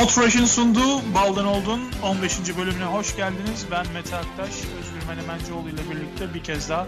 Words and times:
Podfresh'in 0.00 0.44
sunduğu 0.44 1.14
Baldan 1.14 1.46
Oldun 1.46 1.80
15. 2.04 2.56
bölümüne 2.58 2.84
hoş 2.84 3.16
geldiniz. 3.16 3.66
Ben 3.70 3.92
Mete 3.92 4.16
Aktaş, 4.16 4.50
Özgür 4.50 5.08
Menemencioğlu 5.08 5.68
ile 5.68 5.90
birlikte 5.90 6.34
bir 6.34 6.42
kez 6.42 6.68
daha 6.68 6.84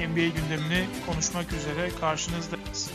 NBA 0.00 0.26
gündemini 0.26 0.86
konuşmak 1.06 1.52
üzere 1.52 1.90
karşınızdayız. 2.00 2.90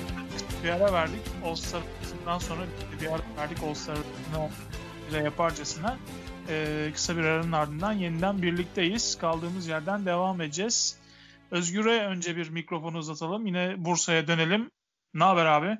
Bir 0.63 0.69
ara 0.69 0.93
verdik. 0.93 1.19
All-Star'dan 1.45 2.39
sonra 2.39 2.61
bir 3.01 3.07
ara 3.07 3.21
verdik 3.37 3.63
All-Star'ını 3.63 5.23
yaparcasına. 5.23 5.97
Ee, 6.49 6.91
kısa 6.93 7.17
bir 7.17 7.23
aranın 7.23 7.51
ardından 7.51 7.93
yeniden 7.93 8.41
birlikteyiz. 8.41 9.17
Kaldığımız 9.17 9.67
yerden 9.67 10.05
devam 10.05 10.41
edeceğiz. 10.41 10.97
Özgür'e 11.51 12.05
önce 12.05 12.35
bir 12.35 12.49
mikrofonu 12.49 12.97
uzatalım. 12.97 13.45
Yine 13.45 13.75
Bursa'ya 13.77 14.27
dönelim. 14.27 14.71
Ne 15.13 15.23
haber 15.23 15.45
abi? 15.45 15.77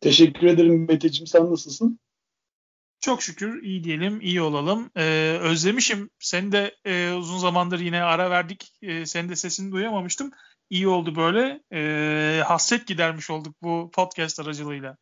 Teşekkür 0.00 0.46
ederim 0.46 0.86
Meteciğim. 0.88 1.26
Sen 1.26 1.50
nasılsın? 1.50 1.98
Çok 3.00 3.22
şükür 3.22 3.62
iyi 3.62 3.84
diyelim, 3.84 4.20
iyi 4.20 4.42
olalım. 4.42 4.90
Ee, 4.96 5.38
özlemişim. 5.40 6.10
Seni 6.18 6.52
de 6.52 6.74
e, 6.84 7.12
uzun 7.12 7.38
zamandır 7.38 7.80
yine 7.80 8.02
ara 8.02 8.30
verdik. 8.30 8.72
E, 8.82 9.06
senin 9.06 9.28
de 9.28 9.36
sesini 9.36 9.72
duyamamıştım. 9.72 10.30
İyi 10.70 10.88
oldu 10.88 11.16
böyle. 11.16 11.60
E, 11.72 12.42
hasret 12.42 12.86
gidermiş 12.86 13.30
olduk 13.30 13.54
bu 13.62 13.90
podcast 13.94 14.40
aracılığıyla. 14.40 14.96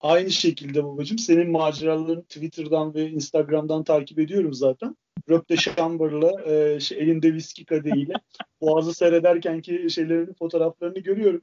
Aynı 0.00 0.30
şekilde 0.30 0.84
babacığım. 0.84 1.18
Senin 1.18 1.50
maceralarını 1.50 2.22
Twitter'dan 2.22 2.94
ve 2.94 3.10
Instagram'dan 3.10 3.84
takip 3.84 4.18
ediyorum 4.18 4.54
zaten. 4.54 4.96
Röpte 5.28 5.56
Chamber'la 5.56 6.52
e, 6.52 6.80
şey, 6.80 6.98
elinde 6.98 7.34
viski 7.34 7.64
kadehiyle 7.64 8.12
Boğaz'ı 8.60 8.94
seyrederken 8.94 9.60
ki 9.60 9.86
şeylerini, 9.90 10.34
fotoğraflarını 10.34 10.98
görüyorum. 10.98 11.42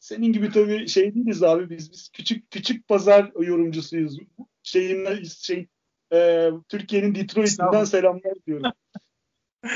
Senin 0.00 0.32
gibi 0.32 0.50
tabii 0.50 0.88
şey 0.88 1.14
değiliz 1.14 1.42
abi 1.42 1.70
biz 1.70 1.92
biz 1.92 2.08
küçük 2.08 2.50
küçük 2.50 2.88
pazar 2.88 3.32
yorumcusuyuz. 3.40 4.18
Şeyin 4.68 5.24
şey 5.24 5.66
e, 6.12 6.50
Türkiye'nin 6.68 7.14
Detroit'inden 7.14 7.84
selamlar 7.84 8.34
diyorum. 8.46 8.72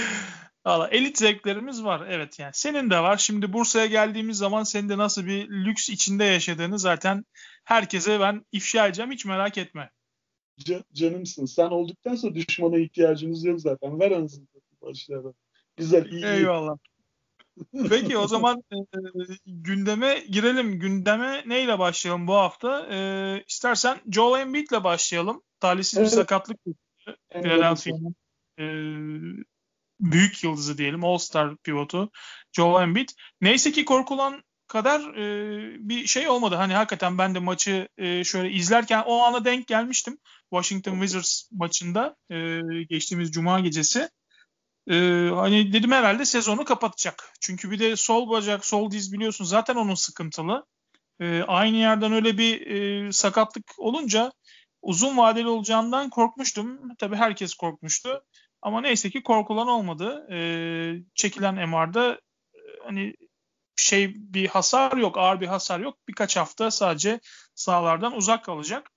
Valla 0.67 0.89
elit 0.89 1.19
zevklerimiz 1.19 1.85
var 1.85 2.07
evet 2.09 2.39
yani. 2.39 2.51
Senin 2.55 2.91
de 2.91 2.99
var. 2.99 3.17
Şimdi 3.17 3.53
Bursa'ya 3.53 3.87
geldiğimiz 3.87 4.39
zaman 4.39 4.63
senin 4.63 4.89
de 4.89 4.99
nasıl 4.99 5.27
bir 5.27 5.49
lüks 5.49 5.91
içinde 5.91 6.25
yaşadığını 6.25 6.79
zaten 6.79 7.25
herkese 7.65 8.21
ben 8.21 8.47
ifşa 8.53 8.87
edeceğim 8.87 9.11
hiç 9.11 9.25
merak 9.25 9.59
etme. 9.59 9.91
Can, 10.59 10.85
canımsın. 10.93 11.47
Sen 11.47 11.67
olduktan 11.67 12.15
sonra 12.15 12.35
düşmana 12.35 12.79
ihtiyacımız 12.79 13.45
yok 13.45 13.61
zaten. 13.61 14.01
Ver 14.01 14.11
anasını 14.11 14.47
başlayalım. 14.83 15.35
Güzel 15.77 16.07
iyi. 16.07 16.25
Eyvallah. 16.25 16.77
Peki 17.89 18.19
o 18.19 18.29
zaman 18.29 18.63
e, 18.73 18.77
gündeme 19.47 20.19
girelim. 20.31 20.79
Gündeme 20.79 21.43
neyle 21.47 21.79
başlayalım 21.79 22.27
bu 22.27 22.35
hafta? 22.35 22.87
E, 22.91 23.45
istersen 23.49 24.01
Joel 24.11 24.41
Embiid 24.41 24.71
ile 24.71 24.85
başlayalım. 24.85 25.43
Talihsiz 25.61 25.99
evet. 25.99 26.11
bir 26.11 26.17
sakatlık. 26.17 26.57
Philadelphia'nın 27.33 28.15
e, 28.59 28.65
büyük 30.01 30.45
yıldızı 30.45 30.79
diyelim. 30.79 31.05
All-Star 31.05 31.57
pivotu 31.57 32.11
Joel 32.53 32.83
Embiid. 32.83 33.09
Neyse 33.41 33.73
ki 33.73 33.85
korkulan 33.85 34.43
kadar 34.67 35.15
e, 35.15 35.89
bir 35.89 36.07
şey 36.07 36.29
olmadı. 36.29 36.55
Hani 36.55 36.75
hakikaten 36.75 37.19
ben 37.19 37.35
de 37.35 37.39
maçı 37.39 37.89
e, 37.99 38.25
şöyle 38.25 38.51
izlerken 38.51 39.03
o 39.07 39.23
ana 39.23 39.45
denk 39.45 39.67
gelmiştim. 39.67 40.19
Washington 40.51 40.93
Wizards 40.93 41.49
maçında 41.53 42.17
e, 42.31 42.61
geçtiğimiz 42.89 43.31
cuma 43.31 43.61
gecesi. 43.61 44.09
E, 44.91 44.95
hani 45.35 45.73
dedim 45.73 45.93
herhalde 45.93 46.25
sezonu 46.25 46.65
kapatacak. 46.65 47.33
Çünkü 47.41 47.71
bir 47.71 47.79
de 47.79 47.97
sol 47.97 48.31
bacak, 48.31 48.65
sol 48.65 48.91
diz 48.91 49.13
biliyorsun 49.13 49.45
zaten 49.45 49.75
onun 49.75 49.95
sıkıntılı. 49.95 50.67
E, 51.21 51.43
aynı 51.43 51.77
yerden 51.77 52.13
öyle 52.13 52.39
bir 52.39 52.67
e, 52.67 53.13
sakatlık 53.13 53.65
olunca 53.79 54.33
uzun 54.83 55.17
vadeli 55.17 55.49
olacağından 55.49 56.11
korkmuştum. 56.11 56.97
Tabii 56.99 57.17
herkes 57.17 57.55
korkmuştu. 57.55 58.25
Ama 58.63 58.81
neyse 58.81 59.11
ki 59.11 59.23
korkulan 59.23 59.69
olmadı. 59.69 60.27
E, 60.33 60.39
çekilen 61.15 61.69
MR'da 61.69 62.21
hani 62.85 63.15
şey 63.77 64.15
bir 64.17 64.49
hasar 64.49 64.97
yok, 64.97 65.19
ağır 65.19 65.41
bir 65.41 65.47
hasar 65.47 65.81
yok. 65.81 65.99
Birkaç 66.09 66.37
hafta 66.37 66.71
sadece 66.71 67.21
sahalardan 67.55 68.17
uzak 68.17 68.45
kalacak. 68.45 68.91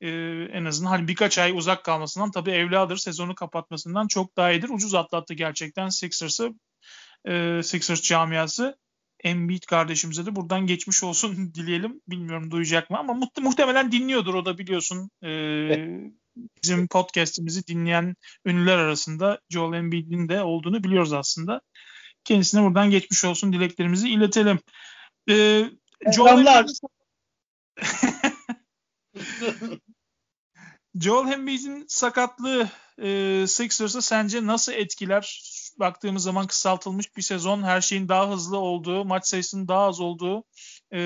Ee, 0.00 0.48
en 0.52 0.64
azından 0.64 0.90
hani 0.90 1.08
birkaç 1.08 1.38
ay 1.38 1.52
uzak 1.56 1.84
kalmasından 1.84 2.30
tabii 2.30 2.50
evladır 2.50 2.96
sezonu 2.96 3.34
kapatmasından 3.34 4.06
çok 4.06 4.36
daha 4.36 4.52
iyidir. 4.52 4.68
Ucuz 4.68 4.94
atlattı 4.94 5.34
gerçekten 5.34 5.88
Sixers'ı. 5.88 6.50
Ee, 7.28 7.60
Sixers 7.64 8.02
camiası. 8.02 8.78
Embiid 9.24 9.62
kardeşimize 9.62 10.26
de 10.26 10.36
buradan 10.36 10.66
geçmiş 10.66 11.04
olsun 11.04 11.36
dileyelim. 11.54 12.00
Bilmiyorum 12.08 12.50
duyacak 12.50 12.90
mı 12.90 12.98
ama 12.98 13.14
mu- 13.14 13.30
muhtemelen 13.40 13.92
dinliyordur 13.92 14.34
o 14.34 14.44
da 14.44 14.58
biliyorsun. 14.58 15.10
Ee, 15.24 15.86
bizim 16.62 16.88
podcast'imizi 16.88 17.66
dinleyen 17.66 18.14
ünlüler 18.44 18.78
arasında 18.78 19.40
Joel 19.50 19.78
Embiid'in 19.78 20.28
de 20.28 20.42
olduğunu 20.42 20.84
biliyoruz 20.84 21.12
aslında. 21.12 21.60
Kendisine 22.24 22.62
buradan 22.62 22.90
geçmiş 22.90 23.24
olsun 23.24 23.52
dileklerimizi 23.52 24.10
iletelim. 24.10 24.58
Ee, 25.30 25.70
Joel 26.14 26.46
Embiid'in 26.46 26.74
Joel 30.98 31.32
Embiid'in 31.32 31.84
sakatlığı 31.88 32.68
e, 33.02 33.44
Sixers'ı 33.46 34.02
sence 34.02 34.46
nasıl 34.46 34.72
etkiler? 34.72 35.42
Baktığımız 35.78 36.22
zaman 36.22 36.46
kısaltılmış 36.46 37.16
bir 37.16 37.22
sezon, 37.22 37.62
her 37.62 37.80
şeyin 37.80 38.08
daha 38.08 38.30
hızlı 38.30 38.58
olduğu, 38.58 39.04
maç 39.04 39.26
sayısının 39.26 39.68
daha 39.68 39.86
az 39.86 40.00
olduğu 40.00 40.44
e, 40.92 40.98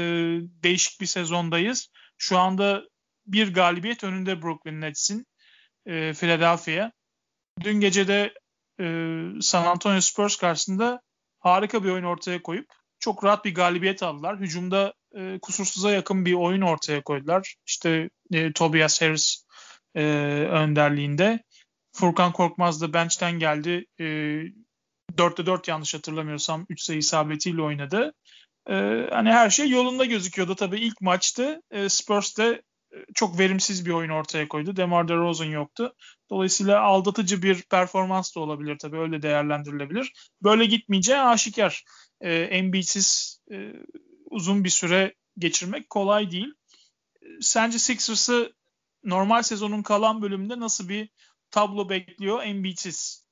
değişik 0.62 1.00
bir 1.00 1.06
sezondayız. 1.06 1.88
Şu 2.18 2.38
anda 2.38 2.82
bir 3.26 3.54
galibiyet 3.54 4.04
önünde 4.04 4.42
Brooklyn 4.42 4.80
Nets'in 4.80 5.26
e, 5.86 6.12
Philadelphia. 6.12 6.90
Dün 7.60 7.80
gece 7.80 8.08
de 8.08 8.34
e, 8.80 8.86
San 9.40 9.66
Antonio 9.66 10.00
Spurs 10.00 10.36
karşısında 10.36 11.00
harika 11.38 11.84
bir 11.84 11.90
oyun 11.90 12.04
ortaya 12.04 12.42
koyup 12.42 12.66
çok 12.98 13.24
rahat 13.24 13.44
bir 13.44 13.54
galibiyet 13.54 14.02
aldılar. 14.02 14.40
Hücumda 14.40 14.94
e, 15.16 15.38
kusursuza 15.42 15.90
yakın 15.90 16.24
bir 16.24 16.34
oyun 16.34 16.60
ortaya 16.60 17.02
koydular. 17.02 17.54
İşte 17.66 18.10
e, 18.32 18.52
Tobias 18.52 19.02
Harris 19.02 19.43
e, 19.94 20.02
önderliğinde. 20.50 21.42
Furkan 21.92 22.32
Korkmaz 22.32 22.80
da 22.80 22.92
bench'ten 22.92 23.38
geldi. 23.38 23.86
E, 24.00 24.04
4'te 25.16 25.46
4 25.46 25.68
yanlış 25.68 25.94
hatırlamıyorsam 25.94 26.66
3 26.68 26.82
sayı 26.82 26.98
isabetiyle 26.98 27.62
oynadı. 27.62 28.14
E, 28.70 28.74
hani 29.10 29.32
her 29.32 29.50
şey 29.50 29.68
yolunda 29.68 30.04
gözüküyordu. 30.04 30.54
Tabii 30.54 30.80
ilk 30.80 31.00
maçtı. 31.00 31.60
E, 31.70 31.88
Spurs 31.88 32.38
de 32.38 32.62
çok 33.14 33.38
verimsiz 33.38 33.86
bir 33.86 33.90
oyun 33.90 34.10
ortaya 34.10 34.48
koydu. 34.48 34.76
DeMar 34.76 35.08
DeRozan 35.08 35.44
yoktu. 35.44 35.94
Dolayısıyla 36.30 36.80
aldatıcı 36.80 37.42
bir 37.42 37.62
performans 37.62 38.36
da 38.36 38.40
olabilir 38.40 38.78
tabii. 38.78 38.98
Öyle 38.98 39.22
değerlendirilebilir. 39.22 40.12
Böyle 40.42 40.64
gitmeyeceği 40.64 41.18
aşikar. 41.18 41.84
E, 42.20 42.34
Embiid'siz 42.34 43.38
e, 43.52 43.72
uzun 44.30 44.64
bir 44.64 44.70
süre 44.70 45.14
geçirmek 45.38 45.90
kolay 45.90 46.30
değil. 46.30 46.54
Sence 47.40 47.78
Sixers'ı 47.78 48.52
normal 49.04 49.42
sezonun 49.42 49.82
kalan 49.82 50.22
bölümünde 50.22 50.60
nasıl 50.60 50.88
bir 50.88 51.08
tablo 51.50 51.88
bekliyor 51.88 52.42
Embiid'siz? 52.42 53.24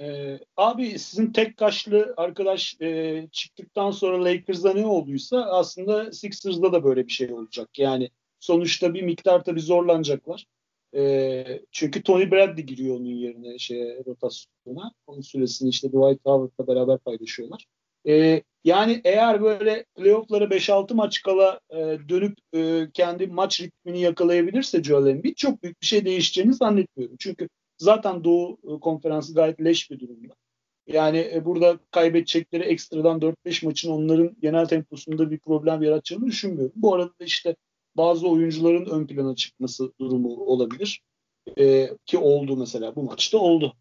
Ee, 0.00 0.38
abi 0.56 0.98
sizin 0.98 1.32
tek 1.32 1.56
kaşlı 1.56 2.14
arkadaş 2.16 2.76
e, 2.80 3.28
çıktıktan 3.32 3.90
sonra 3.90 4.24
Lakers'da 4.24 4.72
ne 4.72 4.86
olduysa 4.86 5.42
aslında 5.44 6.12
Sixers'da 6.12 6.72
da 6.72 6.84
böyle 6.84 7.06
bir 7.06 7.12
şey 7.12 7.32
olacak. 7.32 7.78
Yani 7.78 8.10
sonuçta 8.40 8.94
bir 8.94 9.02
miktar 9.02 9.44
tabii 9.44 9.60
zorlanacaklar. 9.60 10.46
E, 10.94 11.44
çünkü 11.72 12.02
Tony 12.02 12.30
Bradley 12.30 12.64
giriyor 12.64 12.96
onun 12.96 13.04
yerine 13.04 13.58
şey 13.58 14.04
rotasyona. 14.06 14.92
Onun 15.06 15.20
süresini 15.20 15.68
işte 15.68 15.88
Dwight 15.88 16.26
Howard'la 16.26 16.66
beraber 16.66 16.98
paylaşıyorlar. 16.98 17.66
E, 18.08 18.42
yani 18.64 19.00
eğer 19.04 19.42
böyle 19.42 19.84
playoff'lara 19.96 20.44
5-6 20.44 20.94
maç 20.94 21.22
kala 21.22 21.60
e, 21.70 21.76
dönüp 22.08 22.38
e, 22.54 22.90
kendi 22.94 23.26
maç 23.26 23.60
ritmini 23.60 24.00
yakalayabilirse 24.00 24.82
Joel 24.82 25.10
Embiid 25.10 25.36
çok 25.36 25.62
büyük 25.62 25.82
bir 25.82 25.86
şey 25.86 26.04
değişeceğini 26.04 26.54
zannetmiyorum. 26.54 27.16
Çünkü 27.18 27.48
zaten 27.78 28.24
Doğu 28.24 28.58
e, 28.64 28.80
konferansı 28.80 29.34
gayet 29.34 29.64
leş 29.64 29.90
bir 29.90 30.00
durumda. 30.00 30.34
Yani 30.86 31.30
e, 31.34 31.44
burada 31.44 31.78
kaybedecekleri 31.90 32.62
ekstradan 32.62 33.20
4-5 33.20 33.66
maçın 33.66 33.90
onların 33.90 34.36
genel 34.40 34.66
temposunda 34.66 35.30
bir 35.30 35.38
problem 35.38 35.82
yaratacağını 35.82 36.26
düşünmüyorum. 36.26 36.72
Bu 36.76 36.94
arada 36.94 37.12
işte 37.20 37.56
bazı 37.96 38.28
oyuncuların 38.28 38.86
ön 38.86 39.06
plana 39.06 39.34
çıkması 39.34 39.92
durumu 40.00 40.28
olabilir. 40.28 41.02
E, 41.58 41.90
ki 42.06 42.18
oldu 42.18 42.56
mesela 42.56 42.96
bu 42.96 43.02
maçta 43.02 43.38
oldu. 43.38 43.74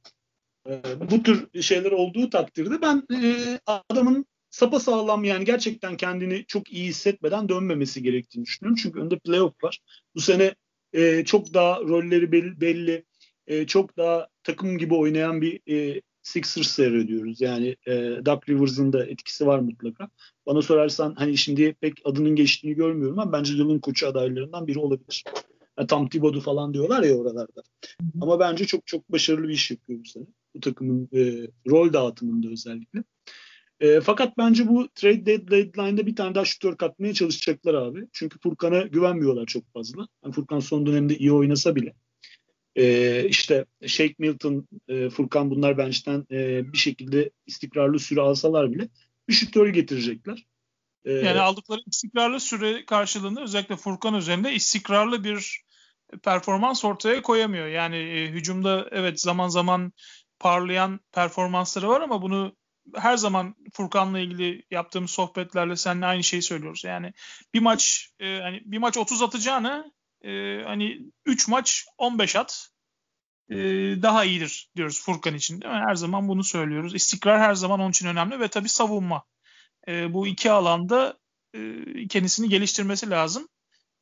E, 0.67 0.81
bu 1.11 1.23
tür 1.23 1.61
şeyler 1.61 1.91
olduğu 1.91 2.29
takdirde 2.29 2.81
ben 2.81 3.03
e, 3.13 3.59
adamın 3.65 4.25
sapa 4.49 4.79
sağlam 4.79 5.23
yani 5.23 5.45
gerçekten 5.45 5.97
kendini 5.97 6.45
çok 6.47 6.73
iyi 6.73 6.87
hissetmeden 6.87 7.49
dönmemesi 7.49 8.03
gerektiğini 8.03 8.45
düşünüyorum. 8.45 8.79
Çünkü 8.83 8.99
önde 8.99 9.19
playoff 9.19 9.63
var. 9.63 9.79
Bu 10.15 10.21
sene 10.21 10.55
e, 10.93 11.25
çok 11.25 11.53
daha 11.53 11.79
rolleri 11.79 12.31
belli, 12.31 12.61
belli 12.61 13.05
e, 13.47 13.67
çok 13.67 13.97
daha 13.97 14.27
takım 14.43 14.77
gibi 14.77 14.95
oynayan 14.95 15.41
bir 15.41 15.61
e, 15.73 16.01
Sixers 16.21 16.67
seyrediyoruz. 16.67 17.41
Yani 17.41 17.75
e, 17.87 17.93
Doug 18.25 18.49
Rivers'ın 18.49 18.93
da 18.93 19.05
etkisi 19.05 19.47
var 19.47 19.59
mutlaka. 19.59 20.09
Bana 20.45 20.61
sorarsan 20.61 21.15
hani 21.17 21.37
şimdi 21.37 21.73
pek 21.73 21.93
adının 22.05 22.35
geçtiğini 22.35 22.75
görmüyorum 22.75 23.19
ama 23.19 23.33
bence 23.33 23.53
yılın 23.53 23.79
koçu 23.79 24.07
adaylarından 24.07 24.67
biri 24.67 24.79
olabilir. 24.79 25.23
Yani 25.77 25.87
tam 25.87 26.09
Thibodeau 26.09 26.41
falan 26.41 26.73
diyorlar 26.73 27.03
ya 27.03 27.15
oralarda. 27.15 27.63
Ama 28.21 28.39
bence 28.39 28.65
çok 28.65 28.87
çok 28.87 29.11
başarılı 29.11 29.47
bir 29.47 29.53
iş 29.53 29.71
yapıyor 29.71 29.99
bu 29.99 30.09
sene. 30.09 30.25
Bu 30.55 30.59
takımın 30.59 31.09
e, 31.13 31.47
rol 31.69 31.93
dağıtımında 31.93 32.49
özellikle. 32.49 33.03
E, 33.79 34.01
fakat 34.01 34.37
bence 34.37 34.67
bu 34.67 34.87
trade 34.95 35.25
deadline'da 35.25 36.05
bir 36.05 36.15
tane 36.15 36.35
daha 36.35 36.45
şutör 36.45 36.77
katmaya 36.77 37.13
çalışacaklar 37.13 37.73
abi. 37.73 38.07
Çünkü 38.13 38.39
Furkan'a 38.39 38.81
güvenmiyorlar 38.81 39.45
çok 39.45 39.73
fazla. 39.73 40.07
Yani 40.23 40.33
Furkan 40.33 40.59
son 40.59 40.85
dönemde 40.85 41.17
iyi 41.17 41.31
oynasa 41.31 41.75
bile. 41.75 41.93
E, 42.75 43.25
işte 43.29 43.65
Shake 43.87 44.15
Milton, 44.17 44.67
e, 44.87 45.09
Furkan 45.09 45.49
bunlar 45.49 45.77
bench'ten 45.77 46.25
e, 46.31 46.73
bir 46.73 46.77
şekilde 46.77 47.29
istikrarlı 47.45 47.99
süre 47.99 48.21
alsalar 48.21 48.73
bile 48.73 48.89
bir 49.29 49.33
şutör 49.33 49.67
getirecekler. 49.67 50.45
E, 51.05 51.11
yani 51.11 51.39
aldıkları 51.39 51.81
istikrarlı 51.87 52.39
süre 52.39 52.85
karşılığında 52.85 53.41
özellikle 53.41 53.75
Furkan 53.75 54.13
üzerinde 54.13 54.53
istikrarlı 54.53 55.23
bir 55.23 55.61
performans 56.23 56.85
ortaya 56.85 57.21
koyamıyor. 57.21 57.67
Yani 57.67 57.95
e, 57.95 58.27
hücumda 58.27 58.87
evet 58.91 59.21
zaman 59.21 59.47
zaman 59.47 59.93
parlayan 60.39 60.99
performansları 61.11 61.89
var 61.89 62.01
ama 62.01 62.21
bunu 62.21 62.55
her 62.95 63.17
zaman 63.17 63.55
Furkan'la 63.73 64.19
ilgili 64.19 64.63
yaptığımız 64.71 65.11
sohbetlerle 65.11 65.75
seninle 65.75 66.05
aynı 66.05 66.23
şeyi 66.23 66.41
söylüyoruz. 66.41 66.83
Yani 66.83 67.13
bir 67.53 67.59
maç 67.59 68.09
e, 68.19 68.39
hani 68.39 68.61
bir 68.65 68.77
maç 68.77 68.97
30 68.97 69.21
atacağını 69.21 69.91
e, 70.21 70.61
hani 70.65 70.99
3 71.25 71.47
maç 71.47 71.85
15 71.97 72.35
at 72.35 72.69
e, 73.49 73.55
daha 74.01 74.25
iyidir 74.25 74.69
diyoruz 74.75 75.01
Furkan 75.03 75.35
için 75.35 75.61
değil 75.61 75.73
mi? 75.73 75.79
Her 75.87 75.95
zaman 75.95 76.27
bunu 76.27 76.43
söylüyoruz. 76.43 76.95
İstikrar 76.95 77.39
her 77.39 77.53
zaman 77.53 77.79
onun 77.79 77.89
için 77.89 78.07
önemli 78.07 78.39
ve 78.39 78.47
tabii 78.47 78.69
savunma. 78.69 79.23
E, 79.87 80.13
bu 80.13 80.27
iki 80.27 80.51
alanda 80.51 81.17
e, 81.53 81.83
kendisini 82.07 82.49
geliştirmesi 82.49 83.09
lazım. 83.09 83.47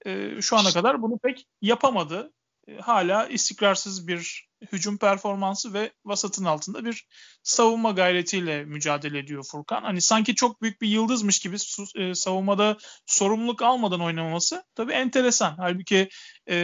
E, 0.05 0.41
şu 0.41 0.57
ana 0.57 0.71
kadar 0.71 1.01
bunu 1.01 1.19
pek 1.19 1.47
yapamadı. 1.61 2.33
E, 2.67 2.77
hala 2.77 3.27
istikrarsız 3.27 4.07
bir 4.07 4.47
hücum 4.71 4.97
performansı 4.97 5.73
ve 5.73 5.93
vasatın 6.05 6.45
altında 6.45 6.85
bir 6.85 7.07
savunma 7.43 7.91
gayretiyle 7.91 8.65
mücadele 8.65 9.19
ediyor 9.19 9.43
Furkan. 9.51 9.81
Hani 9.81 10.01
sanki 10.01 10.35
çok 10.35 10.61
büyük 10.61 10.81
bir 10.81 10.87
yıldızmış 10.87 11.39
gibi 11.39 11.55
e, 11.95 12.15
savunmada 12.15 12.77
sorumluluk 13.05 13.61
almadan 13.61 14.01
oynamaması 14.01 14.63
tabii 14.75 14.93
enteresan. 14.93 15.55
Halbuki 15.57 16.09
e, 16.49 16.55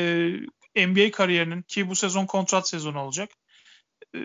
NBA 0.75 1.12
kariyerinin 1.12 1.62
ki 1.62 1.89
bu 1.89 1.95
sezon 1.95 2.25
kontrat 2.25 2.69
sezonu 2.69 3.00
olacak. 3.00 3.30
E, 4.15 4.19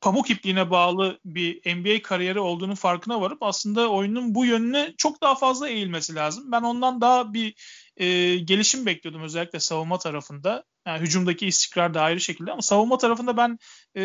pamuk 0.00 0.30
ipliğine 0.30 0.70
bağlı 0.70 1.20
bir 1.24 1.76
NBA 1.76 2.02
kariyeri 2.02 2.40
olduğunu 2.40 2.74
farkına 2.74 3.20
varıp 3.20 3.42
aslında 3.42 3.90
oyunun 3.90 4.34
bu 4.34 4.44
yönüne 4.44 4.94
çok 4.98 5.22
daha 5.22 5.34
fazla 5.34 5.68
eğilmesi 5.68 6.14
lazım. 6.14 6.52
Ben 6.52 6.62
ondan 6.62 7.00
daha 7.00 7.34
bir 7.34 7.54
e, 7.96 8.36
gelişim 8.36 8.86
bekliyordum 8.86 9.22
özellikle 9.22 9.60
savunma 9.60 9.98
tarafında. 9.98 10.64
Yani 10.86 11.00
hücumdaki 11.00 11.46
istikrar 11.46 11.94
da 11.94 12.02
ayrı 12.02 12.20
şekilde 12.20 12.52
ama 12.52 12.62
savunma 12.62 12.98
tarafında 12.98 13.36
ben 13.36 13.58
e, 13.96 14.02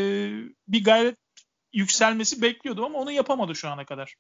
bir 0.68 0.84
gayret 0.84 1.18
yükselmesi 1.74 2.42
bekliyordum 2.42 2.84
ama 2.84 3.00
onu 3.00 3.12
yapamadı 3.12 3.56
şu 3.56 3.70
ana 3.70 3.86
kadar. 3.86 4.16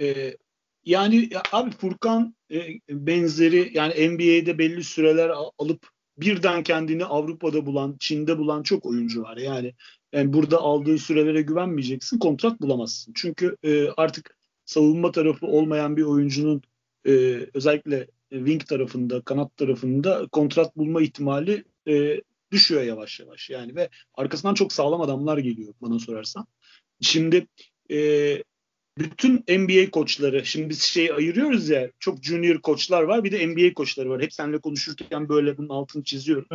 Ee, 0.00 0.36
yani 0.84 1.30
abi 1.52 1.70
Furkan 1.70 2.34
e, 2.50 2.60
benzeri 2.90 3.70
yani 3.74 4.08
NBA'de 4.08 4.58
belli 4.58 4.84
süreler 4.84 5.32
alıp 5.58 5.88
birden 6.18 6.62
kendini 6.62 7.04
Avrupa'da 7.04 7.66
bulan, 7.66 7.96
Çin'de 8.00 8.38
bulan 8.38 8.62
çok 8.62 8.86
oyuncu 8.86 9.22
var. 9.22 9.36
Yani, 9.36 9.74
yani 10.12 10.32
burada 10.32 10.58
aldığı 10.58 10.98
sürelere 10.98 11.42
güvenmeyeceksin, 11.42 12.18
kontrat 12.18 12.60
bulamazsın. 12.60 13.12
Çünkü 13.16 13.56
e, 13.62 13.88
artık 13.88 14.36
savunma 14.64 15.12
tarafı 15.12 15.46
olmayan 15.46 15.96
bir 15.96 16.02
oyuncunun 16.02 16.62
e, 17.06 17.10
özellikle 17.54 18.06
wing 18.30 18.66
tarafında, 18.66 19.20
kanat 19.20 19.56
tarafında 19.56 20.26
kontrat 20.32 20.76
bulma 20.76 21.02
ihtimali 21.02 21.64
e, 21.88 22.20
düşüyor 22.50 22.82
yavaş 22.82 23.20
yavaş. 23.20 23.50
Yani 23.50 23.74
ve 23.76 23.88
arkasından 24.14 24.54
çok 24.54 24.72
sağlam 24.72 25.00
adamlar 25.00 25.38
geliyor 25.38 25.74
bana 25.80 25.98
sorarsan. 25.98 26.46
Şimdi 27.00 27.46
e, 27.90 27.98
bütün 28.98 29.44
NBA 29.48 29.90
koçları, 29.90 30.46
şimdi 30.46 30.68
biz 30.68 30.82
şey 30.82 31.12
ayırıyoruz 31.12 31.68
ya, 31.68 31.90
çok 31.98 32.24
junior 32.24 32.60
koçlar 32.60 33.02
var, 33.02 33.24
bir 33.24 33.32
de 33.32 33.46
NBA 33.46 33.74
koçları 33.74 34.10
var. 34.10 34.22
Hep 34.22 34.32
seninle 34.32 34.58
konuşurken 34.58 35.28
böyle 35.28 35.58
bunun 35.58 35.68
altını 35.68 36.04
çiziyorum. 36.04 36.46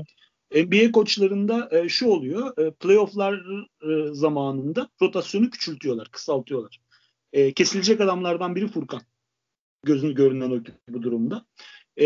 NBA 0.56 0.92
koçlarında 0.92 1.70
e, 1.72 1.90
şu 1.90 2.08
oluyor, 2.08 2.58
e, 2.58 2.72
playofflar 2.72 3.34
e, 3.82 4.14
zamanında 4.14 4.90
rotasyonu 5.02 5.50
küçültüyorlar, 5.50 6.10
kısaltıyorlar. 6.12 6.80
E, 7.34 7.54
kesilecek 7.54 8.02
adamlardan 8.02 8.56
biri 8.56 8.68
Furkan. 8.68 9.02
Gözün 9.84 10.16
görünen 10.16 10.52
o 10.52 10.60
bu 10.90 11.04
durumda. 11.04 11.46
E, 12.00 12.06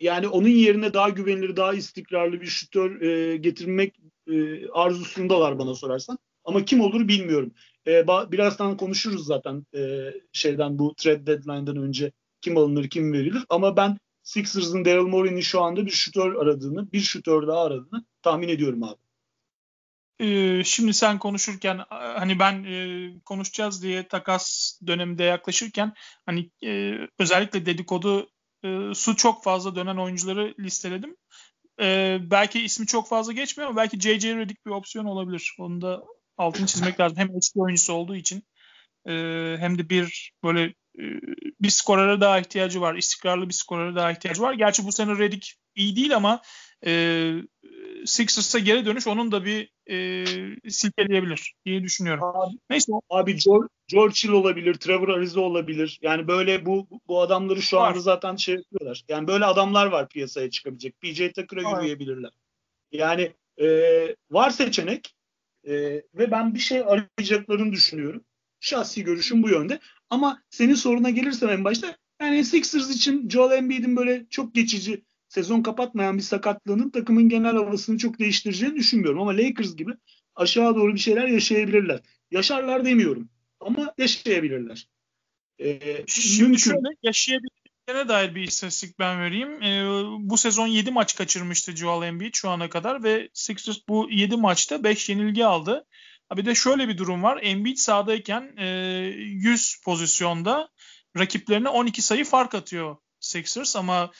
yani 0.00 0.28
onun 0.28 0.48
yerine 0.48 0.94
daha 0.94 1.08
güvenilir, 1.08 1.56
daha 1.56 1.74
istikrarlı 1.74 2.40
bir 2.40 2.46
şutör 2.46 3.00
e, 3.00 3.36
getirmek 3.36 3.96
e, 4.30 4.68
arzusundalar 4.68 5.58
bana 5.58 5.74
sorarsan. 5.74 6.18
Ama 6.44 6.64
kim 6.64 6.80
olur 6.80 7.08
bilmiyorum. 7.08 7.52
E, 7.86 8.06
birazdan 8.08 8.76
konuşuruz 8.76 9.26
zaten 9.26 9.66
e, 9.76 10.12
şeyden 10.32 10.78
bu 10.78 10.94
trade 10.96 11.26
deadline'dan 11.26 11.76
önce 11.76 12.12
kim 12.40 12.56
alınır 12.56 12.88
kim 12.88 13.12
verilir. 13.12 13.44
Ama 13.48 13.76
ben 13.76 13.98
Sixers'ın 14.22 14.84
Daryl 14.84 15.06
Morey'nin 15.06 15.40
şu 15.40 15.62
anda 15.62 15.86
bir 15.86 15.90
şutör 15.90 16.34
aradığını, 16.34 16.92
bir 16.92 17.00
şutör 17.00 17.46
daha 17.46 17.64
aradığını 17.64 18.04
tahmin 18.22 18.48
ediyorum 18.48 18.82
abi. 18.82 19.03
Ee, 20.20 20.62
şimdi 20.64 20.94
sen 20.94 21.18
konuşurken 21.18 21.80
hani 21.90 22.38
ben 22.38 22.64
e, 22.64 23.10
konuşacağız 23.24 23.82
diye 23.82 24.08
takas 24.08 24.74
döneminde 24.86 25.24
yaklaşırken 25.24 25.92
hani 26.26 26.50
e, 26.64 26.98
özellikle 27.18 27.66
dedikodu 27.66 28.30
e, 28.64 28.94
su 28.94 29.16
çok 29.16 29.44
fazla 29.44 29.76
dönen 29.76 29.96
oyuncuları 29.96 30.54
listeledim. 30.60 31.16
Belki 32.30 32.60
ismi 32.64 32.86
çok 32.86 33.08
fazla 33.08 33.32
geçmiyor 33.32 33.70
ama 33.70 33.76
belki 33.76 34.00
J.J. 34.00 34.36
Redick 34.36 34.66
bir 34.66 34.70
opsiyon 34.70 35.04
olabilir. 35.04 35.54
Onu 35.58 35.80
da 35.80 36.04
altını 36.36 36.66
çizmek 36.66 37.00
lazım. 37.00 37.18
Hem 37.18 37.36
eski 37.36 37.60
oyuncusu 37.60 37.92
olduğu 37.92 38.16
için 38.16 38.42
hem 39.56 39.78
de 39.78 39.88
bir 39.88 40.32
böyle 40.44 40.74
bir 41.60 41.70
skorera 41.70 42.20
daha 42.20 42.38
ihtiyacı 42.38 42.80
var. 42.80 42.94
İstikrarlı 42.94 43.48
bir 43.48 43.54
skorera 43.54 43.96
daha 43.96 44.12
ihtiyacı 44.12 44.42
var. 44.42 44.52
Gerçi 44.52 44.86
bu 44.86 44.92
sene 44.92 45.18
Redick 45.18 45.54
iyi 45.74 45.96
değil 45.96 46.16
ama 46.16 46.42
e, 46.86 47.32
Sixers'a 48.04 48.58
geri 48.58 48.86
dönüş 48.86 49.06
onun 49.06 49.32
da 49.32 49.44
bir 49.44 49.70
e, 49.90 50.24
silkeleyebilir 50.70 51.54
diye 51.66 51.82
düşünüyorum. 51.82 52.24
Abi, 52.24 52.56
Neyse. 52.70 52.92
Abi 53.10 53.36
George, 53.36 53.68
George 53.88 54.14
Hill 54.24 54.28
olabilir, 54.28 54.74
Trevor 54.74 55.08
Ariza 55.08 55.40
olabilir. 55.40 55.98
Yani 56.02 56.28
böyle 56.28 56.66
bu 56.66 56.88
bu 57.08 57.20
adamları 57.20 57.62
şu 57.62 57.76
var. 57.76 57.88
anda 57.88 58.00
zaten 58.00 58.36
şey 58.36 58.54
yapıyorlar. 58.54 59.04
Yani 59.08 59.26
böyle 59.26 59.44
adamlar 59.44 59.86
var 59.86 60.08
piyasaya 60.08 60.50
çıkabilecek. 60.50 61.00
PJ 61.00 61.18
Tucker'a 61.32 61.70
yürüyebilirler. 61.70 62.30
Yani 62.92 63.32
e, 63.60 63.68
var 64.30 64.50
seçenek 64.50 65.14
e, 65.64 65.72
ve 66.14 66.30
ben 66.30 66.54
bir 66.54 66.60
şey 66.60 66.80
arayacaklarını 66.80 67.72
düşünüyorum. 67.72 68.24
Şahsi 68.60 69.04
görüşüm 69.04 69.42
bu 69.42 69.48
yönde. 69.48 69.80
Ama 70.10 70.42
senin 70.50 70.74
soruna 70.74 71.10
gelirsem 71.10 71.48
en 71.48 71.64
başta 71.64 71.96
yani 72.20 72.44
Sixers 72.44 72.90
için 72.90 73.28
Joel 73.28 73.58
Embiid'in 73.58 73.96
böyle 73.96 74.26
çok 74.30 74.54
geçici 74.54 75.04
sezon 75.34 75.62
kapatmayan 75.62 76.16
bir 76.16 76.22
sakatlığının 76.22 76.90
takımın 76.90 77.28
genel 77.28 77.56
havasını 77.56 77.98
çok 77.98 78.18
değiştireceğini 78.18 78.76
düşünmüyorum. 78.76 79.20
Ama 79.20 79.36
Lakers 79.36 79.76
gibi 79.76 79.92
aşağı 80.34 80.74
doğru 80.74 80.94
bir 80.94 80.98
şeyler 81.00 81.28
yaşayabilirler. 81.28 82.00
Yaşarlar 82.30 82.84
demiyorum 82.84 83.28
ama 83.60 83.94
yaşayabilirler. 83.98 84.88
Ee, 85.58 86.04
Şimdi 86.06 86.42
mümkün. 86.42 86.58
şöyle 86.58 86.88
yaşayabileceğine 87.02 88.08
dair 88.08 88.34
bir 88.34 88.42
istatistik 88.42 88.98
ben 88.98 89.20
vereyim. 89.20 89.62
Ee, 89.62 89.84
bu 90.18 90.36
sezon 90.36 90.66
7 90.66 90.90
maç 90.90 91.16
kaçırmıştı 91.16 91.76
Joel 91.76 92.06
Embiid 92.06 92.34
şu 92.34 92.50
ana 92.50 92.68
kadar 92.68 93.02
ve 93.02 93.28
Sixers 93.32 93.78
bu 93.88 94.10
7 94.10 94.36
maçta 94.36 94.84
5 94.84 95.08
yenilgi 95.08 95.46
aldı. 95.46 95.86
Bir 96.36 96.46
de 96.46 96.54
şöyle 96.54 96.88
bir 96.88 96.98
durum 96.98 97.22
var. 97.22 97.38
Embiid 97.42 97.76
sahadayken 97.76 98.56
e, 98.56 98.66
100 98.66 99.80
pozisyonda 99.84 100.68
rakiplerine 101.18 101.68
12 101.68 102.02
sayı 102.02 102.24
fark 102.24 102.54
atıyor 102.54 102.96
Sixers 103.20 103.76
ama 103.76 104.10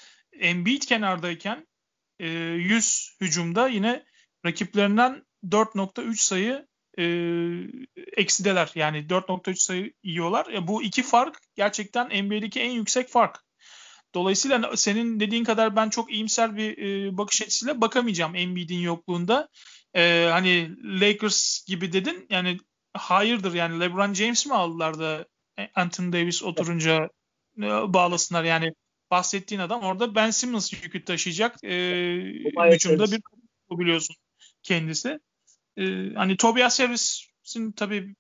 Embiid 0.40 0.82
kenardayken 0.82 1.66
e, 2.18 2.28
100 2.28 3.16
hücumda 3.20 3.68
yine 3.68 4.04
rakiplerinden 4.46 5.22
4.3 5.48 6.16
sayı 6.16 6.66
e, 6.98 7.04
eksideler. 8.16 8.72
Yani 8.74 8.98
4.3 8.98 9.54
sayı 9.56 9.92
yiyorlar. 10.02 10.46
Ya 10.46 10.66
bu 10.66 10.82
iki 10.82 11.02
fark 11.02 11.38
gerçekten 11.54 12.24
NBA'deki 12.24 12.60
en 12.60 12.70
yüksek 12.70 13.08
fark. 13.08 13.44
Dolayısıyla 14.14 14.76
senin 14.76 15.20
dediğin 15.20 15.44
kadar 15.44 15.76
ben 15.76 15.88
çok 15.88 16.12
iyimser 16.12 16.56
bir 16.56 16.78
e, 16.78 17.16
bakış 17.16 17.42
açısıyla 17.42 17.80
bakamayacağım 17.80 18.34
Embiid'in 18.34 18.80
yokluğunda. 18.80 19.48
E, 19.94 20.28
hani 20.32 20.70
Lakers 21.00 21.64
gibi 21.66 21.92
dedin. 21.92 22.26
Yani 22.30 22.58
hayırdır 22.94 23.54
yani 23.54 23.80
LeBron 23.80 24.14
James 24.14 24.46
mi 24.46 24.54
aldılar 24.54 24.98
da 24.98 25.26
Anthony 25.74 26.12
Davis 26.12 26.42
oturunca 26.42 27.08
e, 27.58 27.62
bağlasınlar 27.94 28.44
yani 28.44 28.72
bahsettiğin 29.10 29.60
adam 29.60 29.82
orada 29.82 30.14
Ben 30.14 30.30
Simmons 30.30 30.72
yükü 30.72 31.04
taşıyacak 31.04 31.64
e, 31.64 31.70
hücumda 32.72 33.04
bir 33.12 33.20
biliyorsun 33.70 34.16
kendisi. 34.62 35.20
E, 35.76 35.84
hani 36.14 36.36
Tobias 36.36 36.80
Harris'in 36.80 37.72
tabii 37.72 38.14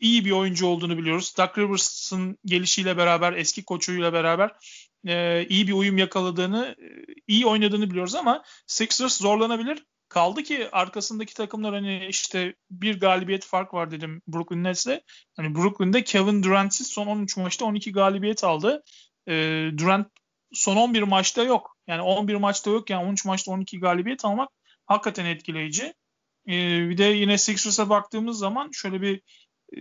iyi 0.00 0.24
bir 0.24 0.30
oyuncu 0.30 0.66
olduğunu 0.66 0.98
biliyoruz. 0.98 1.34
Doug 1.38 1.58
Rivers'ın 1.58 2.38
gelişiyle 2.44 2.96
beraber, 2.96 3.32
eski 3.32 3.64
koçuyla 3.64 4.12
beraber 4.12 4.50
e, 5.06 5.46
iyi 5.48 5.68
bir 5.68 5.72
uyum 5.72 5.98
yakaladığını, 5.98 6.76
e, 6.78 6.86
iyi 7.28 7.46
oynadığını 7.46 7.90
biliyoruz 7.90 8.14
ama 8.14 8.42
Sixers 8.66 9.18
zorlanabilir. 9.18 9.84
Kaldı 10.08 10.42
ki 10.42 10.68
arkasındaki 10.72 11.34
takımlar 11.34 11.74
hani 11.74 12.06
işte 12.08 12.54
bir 12.70 13.00
galibiyet 13.00 13.44
fark 13.44 13.74
var 13.74 13.90
dedim 13.90 14.22
Brooklyn 14.28 14.64
Nets'le. 14.64 15.00
Hani 15.36 15.54
Brooklyn'de 15.54 16.04
Kevin 16.04 16.42
Durant'siz 16.42 16.86
son 16.86 17.06
13 17.06 17.36
maçta 17.36 17.64
12 17.64 17.92
galibiyet 17.92 18.44
aldı. 18.44 18.82
E, 19.30 19.34
Durant 19.78 20.08
son 20.52 20.76
11 20.76 21.02
maçta 21.02 21.42
yok. 21.42 21.76
Yani 21.86 22.02
11 22.02 22.34
maçta 22.34 22.70
yok 22.70 22.90
yani 22.90 23.06
13 23.06 23.24
maçta 23.24 23.52
12 23.52 23.80
galibiyet 23.80 24.24
almak 24.24 24.48
hakikaten 24.86 25.24
etkileyici. 25.24 25.94
E, 26.48 26.52
bir 26.88 26.98
de 26.98 27.04
yine 27.04 27.38
Sixers'a 27.38 27.88
baktığımız 27.88 28.38
zaman 28.38 28.70
şöyle 28.72 29.02
bir 29.02 29.22
e, 29.76 29.78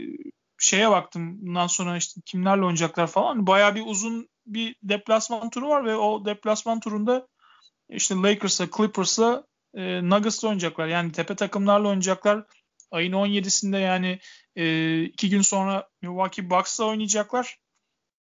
şeye 0.60 0.91
baktım. 0.91 1.38
Bundan 1.41 1.68
sonra 1.68 1.98
işte 1.98 2.22
kimlerle 2.25 2.62
oynayacaklar 2.62 3.08
falan. 3.08 3.48
Bayağı 3.48 3.75
bir 3.75 3.84
uzun 3.86 4.29
bir 4.46 4.75
deplasman 4.84 5.50
turu 5.50 5.70
var 5.70 5.86
ve 5.86 5.96
o 5.96 6.25
deplasman 6.25 6.79
turunda 6.79 7.27
işte 7.89 8.15
Lakers'a, 8.15 8.68
Clippers'la 8.77 9.44
e, 9.74 10.10
Nuggets'la 10.10 10.48
oynayacaklar. 10.48 10.88
Yani 10.88 11.12
tepe 11.12 11.36
takımlarla 11.36 11.88
oynayacaklar. 11.88 12.44
Ayın 12.91 13.13
17'sinde 13.13 13.77
yani 13.77 14.20
e, 14.56 15.03
iki 15.03 15.29
gün 15.29 15.41
sonra 15.41 15.88
Milwaukee 16.01 16.50
Bucks'la 16.50 16.86
oynayacaklar. 16.86 17.58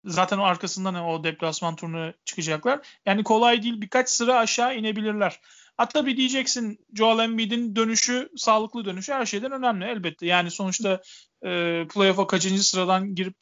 Zaten 0.07 0.37
o 0.37 0.43
arkasından 0.43 0.95
o 0.95 1.23
deplasman 1.23 1.75
turuna 1.75 2.13
çıkacaklar. 2.25 2.79
Yani 3.05 3.23
kolay 3.23 3.63
değil. 3.63 3.81
Birkaç 3.81 4.09
sıra 4.09 4.35
aşağı 4.35 4.77
inebilirler. 4.77 5.39
Hatta 5.77 6.05
bir 6.05 6.17
diyeceksin 6.17 6.85
Joel 6.93 7.23
Embiid'in 7.23 7.75
dönüşü, 7.75 8.29
sağlıklı 8.35 8.85
dönüşü 8.85 9.13
her 9.13 9.25
şeyden 9.25 9.51
önemli 9.51 9.85
elbette. 9.85 10.25
Yani 10.25 10.51
sonuçta 10.51 11.01
e, 11.45 11.83
playoff'a 11.93 12.27
kaçıncı 12.27 12.69
sıradan 12.69 13.15
girip 13.15 13.35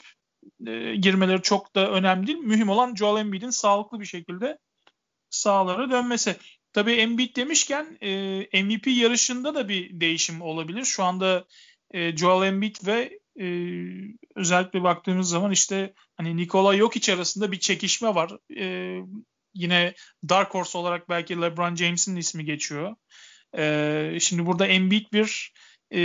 e, 0.67 0.95
girmeleri 0.95 1.41
çok 1.41 1.75
da 1.75 1.91
önemli 1.91 2.27
değil. 2.27 2.37
Mühim 2.37 2.69
olan 2.69 2.95
Joel 2.95 3.21
Embiid'in 3.21 3.49
sağlıklı 3.49 3.99
bir 3.99 4.05
şekilde 4.05 4.57
sahalara 5.29 5.91
dönmesi. 5.91 6.35
Tabii 6.73 6.93
Embiid 6.93 7.35
demişken 7.35 7.97
e, 8.01 8.63
MVP 8.63 8.87
yarışında 8.87 9.55
da 9.55 9.69
bir 9.69 9.99
değişim 10.01 10.41
olabilir. 10.41 10.85
Şu 10.85 11.03
anda 11.03 11.45
e, 11.91 12.17
Joel 12.17 12.47
Embiid 12.47 12.75
ve 12.85 13.19
e, 13.39 13.45
özellikle 14.35 14.83
baktığımız 14.83 15.29
zaman 15.29 15.51
işte 15.51 15.93
hani 16.17 16.37
Nikola 16.37 16.77
Jokic 16.77 17.13
arasında 17.13 17.51
bir 17.51 17.59
çekişme 17.59 18.15
var. 18.15 18.31
E, 18.59 18.97
yine 19.53 19.93
Dark 20.29 20.53
Horse 20.53 20.77
olarak 20.77 21.09
belki 21.09 21.41
LeBron 21.41 21.75
James'in 21.75 22.15
ismi 22.15 22.45
geçiyor. 22.45 22.95
E, 23.57 24.17
şimdi 24.19 24.45
burada 24.45 24.67
Embiid 24.67 25.05
bir 25.13 25.53
e, 25.91 25.99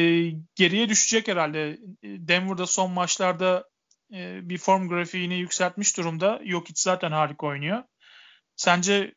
geriye 0.55 0.89
düşecek 0.89 1.29
herhalde. 1.29 1.79
Denver'da 2.05 2.67
son 2.67 2.91
maçlarda 2.91 3.69
e, 4.15 4.49
bir 4.49 4.59
form 4.59 4.89
grafiğini 4.89 5.39
yükseltmiş 5.39 5.97
durumda. 5.97 6.41
Jokic 6.45 6.83
zaten 6.83 7.13
harika 7.13 7.47
oynuyor. 7.47 7.83
Sence 8.57 9.15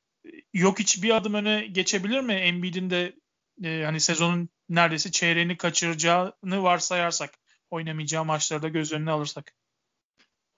Jokic 0.54 1.02
bir 1.02 1.16
adım 1.16 1.34
öne 1.34 1.68
geçebilir 1.68 2.22
mi? 2.22 2.34
Embiid'in 2.34 2.90
de 2.90 3.16
e, 3.64 3.84
hani 3.86 4.00
sezonun 4.00 4.50
neredeyse 4.70 5.12
çeyreğini 5.12 5.58
kaçıracağını 5.58 6.64
varsayarsak 6.64 7.43
oynamayacağı 7.74 8.26
maçlarda 8.26 8.68
göz 8.68 8.94
önüne 8.94 9.12
alırsak. 9.12 9.54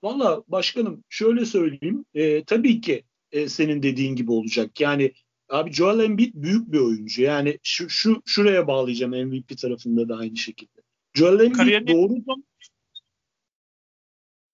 Valla 0.02 0.42
başkanım 0.48 1.04
şöyle 1.08 1.44
söyleyeyim. 1.44 2.04
E, 2.14 2.44
tabii 2.44 2.80
ki 2.80 3.04
e, 3.32 3.48
senin 3.48 3.82
dediğin 3.82 4.16
gibi 4.16 4.32
olacak. 4.32 4.80
Yani 4.80 5.12
abi 5.48 5.72
Joel 5.72 6.04
Embiid 6.04 6.34
büyük 6.34 6.72
bir 6.72 6.78
oyuncu. 6.78 7.22
Yani 7.22 7.58
şu, 7.62 7.88
şu 7.88 8.22
şuraya 8.24 8.66
bağlayacağım 8.66 9.28
MVP 9.28 9.58
tarafında 9.58 10.08
da 10.08 10.16
aynı 10.16 10.36
şekilde. 10.36 10.82
Joel 11.14 11.40
Embiid 11.40 11.56
Kariyerin 11.56 11.86
doğru 11.86 12.14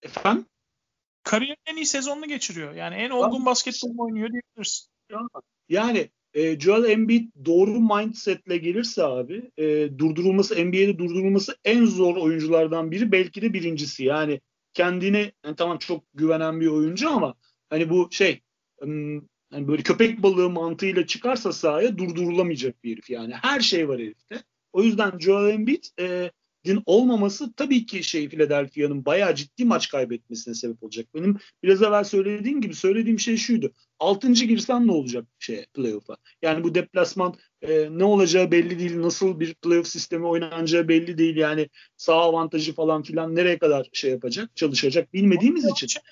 Efendim? 0.02 0.47
Kariyerin 1.23 1.62
en 1.66 1.76
iyi 1.76 1.87
sezonunu 1.87 2.28
geçiriyor. 2.28 2.75
Yani 2.75 2.95
en 2.95 3.11
olgun 3.11 3.47
basketbol 3.47 3.99
oynuyor 3.99 4.28
diyebiliriz. 4.33 4.88
Yani 5.69 6.11
e, 6.35 6.61
Joel 6.61 6.91
Embiid 6.91 7.31
doğru 7.45 7.81
mindsetle 7.81 8.57
gelirse 8.57 9.05
abi 9.05 9.51
e, 9.57 9.99
durdurulması 9.99 10.55
NBA'de 10.55 10.99
durdurulması 10.99 11.57
en 11.65 11.85
zor 11.85 12.17
oyunculardan 12.17 12.91
biri 12.91 13.12
belki 13.12 13.43
de 13.43 13.53
birincisi. 13.55 14.05
Yani 14.05 14.41
kendine 14.75 15.33
yani 15.45 15.57
tamam 15.57 15.79
çok 15.79 16.05
güvenen 16.15 16.61
bir 16.61 16.67
oyuncu 16.67 17.11
ama 17.11 17.35
hani 17.71 17.91
bu 17.91 18.09
şey 18.11 18.41
yani 19.53 19.69
böyle 19.69 19.83
köpek 19.83 20.23
balığı 20.23 20.51
mantığıyla 20.51 21.07
çıkarsa 21.07 21.53
sahaya 21.53 21.99
durdurulamayacak 21.99 22.85
bir 22.85 22.93
herif 22.93 23.11
yani. 23.11 23.35
Her 23.35 23.61
şey 23.61 23.89
var 23.89 24.01
herifte. 24.01 24.43
O 24.73 24.83
yüzden 24.83 25.19
Joel 25.19 25.55
Embiid 25.55 25.85
e, 26.01 26.31
din 26.64 26.83
olmaması 26.87 27.52
tabii 27.52 27.87
ki 27.87 28.04
şey 28.04 28.28
Philadelphia'nın 28.28 29.04
bayağı 29.04 29.35
ciddi 29.35 29.64
maç 29.64 29.88
kaybetmesine 29.88 30.54
sebep 30.54 30.83
olacak. 30.83 31.07
Benim 31.14 31.38
biraz 31.62 31.83
evvel 31.83 32.04
söylediğim 32.04 32.61
gibi 32.61 32.75
söylediğim 32.75 33.19
şey 33.19 33.37
şuydu. 33.37 33.73
Altıncı 33.99 34.45
girsen 34.45 34.87
ne 34.87 34.92
olacak 34.92 35.25
şey 35.38 35.66
playoff'a? 35.75 36.16
Yani 36.42 36.64
bu 36.64 36.75
deplasman 36.75 37.35
e, 37.62 37.88
ne 37.90 38.04
olacağı 38.04 38.50
belli 38.50 38.78
değil. 38.78 39.00
Nasıl 39.00 39.40
bir 39.40 39.54
playoff 39.54 39.87
sistemi 39.87 40.26
oynanacağı 40.26 40.88
belli 40.88 41.19
değil. 41.19 41.37
Yani 41.37 41.69
sağ 41.97 42.14
avantajı 42.14 42.75
falan 42.75 43.02
filan 43.02 43.37
nereye 43.37 43.59
kadar 43.59 43.88
şey 43.92 44.11
yapacak, 44.11 44.57
çalışacak 44.57 45.12
bilmediğimiz 45.12 45.64
için. 45.64 46.02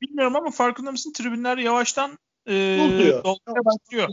Bilmiyorum 0.00 0.36
ama 0.36 0.50
farkında 0.50 0.92
mısın? 0.92 1.12
Tribünler 1.12 1.58
yavaştan 1.58 2.18
e, 2.48 2.52
dolmaya 3.24 3.64
başlıyor. 3.64 4.08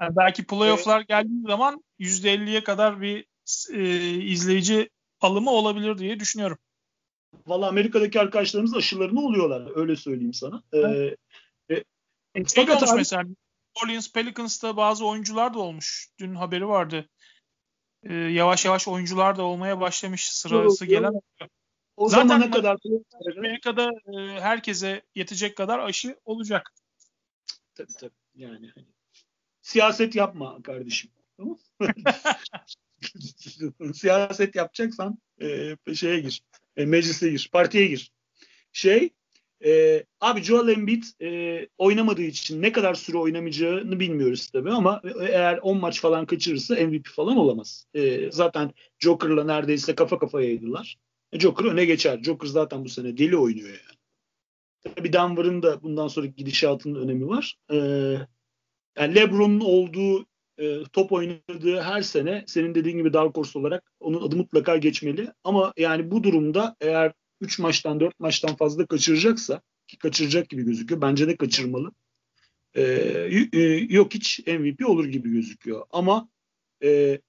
Yani 0.00 0.16
belki 0.16 0.44
playoff'lar 0.44 1.00
geldiği 1.00 1.42
zaman 1.46 1.84
%50'ye 2.00 2.64
kadar 2.64 3.00
bir 3.00 3.24
e, 3.72 4.10
izleyici 4.14 4.90
alımı 5.20 5.50
olabilir 5.50 5.98
diye 5.98 6.20
düşünüyorum. 6.20 6.58
Valla 7.46 7.68
Amerika'daki 7.68 8.20
arkadaşlarımız 8.20 8.74
aşılarını 8.74 9.20
oluyorlar. 9.20 9.76
Öyle 9.76 9.96
söyleyeyim 9.96 10.34
sana. 10.34 10.62
Evet. 10.72 11.18
Ee, 11.70 11.74
e, 12.34 12.44
şey 12.44 12.70
olmuş 12.70 12.90
mesela 12.96 13.24
Orleans 13.84 14.12
Pelicans'ta 14.12 14.76
bazı 14.76 15.06
oyuncular 15.06 15.54
da 15.54 15.58
olmuş. 15.58 16.08
Dün 16.18 16.34
haberi 16.34 16.68
vardı. 16.68 17.08
Ee, 18.02 18.14
yavaş 18.14 18.64
yavaş 18.64 18.88
oyuncular 18.88 19.36
da 19.36 19.42
olmaya 19.42 19.80
başlamış 19.80 20.32
sırası 20.32 20.84
yok, 20.84 20.90
gelen. 20.90 21.12
O 21.96 22.08
Zaten 22.08 22.28
zamana 22.28 22.50
kadar 22.50 22.76
Amerika'da 23.38 23.90
e, 24.06 24.40
herkese 24.40 25.02
yetecek 25.14 25.56
kadar 25.56 25.78
aşı 25.78 26.18
olacak. 26.24 26.72
Tabii 27.74 27.92
tabii. 28.00 28.14
Yani 28.34 28.70
hani, 28.74 28.86
siyaset 29.62 30.14
yapma 30.14 30.62
kardeşim. 30.62 31.10
Tamam 31.36 31.58
siyaset 33.94 34.54
yapacaksan 34.54 35.18
e, 35.42 35.76
şeye 35.94 36.20
gir. 36.20 36.42
E, 36.76 36.86
meclise 36.86 37.30
gir. 37.30 37.48
Partiye 37.52 37.86
gir. 37.86 38.12
Şey 38.72 39.10
e, 39.64 40.04
abi 40.20 40.42
Joel 40.42 40.68
Embiid 40.68 41.04
e, 41.22 41.68
oynamadığı 41.78 42.22
için 42.22 42.62
ne 42.62 42.72
kadar 42.72 42.94
süre 42.94 43.18
oynamayacağını 43.18 44.00
bilmiyoruz 44.00 44.50
tabii 44.50 44.70
ama 44.70 45.02
eğer 45.20 45.58
10 45.62 45.78
maç 45.78 46.00
falan 46.00 46.26
kaçırırsa 46.26 46.74
MVP 46.74 47.06
falan 47.06 47.36
olamaz. 47.36 47.86
E, 47.94 48.30
zaten 48.32 48.70
Joker'la 48.98 49.44
neredeyse 49.44 49.94
kafa 49.94 50.18
kafayaydılar. 50.18 50.96
E, 51.32 51.40
Joker 51.40 51.64
öne 51.64 51.84
geçer. 51.84 52.22
Joker 52.22 52.48
zaten 52.48 52.84
bu 52.84 52.88
sene 52.88 53.16
deli 53.16 53.36
oynuyor 53.36 53.68
yani. 53.68 54.00
Tabii 54.96 55.12
Denver'ın 55.12 55.62
da 55.62 55.82
bundan 55.82 56.08
sonraki 56.08 56.34
gidişatının 56.34 57.02
önemi 57.02 57.28
var. 57.28 57.56
E, 57.72 57.76
yani 58.98 59.14
LeBron'un 59.14 59.60
olduğu 59.60 60.26
e, 60.60 60.82
top 60.92 61.12
oynadığı 61.12 61.80
her 61.80 62.02
sene 62.02 62.44
senin 62.46 62.74
dediğin 62.74 62.96
gibi 62.96 63.12
Dark 63.12 63.36
Horse 63.36 63.58
olarak 63.58 63.92
onun 64.00 64.22
adı 64.22 64.36
mutlaka 64.36 64.76
geçmeli. 64.76 65.32
Ama 65.44 65.72
yani 65.76 66.10
bu 66.10 66.24
durumda 66.24 66.76
eğer 66.80 67.12
3 67.40 67.58
maçtan 67.58 68.00
4 68.00 68.20
maçtan 68.20 68.56
fazla 68.56 68.86
kaçıracaksa 68.86 69.60
ki 69.86 69.98
kaçıracak 69.98 70.48
gibi 70.48 70.62
gözüküyor. 70.62 71.00
Bence 71.00 71.28
de 71.28 71.36
kaçırmalı. 71.36 71.92
E, 72.74 72.82
e, 73.52 73.58
yok 73.90 74.14
hiç 74.14 74.40
MVP 74.46 74.86
olur 74.86 75.04
gibi 75.04 75.30
gözüküyor. 75.30 75.86
Ama 75.90 76.28
e, 76.82 77.20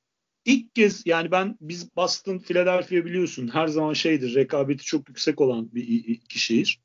ilk 0.46 0.76
kez 0.76 1.04
yani 1.06 1.32
ben 1.32 1.58
biz 1.62 1.96
Boston, 1.96 2.40
Philadelphia 2.40 3.06
biliyorsun 3.06 3.48
her 3.54 3.68
zaman 3.68 3.94
şeydir 3.94 4.36
rekabeti 4.36 4.84
çok 4.84 5.10
yüksek 5.10 5.42
olan 5.42 5.76
bir 5.76 5.84
iki 6.08 6.40
şehir 6.40 6.80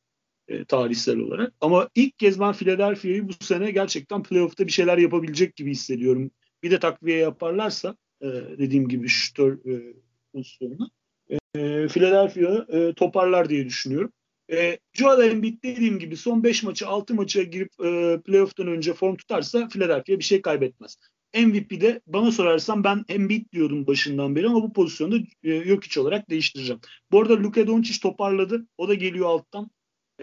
e, 0.49 0.65
tarihsel 0.65 1.19
olarak. 1.19 1.53
Ama 1.61 1.89
ilk 1.95 2.19
kez 2.19 2.41
ben 2.41 2.53
Philadelphia'yı 2.53 3.29
bu 3.29 3.33
sene 3.41 3.71
gerçekten 3.71 4.23
playoff'ta 4.23 4.67
bir 4.67 4.73
şeyler 4.73 4.99
yapabilecek 4.99 5.57
gibi 5.57 5.71
hissediyorum. 5.71 6.31
Bir 6.63 6.71
de 6.71 6.79
takviye 6.79 7.19
yaparlarsa 7.19 7.97
e, 8.21 8.27
dediğim 8.59 8.89
gibi 8.89 9.09
şütör 9.09 9.53
e, 9.53 9.95
pozisyonuna 10.33 10.91
e, 11.31 11.89
Philadelphia 11.89 12.67
e, 12.69 12.93
toparlar 12.93 13.49
diye 13.49 13.65
düşünüyorum. 13.65 14.13
E, 14.53 14.79
Joel 14.93 15.31
Embiid 15.31 15.63
dediğim 15.63 15.99
gibi 15.99 16.17
son 16.17 16.45
5 16.45 16.63
maçı 16.63 16.89
6 16.89 17.15
maça 17.15 17.43
girip 17.43 17.73
e, 17.85 18.21
playoff'tan 18.27 18.67
önce 18.67 18.95
form 18.95 19.17
tutarsa 19.17 19.69
Philadelphia 19.69 20.19
bir 20.19 20.25
şey 20.25 20.43
kaybetmez. 20.43 20.97
MVP'de 21.35 22.01
bana 22.07 22.33
sorarsan 22.33 22.85
ben 22.85 23.05
Embiid 23.09 23.53
diyordum 23.53 23.87
başından 23.87 24.37
beri 24.37 24.47
ama 24.47 24.63
bu 24.63 24.73
pozisyonda 24.73 25.17
e, 25.43 25.55
yok 25.55 25.85
hiç 25.85 25.99
olarak 25.99 26.31
değiştireceğim. 26.31 26.81
Bu 27.13 27.21
arada 27.21 27.43
Luka 27.43 27.67
Doncic 27.67 28.01
toparladı. 28.01 28.67
O 28.79 28.89
da 28.89 28.95
geliyor 28.95 29.27
alttan. 29.27 29.71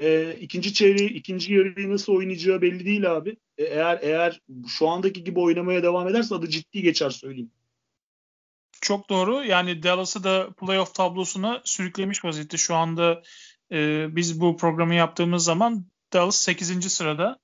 E, 0.02 0.38
ikinci 0.42 0.74
çeyreği, 0.74 1.10
ikinci 1.10 1.54
yarıyı 1.54 1.92
nasıl 1.92 2.14
oynayacağı 2.14 2.62
belli 2.62 2.86
değil 2.86 3.12
abi. 3.12 3.38
E, 3.58 3.64
eğer 3.64 4.00
eğer 4.02 4.42
şu 4.68 4.88
andaki 4.88 5.24
gibi 5.24 5.40
oynamaya 5.40 5.84
devam 5.84 6.08
ederse 6.08 6.36
adı 6.36 6.50
ciddi 6.50 6.82
geçer 6.82 7.10
söyleyeyim. 7.10 7.52
Çok 8.82 9.10
doğru. 9.10 9.44
Yani 9.44 9.84
Dallas'ı 9.84 10.24
da 10.24 10.50
playoff 10.54 10.96
tablosuna 10.96 11.62
sürüklemiş 11.64 12.26
vaziyette. 12.26 12.58
Şu 12.58 12.76
anda 12.76 13.24
e, 13.72 14.08
biz 14.16 14.42
bu 14.42 14.58
programı 14.58 14.96
yaptığımız 14.96 15.44
zaman 15.44 15.86
Dallas 16.14 16.36
8. 16.36 16.94
sırada. 16.94 17.40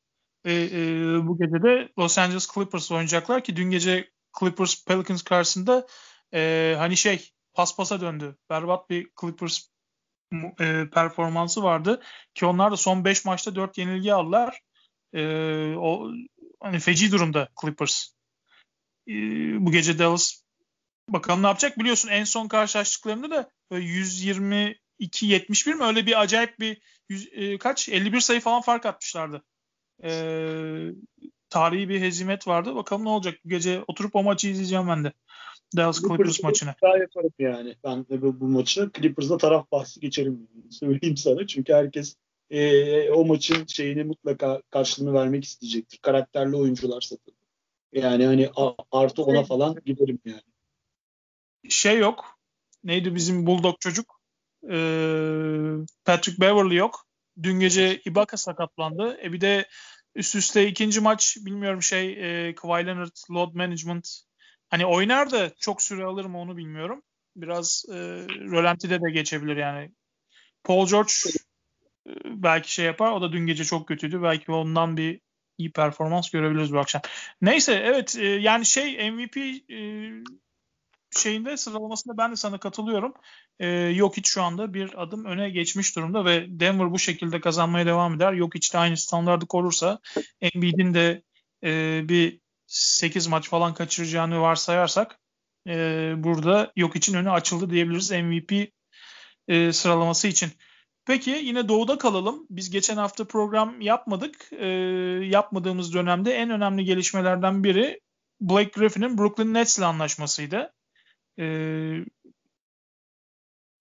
E, 0.46 0.54
e, 0.54 0.80
bu 1.28 1.38
gece 1.38 1.64
de 1.64 1.90
Los 2.00 2.18
Angeles 2.18 2.48
Clippers 2.54 2.92
oynayacaklar 2.92 3.44
ki 3.44 3.56
dün 3.56 3.72
gece 3.72 4.10
Clippers 4.40 4.86
Pelicans 4.86 5.22
karşısında 5.22 5.88
e, 6.34 6.76
hani 6.78 6.98
şey 6.98 7.32
paspasa 7.54 8.02
döndü. 8.02 8.38
Berbat 8.50 8.90
bir 8.90 9.10
Clippers 9.22 9.70
e, 10.60 10.90
performansı 10.94 11.64
vardı 11.64 12.02
ki 12.36 12.46
onlar 12.46 12.72
da 12.72 12.78
son 12.78 13.06
5 13.06 13.26
maçta 13.26 13.56
4 13.56 13.78
yenilgi 13.78 14.14
aldılar. 14.14 14.60
E, 15.14 15.24
o 15.76 16.12
hani 16.60 16.80
feci 16.80 17.12
durumda 17.12 17.50
Clippers. 17.62 18.08
E, 19.08 19.14
bu 19.66 19.72
gece 19.72 20.00
Dallas 20.00 20.42
bakalım 21.10 21.44
ne 21.44 21.48
yapacak 21.48 21.80
biliyorsun 21.80 22.10
en 22.10 22.24
son 22.24 22.48
karşılaştıklarında 22.48 23.32
da 23.32 23.50
122-71 23.72 25.76
mi 25.76 25.84
öyle 25.84 26.06
bir 26.06 26.22
acayip 26.22 26.60
bir 26.60 26.82
100, 27.10 27.30
e, 27.34 27.58
kaç 27.58 27.90
51 27.90 28.20
sayı 28.20 28.42
falan 28.42 28.62
fark 28.62 28.86
atmışlardı. 28.86 29.44
E, 30.04 30.12
tarihi 31.50 31.90
bir 31.90 32.02
hezimet 32.02 32.48
vardı. 32.48 32.76
Bakalım 32.76 33.06
ne 33.06 33.10
olacak. 33.10 33.40
Bu 33.46 33.50
gece 33.50 33.84
oturup 33.88 34.16
o 34.16 34.24
maçı 34.24 34.48
izleyeceğim 34.48 34.88
ben 34.88 35.04
de. 35.04 35.14
Dallas 35.76 36.02
Clippers 36.02 36.44
maçını. 36.44 36.76
Daha 36.82 36.98
yaparım 36.98 37.34
yani. 37.40 37.76
Ben 37.84 38.06
de 38.10 38.22
bu, 38.22 38.40
bu 38.40 38.48
maçı 38.48 38.92
Clippers'da 38.98 39.38
taraf 39.38 39.72
bahsi 39.72 40.00
geçerim. 40.00 40.48
Söyleyeyim 40.70 41.18
sana. 41.18 41.48
Çünkü 41.48 41.74
herkes 41.74 42.16
e, 42.50 43.12
o 43.12 43.26
maçın 43.26 43.66
şeyini 43.66 44.04
mutlaka 44.04 44.62
karşılığını 44.70 45.14
vermek 45.14 45.44
isteyecektir. 45.44 45.98
Karakterli 45.98 46.56
oyuncular 46.56 47.02
satın. 47.02 47.34
Yani 47.94 48.26
hani 48.26 48.50
artı 48.92 49.24
ona 49.24 49.44
falan 49.44 49.76
giderim 49.86 50.20
yani. 50.26 50.42
Şey 51.70 51.98
yok. 51.98 52.40
Neydi 52.84 53.16
bizim 53.16 53.46
Bulldog 53.46 53.76
çocuk? 53.80 54.20
Ee, 54.72 55.72
Patrick 56.06 56.42
Beverly 56.42 56.76
yok. 56.76 57.06
Dün 57.44 57.60
gece 57.60 58.02
Ibaka 58.06 58.38
sakatlandı. 58.38 59.18
E 59.24 59.34
bir 59.34 59.42
de 59.42 59.68
üst 60.16 60.36
üste 60.36 60.68
ikinci 60.68 61.02
maç 61.02 61.38
bilmiyorum 61.46 61.82
şey 61.82 62.12
e, 62.48 62.56
Kawhi 62.56 62.86
Leonard 62.86 63.16
load 63.32 63.54
management 63.54 64.22
hani 64.70 64.86
oynar 64.86 65.32
da 65.32 65.52
çok 65.60 65.82
süre 65.82 66.04
alır 66.04 66.26
mı 66.26 66.40
onu 66.40 66.58
bilmiyorum. 66.58 67.04
Biraz 67.36 67.86
e, 67.90 67.96
rölantide 68.52 69.02
de 69.02 69.12
geçebilir 69.12 69.58
yani. 69.58 69.92
Paul 70.64 70.88
George 70.88 71.12
e, 72.08 72.12
belki 72.26 72.74
şey 72.74 72.86
yapar. 72.86 73.12
O 73.12 73.22
da 73.22 73.32
dün 73.32 73.46
gece 73.48 73.64
çok 73.64 73.88
kötüydü. 73.88 74.24
Belki 74.24 74.52
ondan 74.52 74.98
bir 74.98 75.22
iyi 75.58 75.72
performans 75.72 76.30
görebiliriz 76.30 76.74
bu 76.74 76.80
akşam. 76.80 77.02
Neyse 77.42 77.74
evet 77.74 78.18
e, 78.20 78.26
yani 78.26 78.66
şey 78.66 79.12
MVP 79.12 79.38
e, 79.38 79.78
şeyinde 81.18 81.58
sıralamasında 81.58 82.18
ben 82.18 82.32
de 82.32 82.36
sana 82.36 82.58
katılıyorum. 82.58 83.14
E, 83.60 83.68
yok 83.70 84.18
hiç 84.18 84.30
şu 84.30 84.44
anda 84.44 84.74
bir 84.74 85.02
adım 85.04 85.26
öne 85.26 85.50
geçmiş 85.50 85.96
durumda 85.96 86.26
ve 86.26 86.46
Denver 86.50 86.92
bu 86.92 87.00
şekilde 87.00 87.42
kazanmaya 87.42 87.86
devam 87.86 88.16
eder. 88.16 88.34
Yok 88.34 88.56
hiç 88.56 88.74
de 88.74 88.78
aynı 88.78 88.98
standardı 88.98 89.46
korursa 89.46 90.00
Embiid'in 90.42 90.94
de 90.94 91.24
e, 91.64 92.02
bir 92.10 92.40
8 92.70 93.28
maç 93.28 93.50
falan 93.50 93.74
kaçıracağını 93.74 94.42
varsayarsak 94.42 95.20
e, 95.68 96.14
burada 96.18 96.72
yok 96.76 96.96
için 96.96 97.14
önü 97.14 97.32
açıldı 97.32 97.70
diyebiliriz 97.70 98.12
MVP 98.12 98.72
e, 99.48 99.74
sıralaması 99.74 100.28
için. 100.28 100.52
Peki 101.06 101.30
yine 101.30 101.68
doğuda 101.70 101.98
kalalım. 101.98 102.48
Biz 102.50 102.70
geçen 102.70 102.98
hafta 102.98 103.28
program 103.28 103.82
yapmadık. 103.82 104.54
E, 104.54 104.68
yapmadığımız 105.26 105.94
dönemde 105.94 106.34
en 106.34 106.50
önemli 106.50 106.86
gelişmelerden 106.86 107.64
biri 107.64 108.00
Blake 108.42 108.72
Griffin'in 108.76 109.18
Brooklyn 109.18 109.54
Nets 109.54 109.78
ile 109.78 109.86
anlaşmasıydı. 109.86 110.74
E, 111.40 111.46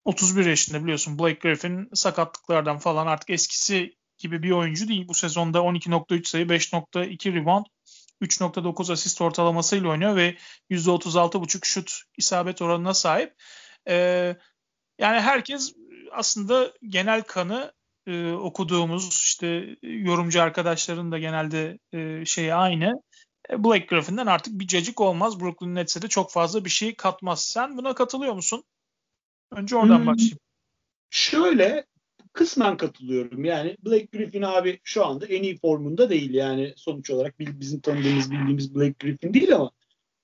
31 0.05 0.47
yaşında 0.47 0.83
biliyorsun 0.83 1.19
Blake 1.19 1.39
Griffin 1.49 1.89
sakatlıklardan 1.95 2.79
falan 2.79 3.07
artık 3.07 3.31
eskisi 3.31 3.97
gibi 4.19 4.43
bir 4.43 4.51
oyuncu 4.51 4.89
değil. 4.89 5.09
Bu 5.09 5.15
sezonda 5.15 5.59
12.3 5.59 6.25
sayı, 6.25 6.47
5.2 6.47 7.35
rebound, 7.35 7.67
3.9 8.23 8.93
asist 8.93 9.21
ortalamasıyla 9.21 9.89
oynuyor 9.89 10.17
ve 10.17 10.37
%36.5 10.71 11.67
şut 11.67 12.03
isabet 12.17 12.63
oranına 12.63 12.95
sahip. 12.95 13.35
Ee, 13.89 14.37
yani 14.99 15.21
herkes 15.21 15.75
aslında 16.13 16.73
genel 16.83 17.23
kanı 17.23 17.73
e, 18.07 18.33
okuduğumuz 18.33 19.09
işte 19.09 19.77
yorumcu 19.83 20.43
arkadaşların 20.43 21.13
da 21.13 21.19
genelde 21.19 21.79
e, 21.93 22.25
şeyi 22.25 22.55
aynı. 22.55 23.03
E, 23.51 23.65
Blake 23.65 23.87
Griffin'den 23.87 24.27
artık 24.27 24.61
bir 24.61 24.67
cacık 24.67 25.01
olmaz. 25.01 25.41
Brooklyn 25.41 25.75
Nets'e 25.75 26.03
de 26.03 26.09
çok 26.09 26.33
fazla 26.33 26.65
bir 26.65 26.71
şey 26.71 26.95
katmaz. 26.95 27.45
Sen 27.45 27.77
buna 27.77 27.95
katılıyor 27.95 28.35
musun? 28.35 28.65
Önce 29.51 29.77
oradan 29.77 29.99
hmm. 29.99 30.07
başlayayım. 30.07 30.39
Şöyle 31.11 31.87
kısmen 32.33 32.77
katılıyorum. 32.77 33.45
Yani 33.45 33.77
Blake 33.85 34.09
Griffin 34.13 34.43
abi 34.43 34.81
şu 34.83 35.07
anda 35.07 35.27
en 35.27 35.43
iyi 35.43 35.59
formunda 35.59 36.11
değil. 36.11 36.35
Yani 36.35 36.73
sonuç 36.77 37.11
olarak 37.11 37.39
bizim 37.39 37.81
tanıdığımız 37.81 38.31
bildiğimiz 38.31 38.75
Blake 38.75 38.95
Griffin 39.01 39.35
değil 39.35 39.55
ama 39.55 39.71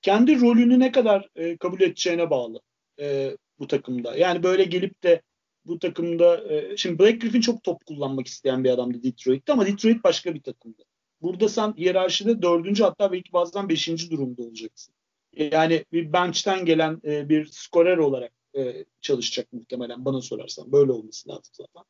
kendi 0.03 0.40
rolünü 0.40 0.79
ne 0.79 0.93
kadar 0.93 1.29
e, 1.37 1.57
kabul 1.57 1.81
edeceğine 1.81 2.31
bağlı 2.31 2.61
e, 3.01 3.37
bu 3.59 3.67
takımda. 3.67 4.17
Yani 4.17 4.43
böyle 4.43 4.64
gelip 4.64 5.03
de 5.03 5.23
bu 5.64 5.79
takımda 5.79 6.53
e, 6.55 6.77
şimdi 6.77 6.99
Blake 6.99 7.17
Griffin 7.17 7.40
çok 7.40 7.62
top 7.62 7.87
kullanmak 7.87 8.27
isteyen 8.27 8.64
bir 8.64 8.71
adamdı 8.71 9.03
Detroit'te 9.03 9.53
ama 9.53 9.67
Detroit 9.67 10.05
başka 10.05 10.35
bir 10.35 10.43
takımdı. 10.43 10.83
Burada 11.23 11.49
sen 11.49 11.75
hiyerarşide 11.77 12.43
dördüncü 12.43 12.83
hatta 12.83 13.12
belki 13.12 13.33
bazen 13.33 13.69
beşinci 13.69 14.11
durumda 14.11 14.43
olacaksın. 14.43 14.95
Yani 15.37 15.85
bir 15.93 16.12
bench'ten 16.12 16.64
gelen 16.64 17.01
e, 17.05 17.29
bir 17.29 17.47
skorer 17.47 17.99
olarak 17.99 18.33
e, 18.57 18.85
çalışacak 19.01 19.53
muhtemelen 19.53 20.05
bana 20.05 20.21
sorarsan. 20.21 20.73
Böyle 20.73 20.93
olması 20.93 21.29
lazım 21.29 21.53
zaten. 21.53 21.83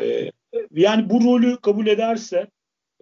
E, 0.00 0.30
yani 0.70 1.10
bu 1.10 1.24
rolü 1.24 1.60
kabul 1.60 1.86
ederse 1.86 2.50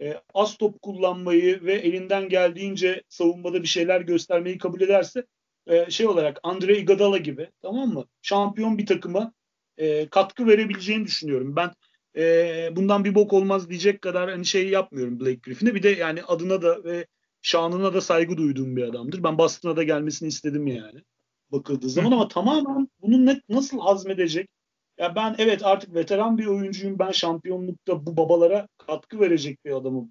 e, 0.00 0.14
az 0.34 0.56
top 0.56 0.82
kullanmayı 0.82 1.62
ve 1.64 1.74
elinden 1.74 2.28
geldiğince 2.28 3.02
savunmada 3.08 3.62
bir 3.62 3.68
şeyler 3.68 4.00
göstermeyi 4.00 4.58
kabul 4.58 4.80
ederse 4.80 5.24
e, 5.66 5.90
şey 5.90 6.06
olarak 6.06 6.40
Andre 6.42 6.78
Iguodala 6.78 7.18
gibi 7.18 7.50
tamam 7.62 7.88
mı? 7.88 8.04
Şampiyon 8.22 8.78
bir 8.78 8.86
takıma 8.86 9.32
e, 9.76 10.08
katkı 10.08 10.46
verebileceğini 10.46 11.04
düşünüyorum. 11.04 11.56
Ben 11.56 11.70
e, 12.16 12.76
bundan 12.76 13.04
bir 13.04 13.14
bok 13.14 13.32
olmaz 13.32 13.70
diyecek 13.70 14.02
kadar 14.02 14.30
hani 14.30 14.46
şey 14.46 14.68
yapmıyorum 14.68 15.20
Blake 15.20 15.40
Griffin'e. 15.42 15.74
Bir 15.74 15.82
de 15.82 15.88
yani 15.88 16.22
adına 16.22 16.62
da 16.62 16.84
ve 16.84 17.06
şanına 17.42 17.94
da 17.94 18.00
saygı 18.00 18.36
duyduğum 18.36 18.76
bir 18.76 18.82
adamdır. 18.82 19.22
Ben 19.22 19.38
Boston'a 19.38 19.76
da 19.76 19.82
gelmesini 19.82 20.28
istedim 20.28 20.66
yani 20.66 21.02
bakıldığı 21.52 21.88
zaman 21.88 22.12
ama 22.12 22.28
tamamen 22.28 22.88
bunu 23.02 23.26
ne, 23.26 23.40
nasıl 23.48 23.80
hazmedecek? 23.80 24.50
Ya 24.98 25.14
ben 25.14 25.34
evet 25.38 25.64
artık 25.64 25.94
veteran 25.94 26.38
bir 26.38 26.46
oyuncuyum. 26.46 26.98
Ben 26.98 27.10
şampiyonlukta 27.10 28.06
bu 28.06 28.16
babalara 28.16 28.68
katkı 28.78 29.20
verecek 29.20 29.64
bir 29.64 29.72
adamım. 29.72 30.10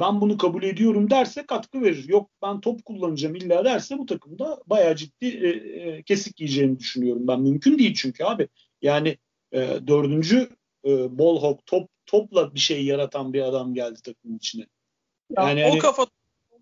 Ben 0.00 0.20
bunu 0.20 0.38
kabul 0.38 0.62
ediyorum 0.62 1.10
derse 1.10 1.46
katkı 1.46 1.82
verir. 1.82 2.08
Yok 2.08 2.30
ben 2.42 2.60
top 2.60 2.84
kullanacağım 2.84 3.34
illa 3.34 3.64
derse 3.64 3.98
bu 3.98 4.06
takımda 4.06 4.62
bayağı 4.66 4.96
ciddi 4.96 5.26
e, 5.26 5.48
e, 5.48 6.02
kesik 6.02 6.40
yiyeceğini 6.40 6.78
düşünüyorum 6.78 7.28
ben. 7.28 7.40
Mümkün 7.40 7.78
değil 7.78 7.94
çünkü 7.94 8.24
abi. 8.24 8.48
Yani 8.82 9.18
e, 9.52 9.58
dördüncü 9.86 10.48
e, 10.84 11.18
ball 11.18 11.40
hawk 11.40 11.66
top 11.66 11.88
topla 12.06 12.54
bir 12.54 12.60
şey 12.60 12.84
yaratan 12.84 13.32
bir 13.32 13.42
adam 13.42 13.74
geldi 13.74 14.00
takımın 14.02 14.36
içine. 14.36 14.66
Yani, 15.36 15.60
ya, 15.60 15.66
o 15.66 15.70
hani, 15.70 15.78
kafa 15.78 16.06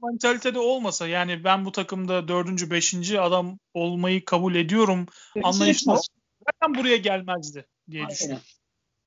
mantalitede 0.03 0.59
olmasa 0.59 1.09
yani 1.09 1.45
ben 1.45 1.65
bu 1.65 1.73
takımda 1.73 2.29
dördüncü, 2.29 2.71
beşinci 2.71 3.21
adam 3.21 3.59
olmayı 3.75 4.25
kabul 4.25 4.55
ediyorum 4.55 5.07
anlayışla 5.43 6.01
zaten 6.53 6.75
buraya 6.75 6.97
gelmezdi 6.97 7.67
diye 7.91 8.03
Aynen. 8.03 8.11
düşünüyorum. 8.11 8.45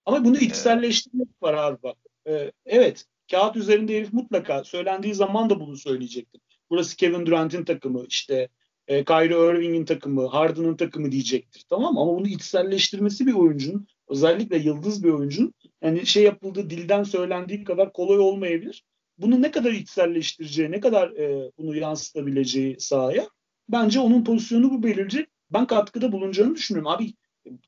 Ama 0.05 0.25
bunu 0.25 0.37
içselleştirmek 0.37 1.27
ee, 1.27 1.45
var 1.45 1.53
abi 1.53 1.83
bak. 1.83 1.97
Ee, 2.27 2.51
evet 2.65 3.05
kağıt 3.31 3.55
üzerinde 3.55 3.97
herif 3.97 4.13
mutlaka 4.13 4.63
söylendiği 4.63 5.13
zaman 5.13 5.49
da 5.49 5.59
bunu 5.59 5.77
söyleyecektir. 5.77 6.41
Burası 6.69 6.95
Kevin 6.95 7.25
Durant'in 7.25 7.63
takımı 7.63 8.05
işte 8.07 8.49
e, 8.87 9.05
Kyrie 9.05 9.51
Irving'in 9.51 9.85
takımı, 9.85 10.27
Harden'ın 10.27 10.77
takımı 10.77 11.11
diyecektir. 11.11 11.65
Tamam? 11.69 11.97
Ama 11.97 12.15
bunu 12.15 12.27
içselleştirmesi 12.27 13.27
bir 13.27 13.33
oyuncunun 13.33 13.87
özellikle 14.07 14.57
yıldız 14.57 15.03
bir 15.03 15.09
oyuncunun 15.09 15.53
yani 15.81 16.05
şey 16.05 16.23
yapıldığı 16.23 16.69
dilden 16.69 17.03
söylendiği 17.03 17.63
kadar 17.63 17.93
kolay 17.93 18.19
olmayabilir 18.19 18.83
bunu 19.21 19.41
ne 19.41 19.51
kadar 19.51 19.71
içselleştireceği, 19.71 20.71
ne 20.71 20.79
kadar 20.79 21.09
e, 21.11 21.51
bunu 21.57 21.75
yansıtabileceği 21.75 22.79
sahaya 22.79 23.27
bence 23.69 23.99
onun 23.99 24.23
pozisyonu 24.23 24.71
bu 24.71 24.83
belirleyecek. 24.83 25.29
Ben 25.51 25.67
katkıda 25.67 26.11
bulunacağını 26.11 26.55
düşünüyorum. 26.55 26.91
Abi 26.91 27.13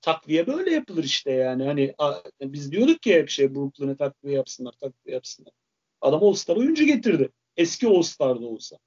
takviye 0.02 0.48
böyle 0.48 0.72
yapılır 0.72 1.04
işte 1.04 1.32
yani. 1.32 1.66
Hani 1.66 1.94
a, 1.98 2.14
biz 2.42 2.72
diyorduk 2.72 3.02
ki 3.02 3.16
hep 3.16 3.30
şey 3.30 3.56
Brooklyn'e 3.56 3.98
takviye 3.98 4.36
yapsınlar, 4.36 4.72
takviye 4.72 5.16
yapsınlar. 5.16 5.54
Adam 6.02 6.24
All-Star 6.24 6.56
oyuncu 6.56 6.86
getirdi. 6.86 7.30
Eski 7.58 7.88
All-Star'da 7.88 8.46
olsa. 8.46 8.78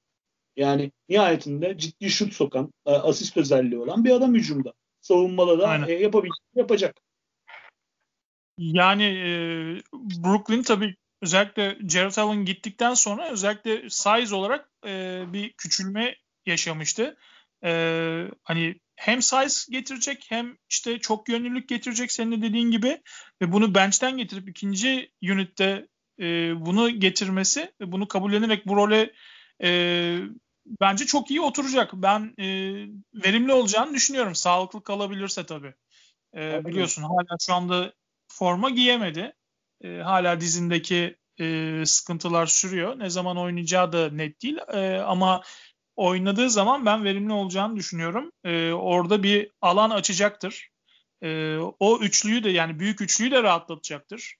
Yani 0.55 0.91
nihayetinde 1.09 1.77
ciddi 1.77 2.09
şut 2.09 2.33
sokan, 2.33 2.73
asist 2.85 3.37
özelliği 3.37 3.79
olan 3.79 4.05
bir 4.05 4.11
adam 4.11 4.35
hücumda. 4.35 4.73
Savunmada 5.01 5.59
da 5.59 5.91
e, 5.91 5.93
yapabilecek, 5.93 6.43
yapacak. 6.55 6.95
Yani 8.57 9.03
e, 9.03 9.29
Brooklyn 9.93 10.63
tabii 10.63 10.95
özellikle 11.21 11.77
Jared 11.89 12.15
Allen 12.17 12.45
gittikten 12.45 12.93
sonra 12.93 13.29
özellikle 13.29 13.89
size 13.89 14.35
olarak 14.35 14.69
e, 14.85 15.23
bir 15.33 15.53
küçülme 15.53 16.15
yaşamıştı. 16.45 17.17
E, 17.63 17.71
hani 18.43 18.79
hem 18.95 19.21
size 19.21 19.71
getirecek 19.71 20.25
hem 20.29 20.57
işte 20.69 20.99
çok 20.99 21.29
yönlülük 21.29 21.69
getirecek 21.69 22.11
senin 22.11 22.31
de 22.31 22.41
dediğin 22.41 22.71
gibi 22.71 23.01
ve 23.41 23.51
bunu 23.51 23.75
bench'ten 23.75 24.17
getirip 24.17 24.49
ikinci 24.49 25.11
unitte 25.23 25.87
e, 26.19 26.25
bunu 26.65 26.89
getirmesi, 26.89 27.71
bunu 27.81 28.07
kabullenerek 28.07 28.67
bu 28.67 28.75
role 28.75 29.11
e, 29.63 30.19
bence 30.81 31.05
çok 31.05 31.31
iyi 31.31 31.41
oturacak. 31.41 31.93
Ben 31.93 32.33
e, 32.39 32.47
verimli 33.25 33.53
olacağını 33.53 33.93
düşünüyorum. 33.93 34.35
Sağlıklı 34.35 34.83
kalabilirse 34.83 35.45
tabii. 35.45 35.73
E, 36.35 36.65
biliyorsun 36.65 37.03
hala 37.03 37.37
şu 37.41 37.53
anda 37.53 37.93
forma 38.27 38.69
giyemedi. 38.69 39.33
E, 39.81 39.97
hala 39.97 40.41
dizindeki 40.41 41.17
e, 41.39 41.83
sıkıntılar 41.85 42.45
sürüyor. 42.45 42.99
Ne 42.99 43.09
zaman 43.09 43.37
oynayacağı 43.37 43.91
da 43.91 44.09
net 44.09 44.41
değil. 44.41 44.57
E, 44.73 44.97
ama 44.97 45.41
oynadığı 45.97 46.49
zaman 46.49 46.85
ben 46.85 47.03
verimli 47.03 47.33
olacağını 47.33 47.75
düşünüyorum. 47.75 48.31
E, 48.43 48.71
orada 48.71 49.23
bir 49.23 49.51
alan 49.61 49.89
açacaktır. 49.89 50.69
E, 51.23 51.57
o 51.79 51.99
üçlüyü 51.99 52.43
de 52.43 52.49
yani 52.49 52.79
büyük 52.79 53.01
üçlüyü 53.01 53.31
de 53.31 53.43
rahatlatacaktır. 53.43 54.35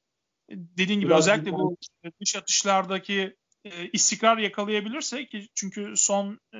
E, 0.49 0.53
dediğin 0.57 0.99
gibi 0.99 1.09
Biraz 1.09 1.19
özellikle 1.19 1.51
bu 1.51 1.77
dış 2.21 2.35
atışlardaki 2.35 3.35
e, 3.65 3.89
istikrar 3.93 4.37
yakalayabilirse 4.37 5.25
ki 5.25 5.47
çünkü 5.55 5.93
son 5.95 6.39
e, 6.53 6.57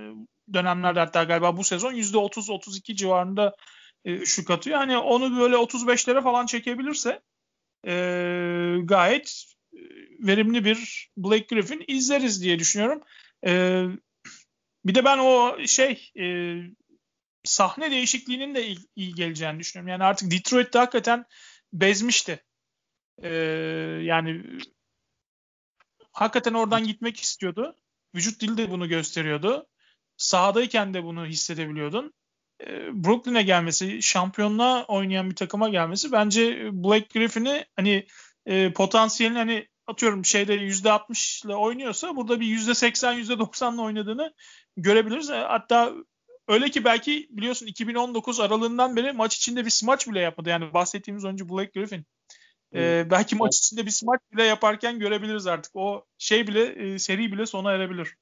dönemlerde 0.53 0.99
hatta 0.99 1.23
galiba 1.23 1.57
bu 1.57 1.63
sezon 1.63 1.93
%30-32 1.93 2.95
civarında 2.95 3.55
e, 4.05 4.11
üçlük 4.11 4.49
atıyor. 4.49 4.77
Hani 4.77 4.97
onu 4.97 5.39
böyle 5.39 5.55
35'lere 5.55 6.23
falan 6.23 6.45
çekebilirse 6.45 7.21
e, 7.87 7.93
gayet 8.83 9.43
e, 9.73 9.79
verimli 10.19 10.65
bir 10.65 11.09
Blake 11.17 11.55
Griffin 11.55 11.83
izleriz 11.87 12.43
diye 12.43 12.59
düşünüyorum. 12.59 13.01
E, 13.45 13.83
bir 14.87 14.95
de 14.95 15.05
ben 15.05 15.17
o 15.17 15.57
şey 15.65 16.11
e, 16.19 16.55
sahne 17.43 17.91
değişikliğinin 17.91 18.55
de 18.55 18.67
iyi, 18.67 18.77
iyi 18.95 19.15
geleceğini 19.15 19.59
düşünüyorum. 19.59 19.87
Yani 19.87 20.03
artık 20.03 20.31
Detroit'te 20.31 20.79
hakikaten 20.79 21.25
bezmişti. 21.73 22.43
E, 23.23 23.29
yani 24.03 24.43
hakikaten 26.11 26.53
oradan 26.53 26.83
gitmek 26.83 27.19
istiyordu. 27.19 27.75
Vücut 28.15 28.41
dili 28.41 28.57
de 28.57 28.71
bunu 28.71 28.89
gösteriyordu. 28.89 29.67
Sahadayken 30.17 30.93
de 30.93 31.03
bunu 31.03 31.25
hissedebiliyordun. 31.25 32.13
E, 32.61 32.67
Brooklyn'e 33.03 33.43
gelmesi, 33.43 34.01
şampiyonluğa 34.01 34.85
oynayan 34.85 35.29
bir 35.29 35.35
takıma 35.35 35.69
gelmesi 35.69 36.11
bence 36.11 36.69
Blake 36.73 37.19
Griffin'i 37.19 37.65
hani 37.75 38.07
e, 38.45 38.73
potansiyelini 38.73 39.37
hani 39.37 39.67
atıyorum 39.87 40.25
şeyde 40.25 40.55
%60 40.55 41.45
ile 41.45 41.55
oynuyorsa 41.55 42.15
burada 42.15 42.39
bir 42.39 42.57
%80 42.57 43.19
%90 43.19 43.73
ile 43.73 43.81
oynadığını 43.81 44.33
görebiliriz. 44.77 45.29
Hatta 45.29 45.93
öyle 46.47 46.69
ki 46.69 46.83
belki 46.83 47.27
biliyorsun 47.29 47.65
2019 47.65 48.39
aralığından 48.39 48.95
beri 48.95 49.11
maç 49.11 49.35
içinde 49.35 49.65
bir 49.65 49.69
smaç 49.69 50.07
bile 50.07 50.19
yapmadı. 50.19 50.49
Yani 50.49 50.73
bahsettiğimiz 50.73 51.25
oyuncu 51.25 51.49
Blake 51.49 51.79
Griffin. 51.79 52.05
Ee, 52.75 53.07
belki 53.11 53.35
maç 53.35 53.57
içinde 53.57 53.85
bir 53.85 53.91
smaç 53.91 54.19
bile 54.33 54.43
yaparken 54.43 54.99
görebiliriz 54.99 55.47
artık. 55.47 55.75
O 55.75 56.05
şey 56.17 56.47
bile 56.47 56.63
e, 56.63 56.99
seri 56.99 57.31
bile 57.31 57.45
sona 57.45 57.71
erebilir. 57.71 58.15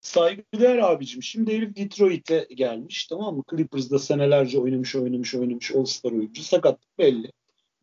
Saygıdeğer 0.00 0.78
abicim. 0.78 1.22
Şimdi 1.22 1.56
herif 1.56 1.76
Detroit'e 1.76 2.48
gelmiş 2.54 3.06
tamam 3.06 3.36
mı? 3.36 3.42
Clippers'da 3.50 3.98
senelerce 3.98 4.58
oynamış 4.58 4.96
oynamış 4.96 5.34
oynamış 5.34 5.74
All-Star 5.74 6.12
oyuncu. 6.12 6.42
Sakatlık 6.42 6.98
belli. 6.98 7.32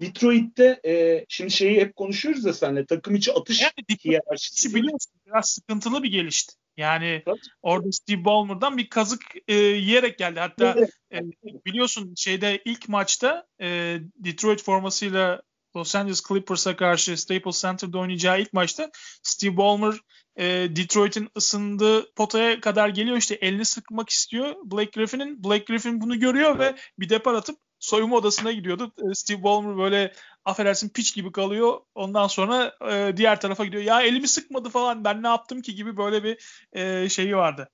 Detroit'te 0.01 0.79
e, 0.85 1.25
şimdi 1.29 1.51
şeyi 1.51 1.79
hep 1.81 1.95
konuşuyoruz 1.95 2.45
ya 2.45 2.53
senle 2.53 2.85
takım 2.85 3.15
içi 3.15 3.33
atış 3.33 3.61
yani, 3.61 3.99
hiyerarşisi 4.05 4.75
biliyorsun 4.75 5.13
biraz 5.25 5.49
sıkıntılı 5.49 6.03
bir 6.03 6.11
gelişti. 6.11 6.55
Yani 6.77 7.21
Tabii. 7.25 7.39
orada 7.61 7.91
Steve 7.91 8.25
Ballmer'dan 8.25 8.77
bir 8.77 8.89
kazık 8.89 9.21
e, 9.47 9.55
yiyerek 9.55 10.17
geldi. 10.17 10.39
Hatta 10.39 10.75
e, 11.13 11.19
biliyorsun 11.65 12.13
şeyde 12.17 12.61
ilk 12.65 12.89
maçta 12.89 13.47
e, 13.61 13.99
Detroit 14.15 14.63
formasıyla 14.63 15.41
Los 15.75 15.95
Angeles 15.95 16.23
Clippers'a 16.27 16.75
karşı 16.75 17.17
Staples 17.17 17.61
Center'da 17.61 17.97
oynayacağı 17.97 18.41
ilk 18.41 18.53
maçta 18.53 18.91
Steve 19.23 19.57
Ballmer 19.57 19.95
e, 20.35 20.45
Detroit'in 20.75 21.29
ısındığı 21.37 22.13
potaya 22.13 22.61
kadar 22.61 22.89
geliyor 22.89 23.17
işte 23.17 23.35
elini 23.35 23.65
sıkmak 23.65 24.09
istiyor 24.09 24.55
Blake 24.63 24.91
Griffin'in. 24.95 25.43
Blake 25.43 25.65
Griffin 25.67 26.01
bunu 26.01 26.19
görüyor 26.19 26.59
ve 26.59 26.75
bir 26.99 27.09
depar 27.09 27.33
atıp 27.33 27.64
soyunma 27.85 28.15
odasına 28.15 28.51
gidiyordu. 28.51 28.91
E, 29.11 29.13
Steve 29.13 29.43
Ballmer 29.43 29.77
böyle 29.77 30.13
affedersin 30.45 30.89
piç 30.89 31.15
gibi 31.15 31.31
kalıyor. 31.31 31.79
Ondan 31.95 32.27
sonra 32.27 32.75
e, 32.91 33.17
diğer 33.17 33.41
tarafa 33.41 33.65
gidiyor. 33.65 33.83
Ya 33.83 34.01
elimi 34.01 34.27
sıkmadı 34.27 34.69
falan 34.69 35.03
ben 35.03 35.23
ne 35.23 35.27
yaptım 35.27 35.61
ki 35.61 35.75
gibi 35.75 35.97
böyle 35.97 36.23
bir 36.23 36.37
e, 36.73 37.09
şeyi 37.09 37.35
vardı. 37.35 37.69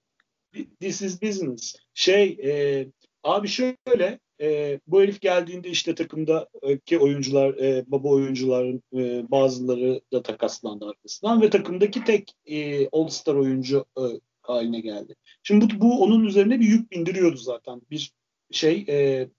This 0.79 1.01
is 1.01 1.21
business. 1.21 1.75
Şey 1.93 2.37
e, 2.43 2.87
abi 3.23 3.47
şöyle 3.47 4.19
e, 4.41 4.79
bu 4.87 5.01
herif 5.01 5.21
geldiğinde 5.21 5.69
işte 5.69 5.95
takımdaki 5.95 6.99
oyuncular, 6.99 7.53
e, 7.53 7.83
baba 7.87 8.07
oyuncuların 8.07 8.83
e, 8.93 9.31
bazıları 9.31 10.01
da 10.13 10.23
takaslandı 10.23 10.85
arkasından 10.89 11.41
ve 11.41 11.49
takımdaki 11.49 12.03
tek 12.03 12.33
e, 12.45 12.87
All-Star 12.89 13.35
oyuncu 13.35 13.85
e, 13.97 14.03
haline 14.41 14.79
geldi. 14.79 15.15
Şimdi 15.43 15.75
bu, 15.75 15.81
bu 15.81 16.03
onun 16.03 16.23
üzerine 16.23 16.59
bir 16.59 16.65
yük 16.65 16.91
bindiriyordu 16.91 17.37
zaten. 17.37 17.81
Bir 17.91 18.11
şey 18.51 18.85
e, 18.89 19.29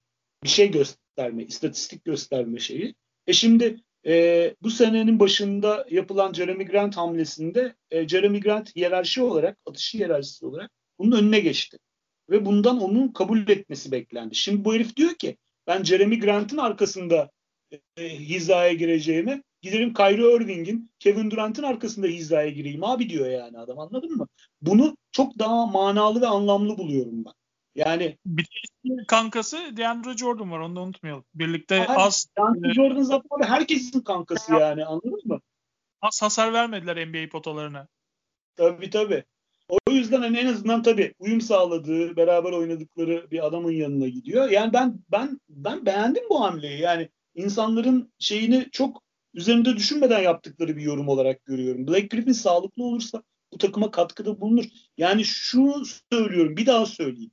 bir 0.45 0.49
şey 0.49 0.71
gösterme, 0.71 1.45
istatistik 1.45 2.05
gösterme 2.05 2.59
şeyi. 2.59 2.95
E 3.27 3.33
şimdi 3.33 3.77
e, 4.07 4.55
bu 4.63 4.71
senenin 4.71 5.21
başında 5.21 5.87
yapılan 5.91 6.33
Jeremy 6.33 6.67
Grant 6.67 6.97
hamlesinde 6.97 7.75
e, 7.91 8.09
Jeremy 8.09 8.41
Grant 8.41 8.77
hiyerarşi 8.77 9.23
olarak, 9.23 9.59
atışı 9.67 9.99
hiyerarşisi 9.99 10.47
olarak 10.47 10.71
bunun 10.99 11.17
önüne 11.17 11.41
geçti 11.41 11.79
ve 12.31 12.45
bundan 12.45 12.81
onun 12.81 13.09
kabul 13.09 13.49
etmesi 13.49 13.93
beklendi. 13.93 14.35
Şimdi 14.35 14.65
bu 14.65 14.75
herif 14.75 14.97
diyor 14.97 15.15
ki 15.15 15.37
ben 15.67 15.83
Jeremy 15.83 16.21
Grant'ın 16.21 16.59
arkasında 16.59 17.31
e, 17.97 18.09
hizaya 18.09 18.73
gireceğime 18.73 19.43
giderim 19.61 19.95
Kyrie 19.95 20.37
Irving'in 20.37 20.91
Kevin 20.99 21.31
Durant'ın 21.31 21.63
arkasında 21.63 22.07
hizaya 22.07 22.49
gireyim 22.51 22.85
abi 22.85 23.09
diyor 23.09 23.31
yani 23.31 23.59
adam 23.59 23.79
anladın 23.79 24.17
mı? 24.17 24.27
Bunu 24.63 24.97
çok 25.13 25.39
daha 25.39 25.67
manalı 25.67 26.21
ve 26.21 26.27
anlamlı 26.27 26.79
buluyorum 26.79 27.25
ben. 27.25 27.33
Yani 27.75 28.19
bir 28.27 28.49
kankası 29.09 29.77
DeAndre 29.77 30.17
Jordan 30.17 30.51
var 30.51 30.59
onu 30.59 30.77
da 30.77 30.81
unutmayalım. 30.81 31.25
Birlikte 31.35 31.79
Hayır, 31.79 32.01
az 32.01 32.29
DeAndre 32.39 32.75
Jordan 32.75 33.03
zaten 33.03 33.43
herkesin 33.43 34.01
kankası 34.01 34.53
yani 34.53 34.85
anladın 34.85 35.21
mı? 35.25 35.41
Az 36.01 36.23
hasar 36.23 36.53
vermediler 36.53 37.09
NBA 37.09 37.29
potalarına. 37.29 37.89
Tabii 38.57 38.91
tabii. 38.91 39.25
O 39.69 39.91
yüzden 39.91 40.21
hani 40.21 40.39
en 40.39 40.47
azından 40.47 40.83
tabii 40.83 41.15
uyum 41.19 41.41
sağladığı, 41.41 42.17
beraber 42.17 42.53
oynadıkları 42.53 43.31
bir 43.31 43.47
adamın 43.47 43.73
yanına 43.73 44.09
gidiyor. 44.09 44.51
Yani 44.51 44.73
ben 44.73 45.01
ben 45.13 45.41
ben 45.49 45.87
beğendim 45.87 46.25
bu 46.31 46.45
hamleyi. 46.45 46.81
Yani 46.81 47.09
insanların 47.35 48.13
şeyini 48.19 48.69
çok 48.73 49.03
üzerinde 49.35 49.77
düşünmeden 49.77 50.21
yaptıkları 50.21 50.77
bir 50.77 50.83
yorum 50.83 51.09
olarak 51.09 51.45
görüyorum. 51.45 51.87
Blake 51.87 52.07
Griffin 52.07 52.33
sağlıklı 52.33 52.85
olursa 52.85 53.23
bu 53.53 53.59
takıma 53.59 53.91
katkıda 53.91 54.41
bulunur. 54.41 54.65
Yani 54.97 55.25
şunu 55.25 55.85
söylüyorum, 56.13 56.57
bir 56.57 56.67
daha 56.67 56.87
söyleyeyim. 56.87 57.31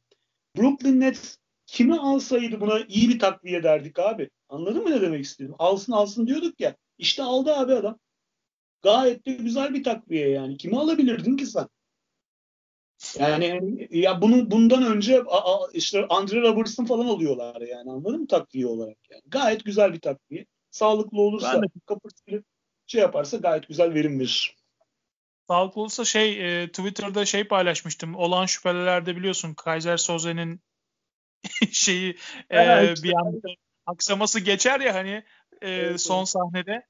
Brooklyn 0.57 0.99
Nets 0.99 1.37
kimi 1.65 1.99
alsaydı 1.99 2.61
buna 2.61 2.79
iyi 2.79 3.09
bir 3.09 3.19
takviye 3.19 3.63
derdik 3.63 3.99
abi. 3.99 4.29
Anladın 4.49 4.83
mı 4.83 4.91
ne 4.91 5.01
demek 5.01 5.25
istedim? 5.25 5.55
Alsın 5.59 5.93
alsın 5.93 6.27
diyorduk 6.27 6.61
ya. 6.61 6.75
İşte 6.97 7.23
aldı 7.23 7.55
abi 7.55 7.73
adam. 7.73 7.99
Gayet 8.81 9.25
de 9.25 9.33
güzel 9.33 9.73
bir 9.73 9.83
takviye 9.83 10.29
yani. 10.29 10.57
Kimi 10.57 10.79
alabilirdin 10.79 11.37
ki 11.37 11.45
sen? 11.45 11.67
Yani 13.19 13.87
ya 13.91 14.21
bunu 14.21 14.51
bundan 14.51 14.83
önce 14.83 15.21
a, 15.21 15.53
a, 15.53 15.67
işte 15.73 16.05
Andre 16.09 16.41
Robertson 16.41 16.85
falan 16.85 17.05
alıyorlar 17.05 17.61
yani 17.61 17.91
anladın 17.91 18.21
mı 18.21 18.27
takviye 18.27 18.67
olarak 18.67 18.97
yani. 19.09 19.21
Gayet 19.27 19.65
güzel 19.65 19.93
bir 19.93 19.99
takviye. 19.99 20.45
Sağlıklı 20.71 21.21
olursa 21.21 21.61
kapatılıp 21.85 22.45
şey 22.87 23.01
yaparsa 23.01 23.37
gayet 23.37 23.67
güzel 23.67 23.93
verim 23.93 24.19
verir. 24.19 24.58
Sağlıklı 25.49 25.81
olursa 25.81 26.05
şey 26.05 26.61
e, 26.63 26.67
Twitter'da 26.67 27.25
şey 27.25 27.43
paylaşmıştım. 27.43 28.15
Olan 28.15 28.45
şüphelerde 28.45 29.15
biliyorsun 29.15 29.53
Kaiser 29.53 29.97
Soze'nin 29.97 30.61
şeyi 31.71 32.09
e, 32.49 32.57
evet, 32.57 33.03
bir 33.03 33.13
anda 33.13 33.47
aksaması 33.85 34.39
geçer 34.39 34.79
ya 34.79 34.95
hani 34.95 35.23
e, 35.61 35.69
evet, 35.69 36.01
son 36.01 36.23
sahnede. 36.23 36.88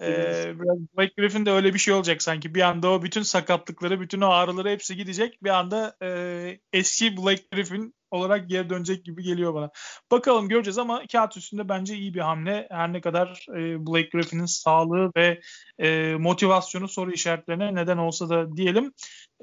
Ee, 0.00 0.54
biraz 0.60 0.78
Blake 0.96 1.12
Griffin 1.18 1.46
de 1.46 1.50
öyle 1.50 1.74
bir 1.74 1.78
şey 1.78 1.94
olacak 1.94 2.22
sanki. 2.22 2.54
Bir 2.54 2.60
anda 2.60 2.90
o 2.90 3.02
bütün 3.02 3.22
sakatlıkları, 3.22 4.00
bütün 4.00 4.20
o 4.20 4.26
ağrıları 4.26 4.68
hepsi 4.68 4.96
gidecek. 4.96 5.42
Bir 5.42 5.50
anda 5.50 5.96
e, 6.02 6.60
eski 6.72 7.16
Blake 7.16 7.44
Griffin 7.52 7.94
olarak 8.10 8.48
geri 8.48 8.70
dönecek 8.70 9.04
gibi 9.04 9.22
geliyor 9.22 9.54
bana. 9.54 9.70
Bakalım 10.10 10.48
göreceğiz 10.48 10.78
ama 10.78 11.02
kağıt 11.12 11.36
üstünde 11.36 11.68
bence 11.68 11.96
iyi 11.96 12.14
bir 12.14 12.20
hamle. 12.20 12.68
Her 12.70 12.92
ne 12.92 13.00
kadar 13.00 13.46
e, 13.56 13.86
Blake 13.86 14.08
Griffin'in 14.12 14.44
sağlığı 14.44 15.12
ve 15.16 15.40
e, 15.78 16.14
motivasyonu 16.14 16.88
soru 16.88 17.12
işaretlerine 17.12 17.74
neden 17.74 17.98
olsa 17.98 18.28
da 18.28 18.56
diyelim. 18.56 18.92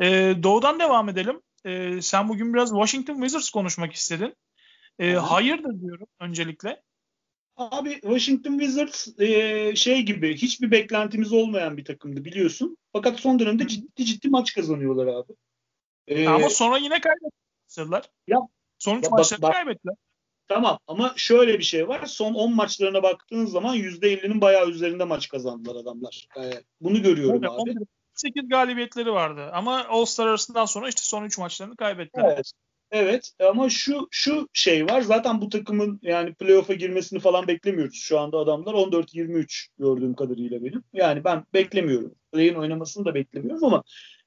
E, 0.02 0.36
doğudan 0.44 0.80
devam 0.80 1.10
edelim. 1.10 1.42
E, 1.66 2.02
sen 2.02 2.30
bugün 2.30 2.54
biraz 2.54 2.70
Washington 2.70 3.16
Wizards 3.16 3.50
konuşmak 3.50 3.94
istedin. 3.94 4.36
E, 5.00 5.14
hayırdır 5.14 5.82
diyorum 5.82 6.08
öncelikle. 6.20 6.82
Abi 7.58 7.94
Washington 7.94 8.60
Wizards 8.60 9.20
e, 9.20 9.76
şey 9.76 10.02
gibi 10.02 10.36
hiçbir 10.38 10.72
beklentimiz 10.72 11.34
olmayan 11.34 11.78
bir 11.78 11.86
takımdı 11.86 12.26
biliyorsun. 12.26 12.78
Fakat 12.94 13.20
son 13.20 13.40
dönemde 13.40 13.68
ciddi 13.68 14.06
ciddi 14.06 14.30
maç 14.30 14.54
kazanıyorlar 14.54 15.08
abi. 15.08 15.34
E, 16.08 16.28
Ama 16.28 16.50
sonra 16.50 16.78
yine 16.78 17.02
kaybettiler. 17.02 18.04
Ya, 18.28 18.38
Sonuç 18.78 19.04
bak, 19.04 19.12
maçlarını 19.12 19.42
bak, 19.42 19.54
kaybettiler. 19.54 19.96
Tamam 20.48 20.80
ama 20.88 21.14
şöyle 21.16 21.60
bir 21.60 21.64
şey 21.64 21.88
var. 21.88 22.06
Son 22.06 22.34
10 22.34 22.56
maçlarına 22.56 23.04
baktığın 23.04 23.46
zaman 23.46 23.78
%50'nin 23.78 24.42
bayağı 24.42 24.70
üzerinde 24.70 25.04
maç 25.04 25.30
kazandılar 25.30 25.76
adamlar. 25.76 26.28
Yani 26.38 26.54
bunu 26.82 27.02
görüyorum 27.02 27.44
evet, 27.44 27.78
abi. 27.78 27.86
8 28.14 28.50
galibiyetleri 28.50 29.12
vardı 29.12 29.50
ama 29.54 29.86
All-Star 29.90 30.28
arasından 30.28 30.66
sonra 30.66 30.90
işte 30.90 31.02
son 31.04 31.24
3 31.24 31.38
maçlarını 31.38 31.76
kaybettiler. 31.76 32.34
Evet. 32.36 32.52
Evet 32.92 33.32
ama 33.40 33.70
şu 33.70 34.08
şu 34.12 34.48
şey 34.54 34.86
var. 34.86 35.02
Zaten 35.02 35.42
bu 35.42 35.50
takımın 35.50 36.00
yani 36.02 36.34
playoff'a 36.34 36.74
girmesini 36.74 37.20
falan 37.20 37.48
beklemiyoruz. 37.48 37.96
Şu 37.96 38.20
anda 38.20 38.38
adamlar 38.38 38.74
14-23 38.74 39.68
gördüğüm 39.80 40.16
kadarıyla 40.16 40.64
benim. 40.64 40.84
Yani 40.94 41.24
ben 41.24 41.46
beklemiyorum. 41.54 42.16
Play'in 42.32 42.56
oynamasını 42.56 43.06
da 43.06 43.16
beklemiyorum 43.16 43.64
ama 43.64 43.84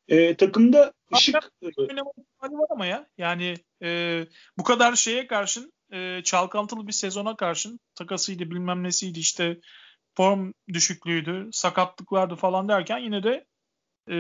e, 0.09 0.37
takımda 0.37 0.93
ışık 1.15 1.53
oynama 1.79 2.11
var 2.43 2.67
ama 2.71 2.87
ya. 2.87 3.07
Yani 3.19 3.55
e, 3.83 4.21
bu 4.59 4.63
kadar 4.63 4.95
şeye 4.95 5.27
karşın 5.27 5.73
e, 5.93 6.21
çalkantılı 6.25 6.87
bir 6.87 6.93
sezona 6.93 7.37
karşın 7.37 7.81
takasıydı 7.95 8.51
bilmem 8.51 8.83
nesiydi 8.83 9.19
işte 9.19 9.61
form 10.17 10.53
düşüklüğüydü, 10.73 11.49
sakatlıklardı 11.53 12.37
falan 12.37 12.69
derken 12.69 12.99
yine 12.99 13.23
de 13.23 13.47
e, 14.11 14.17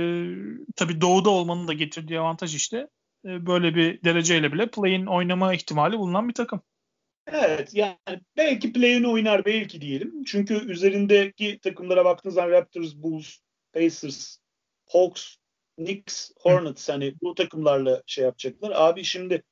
tabii 0.76 1.00
doğuda 1.00 1.30
olmanın 1.30 1.68
da 1.68 1.72
getirdiği 1.72 2.20
avantaj 2.20 2.54
işte 2.54 2.76
e, 2.76 2.88
böyle 3.24 3.74
bir 3.74 4.02
dereceyle 4.02 4.52
bile 4.52 4.70
play'in 4.70 5.06
oynama 5.06 5.54
ihtimali 5.54 5.98
bulunan 5.98 6.28
bir 6.28 6.34
takım. 6.34 6.62
Evet 7.26 7.74
yani 7.74 8.20
belki 8.36 8.72
play'in 8.72 9.04
oynar 9.04 9.44
belki 9.44 9.80
diyelim. 9.80 10.24
Çünkü 10.24 10.70
üzerindeki 10.70 11.58
takımlara 11.58 12.04
baktığınız 12.04 12.34
zaman 12.34 12.50
Raptors, 12.50 12.94
Bulls, 12.94 13.36
Pacers, 13.72 14.38
Hawks, 14.88 15.36
Knicks, 15.76 16.30
Hornets 16.40 16.88
hani 16.88 17.14
bu 17.22 17.34
takımlarla 17.34 18.02
şey 18.06 18.24
yapacaklar. 18.24 18.72
Abi 18.74 19.04
şimdi 19.04 19.42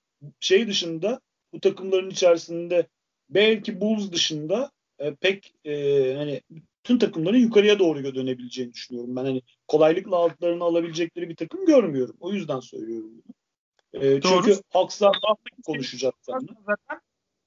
şey 0.40 0.68
dışında 0.68 1.20
bu 1.52 1.60
takımların 1.60 2.10
içerisinde 2.10 2.86
belki 3.30 3.80
Bulls 3.80 4.12
dışında 4.12 4.70
e, 4.98 5.14
pek 5.14 5.54
e, 5.64 6.14
hani 6.16 6.42
bütün 6.84 6.98
takımların 6.98 7.38
yukarıya 7.38 7.78
doğru 7.78 8.14
dönebileceğini 8.14 8.72
düşünüyorum. 8.72 9.16
Ben 9.16 9.24
hani 9.24 9.42
kolaylıkla 9.68 10.16
altlarını 10.16 10.64
alabilecekleri 10.64 11.28
bir 11.28 11.36
takım 11.36 11.66
görmüyorum. 11.66 12.16
O 12.20 12.32
yüzden 12.32 12.60
söylüyorum 12.60 13.10
bunu. 13.12 13.34
E, 13.94 14.20
çünkü 14.20 14.60
Hawks'la 14.70 15.12
konuşacağız 15.66 16.14
zaten. 16.22 16.56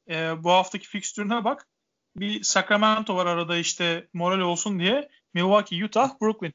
E, 0.09 0.43
bu 0.43 0.51
haftaki 0.51 0.87
fikstürüne 0.87 1.43
bak. 1.43 1.67
Bir 2.15 2.43
Sacramento 2.43 3.15
var 3.15 3.25
arada 3.25 3.57
işte 3.57 4.07
moral 4.13 4.39
olsun 4.39 4.79
diye. 4.79 5.09
Milwaukee, 5.33 5.85
Utah, 5.85 6.21
Brooklyn. 6.21 6.53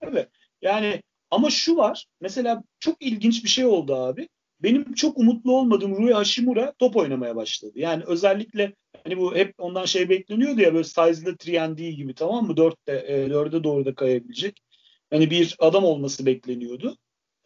Evet. 0.00 0.28
Yani 0.62 1.02
ama 1.30 1.50
şu 1.50 1.76
var. 1.76 2.06
Mesela 2.20 2.62
çok 2.80 3.02
ilginç 3.02 3.44
bir 3.44 3.48
şey 3.48 3.66
oldu 3.66 3.94
abi. 3.94 4.28
Benim 4.60 4.94
çok 4.94 5.18
umutlu 5.18 5.56
olmadığım 5.56 5.96
Rui 5.96 6.12
Hashimura 6.12 6.74
top 6.78 6.96
oynamaya 6.96 7.36
başladı. 7.36 7.72
Yani 7.74 8.02
özellikle 8.06 8.74
hani 9.04 9.18
bu 9.18 9.34
hep 9.36 9.54
ondan 9.58 9.84
şey 9.84 10.08
bekleniyordu 10.08 10.60
ya 10.60 10.74
böyle 10.74 10.84
size'lı 10.84 11.30
3D 11.30 11.90
gibi 11.90 12.14
tamam 12.14 12.46
mı? 12.46 12.56
4'te 12.56 12.92
e, 12.92 13.26
4'e 13.26 13.64
doğru 13.64 13.84
da 13.84 13.94
kayabilecek. 13.94 14.62
Hani 15.10 15.30
bir 15.30 15.56
adam 15.58 15.84
olması 15.84 16.26
bekleniyordu. 16.26 16.96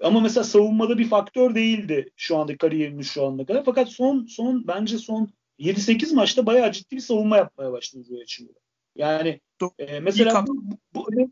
Ama 0.03 0.21
mesela 0.21 0.45
savunmada 0.45 0.99
bir 0.99 1.09
faktör 1.09 1.55
değildi 1.55 2.11
şu 2.17 2.37
anda 2.37 2.57
kariyerinin 2.57 3.03
şu 3.03 3.27
ana 3.27 3.47
kadar. 3.47 3.65
Fakat 3.65 3.89
son 3.89 4.27
son 4.27 4.65
bence 4.69 4.99
son 4.99 5.29
7-8 5.59 6.15
maçta 6.15 6.47
bayağı 6.47 6.73
ciddi 6.73 6.97
bir 6.97 7.01
savunma 7.01 7.37
yapmaya 7.37 7.73
başladı 7.73 8.05
Rui 8.11 8.21
Hashimura. 8.21 8.59
Yani 8.97 9.41
e, 9.79 10.01
mesela 10.01 10.47
bu, 10.47 10.55
bu, 10.63 10.79
bu 10.95 11.31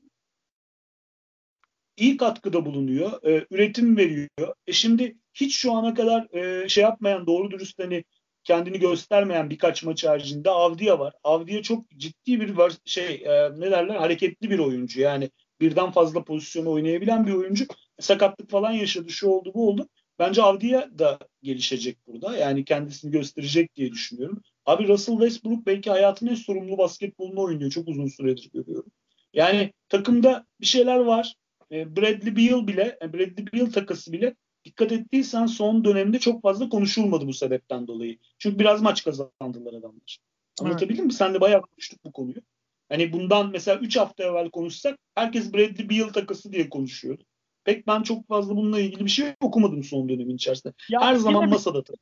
iyi 1.96 2.16
katkıda 2.16 2.66
bulunuyor, 2.66 3.22
e, 3.22 3.46
üretim 3.50 3.96
veriyor. 3.96 4.54
E 4.66 4.72
şimdi 4.72 5.16
hiç 5.34 5.56
şu 5.56 5.72
ana 5.72 5.94
kadar 5.94 6.34
e, 6.34 6.68
şey 6.68 6.84
yapmayan, 6.84 7.26
doğru 7.26 7.50
dürüst 7.50 7.78
hani 7.78 8.04
kendini 8.44 8.78
göstermeyen 8.78 9.50
birkaç 9.50 9.82
maç 9.82 10.04
haricinde 10.04 10.50
Avdiya 10.50 10.98
var. 10.98 11.14
Avdiya 11.24 11.62
çok 11.62 11.90
ciddi 11.90 12.40
bir 12.40 12.50
var 12.50 12.72
şey 12.84 13.14
e, 13.24 13.60
ne 13.60 13.70
derler 13.70 13.96
hareketli 13.96 14.50
bir 14.50 14.58
oyuncu. 14.58 15.00
Yani 15.00 15.30
birden 15.60 15.90
fazla 15.90 16.24
pozisyonu 16.24 16.70
oynayabilen 16.70 17.26
bir 17.26 17.32
oyuncu. 17.32 17.64
Sakatlık 18.00 18.50
falan 18.50 18.72
yaşadı, 18.72 19.10
şu 19.10 19.28
oldu, 19.28 19.52
bu 19.54 19.68
oldu. 19.68 19.88
Bence 20.18 20.42
Avdiya 20.42 20.98
da 20.98 21.18
gelişecek 21.42 21.98
burada. 22.06 22.36
Yani 22.36 22.64
kendisini 22.64 23.10
gösterecek 23.10 23.76
diye 23.76 23.92
düşünüyorum. 23.92 24.42
Abi 24.66 24.88
Russell 24.88 25.14
Westbrook 25.14 25.66
belki 25.66 25.90
hayatının 25.90 26.30
en 26.30 26.34
sorumlu 26.34 26.78
basketbolunu 26.78 27.40
oynuyor. 27.40 27.70
Çok 27.70 27.88
uzun 27.88 28.08
süredir 28.08 28.50
görüyorum. 28.54 28.90
Yani 29.32 29.72
takımda 29.88 30.46
bir 30.60 30.66
şeyler 30.66 30.98
var. 30.98 31.34
E, 31.72 31.96
Bradley 31.96 32.36
Beal 32.36 32.66
bile, 32.66 32.98
e, 33.02 33.12
Bradley 33.12 33.52
Beal 33.52 33.66
takası 33.66 34.12
bile 34.12 34.34
dikkat 34.64 34.92
ettiysen 34.92 35.46
son 35.46 35.84
dönemde 35.84 36.18
çok 36.18 36.42
fazla 36.42 36.68
konuşulmadı 36.68 37.26
bu 37.26 37.32
sebepten 37.32 37.86
dolayı. 37.86 38.18
Çünkü 38.38 38.58
biraz 38.58 38.82
maç 38.82 39.04
kazandılar 39.04 39.72
adamlar. 39.72 40.18
Anlatabildim 40.60 40.96
evet. 40.96 41.06
mi? 41.06 41.12
Sen 41.12 41.34
de 41.34 41.40
bayağı 41.40 41.62
konuştuk 41.62 42.04
bu 42.04 42.12
konuyu. 42.12 42.40
Hani 42.88 43.12
bundan 43.12 43.50
mesela 43.50 43.78
3 43.78 43.96
hafta 43.96 44.24
evvel 44.24 44.50
konuşsak 44.50 44.98
herkes 45.14 45.52
Bradley 45.52 45.90
Beal 45.90 46.08
takası 46.08 46.52
diye 46.52 46.70
konuşuyordu. 46.70 47.22
Pek 47.66 47.86
ben 47.86 48.02
çok 48.02 48.28
fazla 48.28 48.56
bununla 48.56 48.80
ilgili 48.80 49.04
bir 49.04 49.10
şey 49.10 49.34
okumadım 49.40 49.84
son 49.84 50.08
dönemin 50.08 50.36
içerisinde. 50.36 50.74
Ya 50.88 51.00
Her 51.00 51.14
zaman 51.14 51.48
masada 51.48 51.84
tabii. 51.84 51.98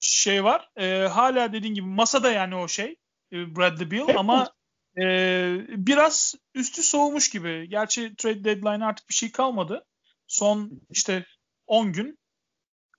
Şey 0.00 0.44
var. 0.44 0.68
E, 0.76 1.06
hala 1.06 1.52
dediğin 1.52 1.74
gibi 1.74 1.86
masada 1.86 2.30
yani 2.30 2.54
o 2.54 2.68
şey 2.68 2.96
e, 3.32 3.56
Bradley 3.56 3.90
Beal 3.90 4.08
Hep 4.08 4.18
ama 4.18 4.52
ee, 5.00 5.66
biraz 5.68 6.34
üstü 6.54 6.82
soğumuş 6.82 7.30
gibi. 7.30 7.68
Gerçi 7.68 8.16
trade 8.16 8.44
deadline 8.44 8.84
artık 8.84 9.08
bir 9.08 9.14
şey 9.14 9.32
kalmadı. 9.32 9.84
Son 10.26 10.80
işte 10.90 11.26
10 11.66 11.92
gün 11.92 12.18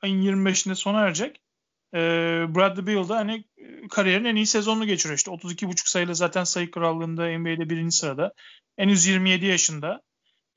ayın 0.02 0.22
25'inde 0.22 0.76
sona 0.76 1.02
erecek. 1.02 1.42
Ee, 1.94 1.98
Bradley 2.56 2.88
Beal 2.88 3.10
da 3.10 3.16
hani 3.16 3.46
kariyerin 3.90 4.26
en 4.26 4.36
iyi 4.36 4.46
sezonunu 4.46 4.86
geçiriyor. 4.86 5.18
İşte 5.18 5.32
32,5 5.32 5.90
sayılı 5.90 6.16
zaten 6.16 6.44
sayı 6.44 6.72
krallığında 6.72 7.40
NBA'de 7.40 7.70
birinci 7.70 7.98
sırada. 7.98 8.34
Henüz 8.76 9.08
27 9.08 9.46
yaşında. 9.46 10.02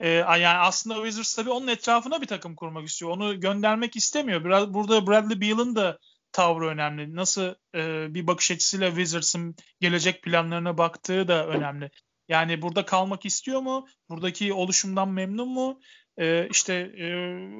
Ee, 0.00 0.08
yani 0.08 0.46
aslında 0.48 0.96
Wizards 0.96 1.34
tabii 1.36 1.50
onun 1.50 1.68
etrafına 1.68 2.22
bir 2.22 2.26
takım 2.26 2.54
kurmak 2.56 2.88
istiyor. 2.88 3.10
Onu 3.10 3.40
göndermek 3.40 3.96
istemiyor. 3.96 4.44
Biraz 4.44 4.74
burada 4.74 5.06
Bradley 5.06 5.40
Beal'ın 5.40 5.76
da 5.76 5.98
tavrı 6.32 6.66
önemli. 6.66 7.16
Nasıl 7.16 7.54
e, 7.74 8.14
bir 8.14 8.26
bakış 8.26 8.50
açısıyla 8.50 8.88
Wizards'ın 8.88 9.56
gelecek 9.80 10.22
planlarına 10.22 10.78
baktığı 10.78 11.28
da 11.28 11.46
önemli. 11.46 11.90
Yani 12.28 12.62
burada 12.62 12.84
kalmak 12.84 13.26
istiyor 13.26 13.60
mu? 13.60 13.86
Buradaki 14.08 14.52
oluşumdan 14.52 15.08
memnun 15.08 15.48
mu? 15.48 15.80
E, 16.18 16.48
işte 16.50 16.74
e, 16.74 17.08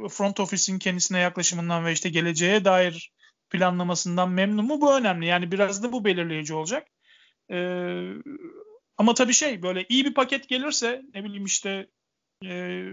front 0.08 0.40
office'in 0.40 0.78
kendisine 0.78 1.18
yaklaşımından 1.18 1.84
ve 1.84 1.92
işte 1.92 2.08
geleceğe 2.08 2.64
dair 2.64 3.12
planlamasından 3.50 4.30
memnun 4.30 4.66
mu? 4.66 4.80
Bu 4.80 4.96
önemli. 4.96 5.26
Yani 5.26 5.52
biraz 5.52 5.82
da 5.82 5.92
bu 5.92 6.04
belirleyici 6.04 6.54
olacak. 6.54 6.88
E, 7.50 7.56
ama 8.96 9.14
tabii 9.14 9.32
şey 9.32 9.62
böyle 9.62 9.86
iyi 9.88 10.04
bir 10.04 10.14
paket 10.14 10.48
gelirse 10.48 11.02
ne 11.14 11.24
bileyim 11.24 11.44
işte 11.44 11.86
e, 12.44 12.84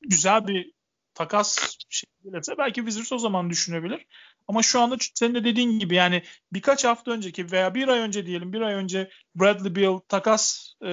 güzel 0.00 0.46
bir 0.46 0.72
takas 1.14 1.76
şey 1.88 2.10
gelirse 2.24 2.58
belki 2.58 2.80
Wizards 2.80 3.12
o 3.12 3.18
zaman 3.18 3.50
düşünebilir. 3.50 4.06
Ama 4.48 4.62
şu 4.62 4.80
anda 4.80 4.96
senin 5.14 5.34
de 5.34 5.44
dediğin 5.44 5.78
gibi 5.78 5.94
yani 5.94 6.22
birkaç 6.52 6.84
hafta 6.84 7.10
önceki 7.10 7.52
veya 7.52 7.74
bir 7.74 7.88
ay 7.88 7.98
önce 7.98 8.26
diyelim 8.26 8.52
bir 8.52 8.60
ay 8.60 8.74
önce 8.74 9.10
Bradley 9.34 9.76
Beal 9.76 9.98
takas 9.98 10.72
e, 10.82 10.88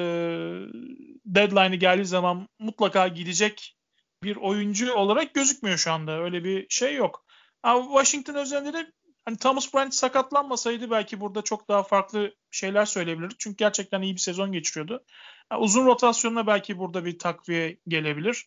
deadline'ı 1.26 1.76
geldiği 1.76 2.06
zaman 2.06 2.48
mutlaka 2.60 3.08
gidecek 3.08 3.76
bir 4.24 4.36
oyuncu 4.36 4.94
olarak 4.94 5.34
gözükmüyor 5.34 5.78
şu 5.78 5.92
anda. 5.92 6.20
Öyle 6.24 6.44
bir 6.44 6.66
şey 6.70 6.96
yok. 6.96 7.26
Ama 7.64 7.84
Washington 7.84 8.36
özelinde 8.36 8.74
de 8.74 8.92
hani 9.26 9.38
Thomas 9.38 9.74
Bryant 9.74 9.94
sakatlanmasaydı 9.94 10.92
belki 10.92 11.22
burada 11.22 11.42
çok 11.42 11.70
daha 11.70 11.84
farklı 11.84 12.36
şeyler 12.52 12.86
söyleyebilirdik. 12.86 13.40
Çünkü 13.40 13.58
gerçekten 13.58 14.02
iyi 14.02 14.14
bir 14.14 14.20
sezon 14.20 14.52
geçiriyordu. 14.52 15.06
Uzun 15.60 15.86
rotasyonuna 15.86 16.48
belki 16.48 16.78
burada 16.78 17.06
bir 17.06 17.20
takviye 17.20 17.78
gelebilir. 17.88 18.46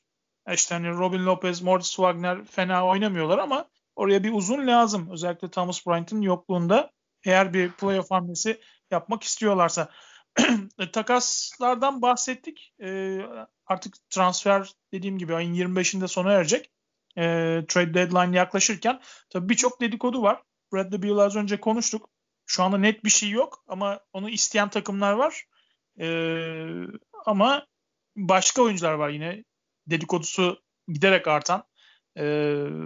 İşte 0.53 0.75
hani 0.75 0.89
Robin 0.89 1.27
Lopez, 1.27 1.63
Moritz 1.63 1.89
Wagner 1.89 2.45
fena 2.45 2.87
oynamıyorlar 2.87 3.39
ama 3.39 3.69
oraya 3.97 4.25
bir 4.25 4.33
uzun 4.33 4.67
lazım. 4.67 5.11
Özellikle 5.11 5.51
Thomas 5.51 5.87
Bryant'ın 5.87 6.21
yokluğunda 6.21 6.91
eğer 7.25 7.55
bir 7.55 7.73
playoff 7.73 8.11
hamlesi 8.11 8.61
yapmak 8.91 9.23
istiyorlarsa. 9.23 9.91
E, 10.79 10.91
takaslardan 10.91 12.03
bahsettik. 12.03 12.75
E, 12.83 13.19
artık 13.67 13.95
transfer 14.11 14.73
dediğim 14.93 15.19
gibi 15.19 15.35
ayın 15.35 15.55
25'inde 15.55 16.09
sona 16.09 16.33
erecek. 16.33 16.71
E, 17.19 17.23
trade 17.69 17.95
deadline 17.95 18.37
yaklaşırken 18.37 19.01
tabii 19.31 19.49
birçok 19.49 19.81
dedikodu 19.81 20.23
var. 20.23 20.43
Bradley 20.73 21.03
Beal 21.03 21.19
az 21.19 21.37
önce 21.37 21.61
konuştuk. 21.61 22.09
Şu 22.47 22.63
anda 22.63 22.79
net 22.79 23.05
bir 23.05 23.11
şey 23.11 23.31
yok 23.31 23.65
ama 23.69 24.01
onu 24.13 24.31
isteyen 24.31 24.71
takımlar 24.71 25.13
var. 25.13 25.45
E, 26.01 26.09
ama 27.27 27.67
başka 28.17 28.63
oyuncular 28.63 28.93
var 28.93 29.09
yine 29.09 29.45
dedikodusu 29.87 30.63
giderek 30.89 31.29
artan 31.29 31.65
e, 32.17 32.25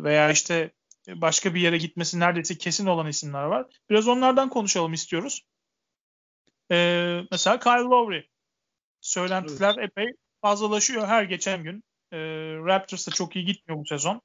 veya 0.03 0.31
işte 0.31 0.73
başka 1.09 1.55
bir 1.55 1.61
yere 1.61 1.79
gitmesi 1.79 2.21
neredeyse 2.21 2.59
kesin 2.59 2.87
olan 2.87 3.07
isimler 3.07 3.43
var. 3.43 3.67
Biraz 3.91 4.09
onlardan 4.09 4.49
konuşalım 4.49 4.93
istiyoruz. 4.93 5.43
E, 6.71 6.77
mesela 7.31 7.59
Kyle 7.59 7.83
Lowry. 7.83 8.23
Söylentiler 9.01 9.75
evet. 9.79 9.91
epey 9.91 10.13
fazlalaşıyor 10.43 11.07
her 11.07 11.23
geçen 11.23 11.63
gün. 11.63 11.85
E, 12.13 12.19
Raptors 12.67 13.09
da 13.09 13.11
çok 13.11 13.37
iyi 13.37 13.45
gitmiyor 13.45 13.81
bu 13.81 13.87
sezon. 13.87 14.21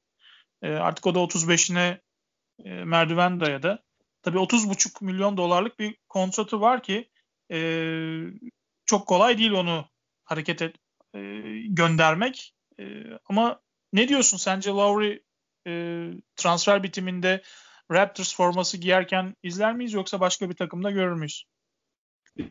E, 0.62 0.70
artık 0.70 1.08
o 1.08 1.16
da 1.16 1.20
35'ine 1.20 2.00
e, 2.66 2.70
merdiven 2.70 3.40
dayadı. 3.40 3.84
Tabii 4.22 4.38
30,5 4.38 5.06
milyon 5.06 5.38
dolarlık 5.38 5.80
bir 5.80 5.98
kontratı 6.10 6.62
var 6.62 6.84
ki 6.84 7.10
e, 7.52 7.58
çok 8.86 9.08
kolay 9.08 9.38
değil 9.38 9.52
onu 9.52 9.86
hareket 10.24 10.62
et, 10.62 10.76
e, 11.16 11.20
göndermek. 11.68 12.54
E, 12.80 12.84
ama 13.30 13.62
ne 13.94 14.08
diyorsun 14.08 14.38
sence 14.38 14.70
Lowry 14.70 15.20
e, 15.68 16.04
transfer 16.36 16.84
bitiminde 16.84 17.42
Raptors 17.92 18.36
forması 18.36 18.78
giyerken 18.78 19.36
izler 19.44 19.76
miyiz 19.76 19.94
yoksa 19.94 20.20
başka 20.20 20.50
bir 20.50 20.56
takımda 20.56 20.92
görür 20.92 21.16
müyüz? 21.16 21.46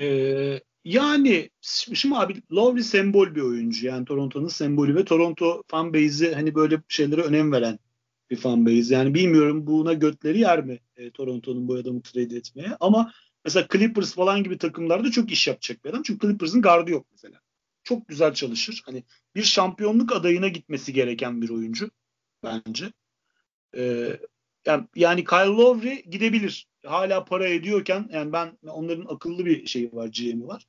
Ee, 0.00 0.60
yani 0.84 1.50
şimdi 1.94 2.16
abi 2.16 2.42
Lowry 2.52 2.82
sembol 2.82 3.34
bir 3.34 3.40
oyuncu. 3.40 3.86
Yani 3.86 4.04
Toronto'nun 4.04 4.48
sembolü 4.48 4.94
ve 4.94 5.04
Toronto 5.04 5.62
fanbase'i 5.66 6.34
hani 6.34 6.54
böyle 6.54 6.82
şeylere 6.88 7.20
önem 7.20 7.52
veren 7.52 7.78
bir 8.30 8.36
fanbase. 8.36 8.94
Yani 8.94 9.14
bilmiyorum 9.14 9.66
buna 9.66 9.92
götleri 9.92 10.40
yer 10.40 10.64
mi 10.64 10.78
e, 10.96 11.10
Toronto'nun 11.10 11.68
bu 11.68 11.74
adamı 11.74 12.02
trade 12.02 12.36
etmeye. 12.36 12.76
Ama 12.80 13.12
mesela 13.44 13.66
Clippers 13.72 14.14
falan 14.14 14.44
gibi 14.44 14.58
takımlarda 14.58 15.10
çok 15.10 15.32
iş 15.32 15.48
yapacak 15.48 15.84
bir 15.84 15.90
adam. 15.90 16.02
Çünkü 16.02 16.26
Clippers'ın 16.26 16.62
gardı 16.62 16.90
yok 16.90 17.06
mesela. 17.12 17.40
Çok 17.84 18.08
güzel 18.08 18.34
çalışır. 18.34 18.82
Hani 18.86 19.04
bir 19.34 19.42
şampiyonluk 19.42 20.12
adayına 20.12 20.48
gitmesi 20.48 20.92
gereken 20.92 21.42
bir 21.42 21.50
oyuncu 21.50 21.90
bence. 22.42 22.92
Ee, 23.76 24.20
yani, 24.66 24.86
yani 24.94 25.24
Kyle 25.24 25.38
Lowry 25.46 26.02
gidebilir. 26.10 26.66
Hala 26.84 27.24
para 27.24 27.48
ediyorken 27.48 28.08
yani 28.12 28.32
ben 28.32 28.58
onların 28.66 29.14
akıllı 29.14 29.46
bir 29.46 29.66
şeyi 29.66 29.92
var, 29.92 30.06
GM'i 30.06 30.46
var. 30.46 30.66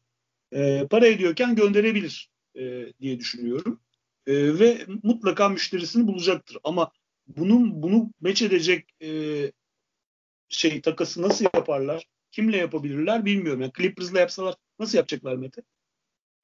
Ee, 0.54 0.88
para 0.90 1.08
ediyorken 1.08 1.56
gönderebilir 1.56 2.30
e, 2.56 2.94
diye 3.02 3.20
düşünüyorum. 3.20 3.82
E, 4.28 4.60
ve 4.60 4.86
mutlaka 5.04 5.50
müşterisini 5.50 6.08
bulacaktır. 6.08 6.58
Ama 6.64 6.92
bunun 7.28 7.84
bunu 7.84 8.12
meç 8.22 8.42
edecek 8.42 8.90
e, 9.02 9.10
şey 10.50 10.82
takası 10.82 11.22
nasıl 11.22 11.46
yaparlar? 11.54 12.06
Kimle 12.36 12.58
yapabilirler 12.58 13.26
bilmiyorum. 13.26 13.62
Yani 13.62 13.72
Clippers'la 13.78 14.20
yapsalar 14.20 14.56
nasıl 14.80 14.98
yapacaklar 14.98 15.36
Mete? 15.36 15.62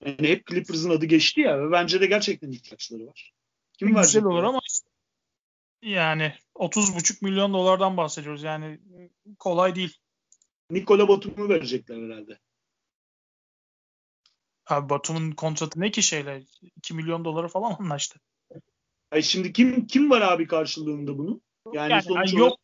Yani 0.06 0.28
hep 0.30 0.48
Clippers'ın 0.48 0.90
adı 0.90 1.06
geçti 1.06 1.42
ya 1.42 1.60
ve 1.60 1.72
bence 1.72 2.02
de 2.02 2.06
gerçekten 2.06 2.52
ihtiyaçları 2.52 3.08
var. 3.08 3.34
Kim? 3.80 3.96
Güzel 3.96 4.24
olur 4.24 4.44
ama 4.44 4.60
yani 5.82 6.34
30,5 6.56 7.26
milyon 7.26 7.54
dolardan 7.54 7.98
bahsediyoruz. 7.98 8.44
Yani 8.44 8.80
kolay 9.40 9.76
değil. 9.76 9.98
Nikola 10.70 11.08
Batum'u 11.08 11.50
verecekler 11.50 12.04
herhalde. 12.04 12.40
Abi 14.66 14.90
Batum'un 14.90 15.32
kontratı 15.32 15.82
ne 15.82 15.92
ki 15.92 16.04
şeyle? 16.04 16.44
2 16.78 16.94
milyon 16.94 17.26
dolara 17.26 17.48
falan 17.48 17.76
anlaştı. 17.80 18.20
Ay 19.12 19.22
şimdi 19.22 19.54
kim 19.54 19.88
kim 19.88 20.10
var 20.10 20.22
abi 20.22 20.48
karşılığında 20.48 21.18
bunu? 21.18 21.42
Yani, 21.74 21.92
yani 21.92 22.04
sonuç 22.04 22.34
yok 22.34 22.61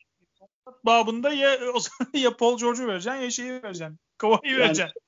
babında 0.85 1.33
ya 1.33 1.57
o 1.73 1.79
zaman 1.79 2.11
ya 2.13 2.37
Paul 2.37 2.57
George'u 2.57 2.87
vereceksin 2.87 3.21
ya 3.21 3.31
şeyi 3.31 3.51
vereceksin. 3.51 3.99
Kavai'yi 4.17 4.51
yani, 4.51 4.59
vereceksin. 4.59 5.01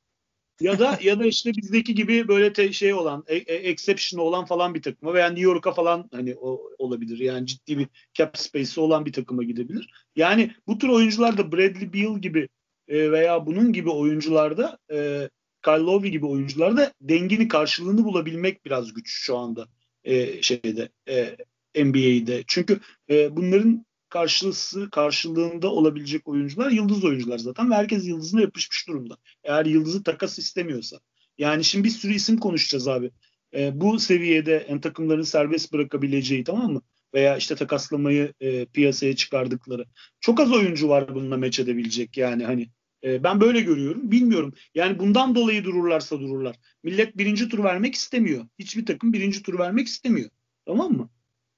Ya 0.62 0.80
da 0.80 1.00
ya 1.02 1.20
da 1.20 1.26
işte 1.26 1.54
bizdeki 1.54 1.96
gibi 1.96 2.28
böyle 2.28 2.54
te, 2.54 2.74
şey 2.74 2.94
olan, 2.94 3.24
e, 3.28 3.36
e, 3.36 3.56
exception 3.56 4.20
olan 4.20 4.46
falan 4.46 4.76
bir 4.76 4.82
takıma 4.82 5.14
veya 5.14 5.28
New 5.28 5.44
York'a 5.44 5.72
falan 5.72 6.10
hani 6.12 6.36
o, 6.36 6.62
olabilir. 6.78 7.20
Yani 7.20 7.48
ciddi 7.48 7.78
bir 7.78 7.88
cap 8.14 8.38
space'i 8.38 8.84
olan 8.84 9.06
bir 9.06 9.14
takıma 9.14 9.44
gidebilir. 9.44 9.90
Yani 10.16 10.52
bu 10.68 10.78
tür 10.78 10.90
oyuncularda 10.90 11.52
Bradley 11.52 11.94
Beal 11.94 12.20
gibi 12.20 12.50
e, 12.88 13.12
veya 13.12 13.46
bunun 13.46 13.74
gibi 13.74 13.90
oyuncularda 13.90 14.78
e, 14.92 15.30
Kyle 15.64 15.84
Lowry 15.84 16.12
gibi 16.12 16.26
oyuncularda 16.26 16.94
dengini 17.02 17.48
karşılığını 17.48 18.04
bulabilmek 18.04 18.66
biraz 18.66 18.94
güç 18.94 19.10
şu 19.10 19.38
anda 19.38 19.68
e, 20.04 20.42
şeyde 20.42 20.90
e, 21.08 21.38
NBA'de. 21.84 22.44
Çünkü 22.48 22.80
e, 23.10 23.36
bunların 23.36 23.86
karşılısı 24.10 24.90
karşılığında 24.90 25.72
olabilecek 25.72 26.28
oyuncular 26.28 26.72
yıldız 26.72 27.04
oyuncular 27.04 27.38
zaten 27.38 27.72
ve 27.72 27.76
herkes 27.76 28.08
yıldızına 28.08 28.42
yapışmış 28.42 28.88
durumda. 28.88 29.18
Eğer 29.44 29.66
yıldızı 29.66 30.04
takas 30.04 30.40
istemiyorsa. 30.40 31.00
Yani 31.38 31.64
şimdi 31.64 31.84
bir 31.84 31.90
sürü 31.90 32.14
isim 32.14 32.38
konuşacağız 32.38 32.88
abi. 32.88 33.12
E, 33.54 33.82
bu 33.82 34.00
seviyede 34.00 34.58
en 34.58 34.82
takımların 34.82 35.22
serbest 35.22 35.74
bırakabileceği 35.74 36.44
tamam 36.44 36.74
mı? 36.74 36.82
Veya 37.14 37.38
işte 37.38 37.56
takaslamayı 37.56 38.34
e, 38.40 38.66
piyasaya 38.66 39.16
çıkardıkları. 39.16 39.86
Çok 40.20 40.40
az 40.40 40.52
oyuncu 40.52 40.90
var 40.90 41.16
bununla 41.16 41.38
meç 41.38 41.60
edebilecek 41.60 42.18
yani 42.18 42.46
hani. 42.46 42.70
E, 43.04 43.24
ben 43.24 43.42
böyle 43.42 43.62
görüyorum. 43.62 44.12
Bilmiyorum. 44.12 44.54
Yani 44.76 45.00
bundan 45.00 45.36
dolayı 45.36 45.64
dururlarsa 45.64 46.20
dururlar. 46.20 46.56
Millet 46.84 47.18
birinci 47.18 47.50
tur 47.50 47.64
vermek 47.64 47.96
istemiyor. 47.96 48.46
Hiçbir 48.60 48.86
takım 48.86 49.14
birinci 49.14 49.44
tur 49.44 49.60
vermek 49.60 49.88
istemiyor. 49.88 50.30
Tamam 50.66 50.92
mı? 50.92 51.10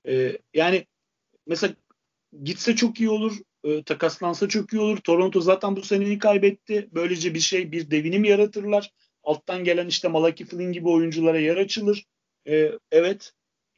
E, 0.08 0.38
yani 0.54 0.86
mesela 1.48 1.74
gitse 2.44 2.76
çok 2.76 3.00
iyi 3.00 3.10
olur. 3.10 3.38
E, 3.64 3.84
takaslansa 3.84 4.48
çok 4.48 4.74
iyi 4.74 4.80
olur. 4.80 4.98
Toronto 4.98 5.42
zaten 5.42 5.76
bu 5.76 5.82
seneyi 5.82 6.20
kaybetti. 6.20 6.90
Böylece 6.92 7.34
bir 7.34 7.40
şey 7.40 7.72
bir 7.72 7.92
devinim 7.92 8.24
yaratırlar. 8.24 8.92
Alttan 9.24 9.64
gelen 9.64 9.88
işte 9.88 10.08
Malaki 10.08 10.46
Flynn 10.46 10.72
gibi 10.72 10.90
oyunculara 10.90 11.40
yer 11.40 11.58
açılır. 11.58 12.06
E, 12.48 12.72
evet 12.92 13.34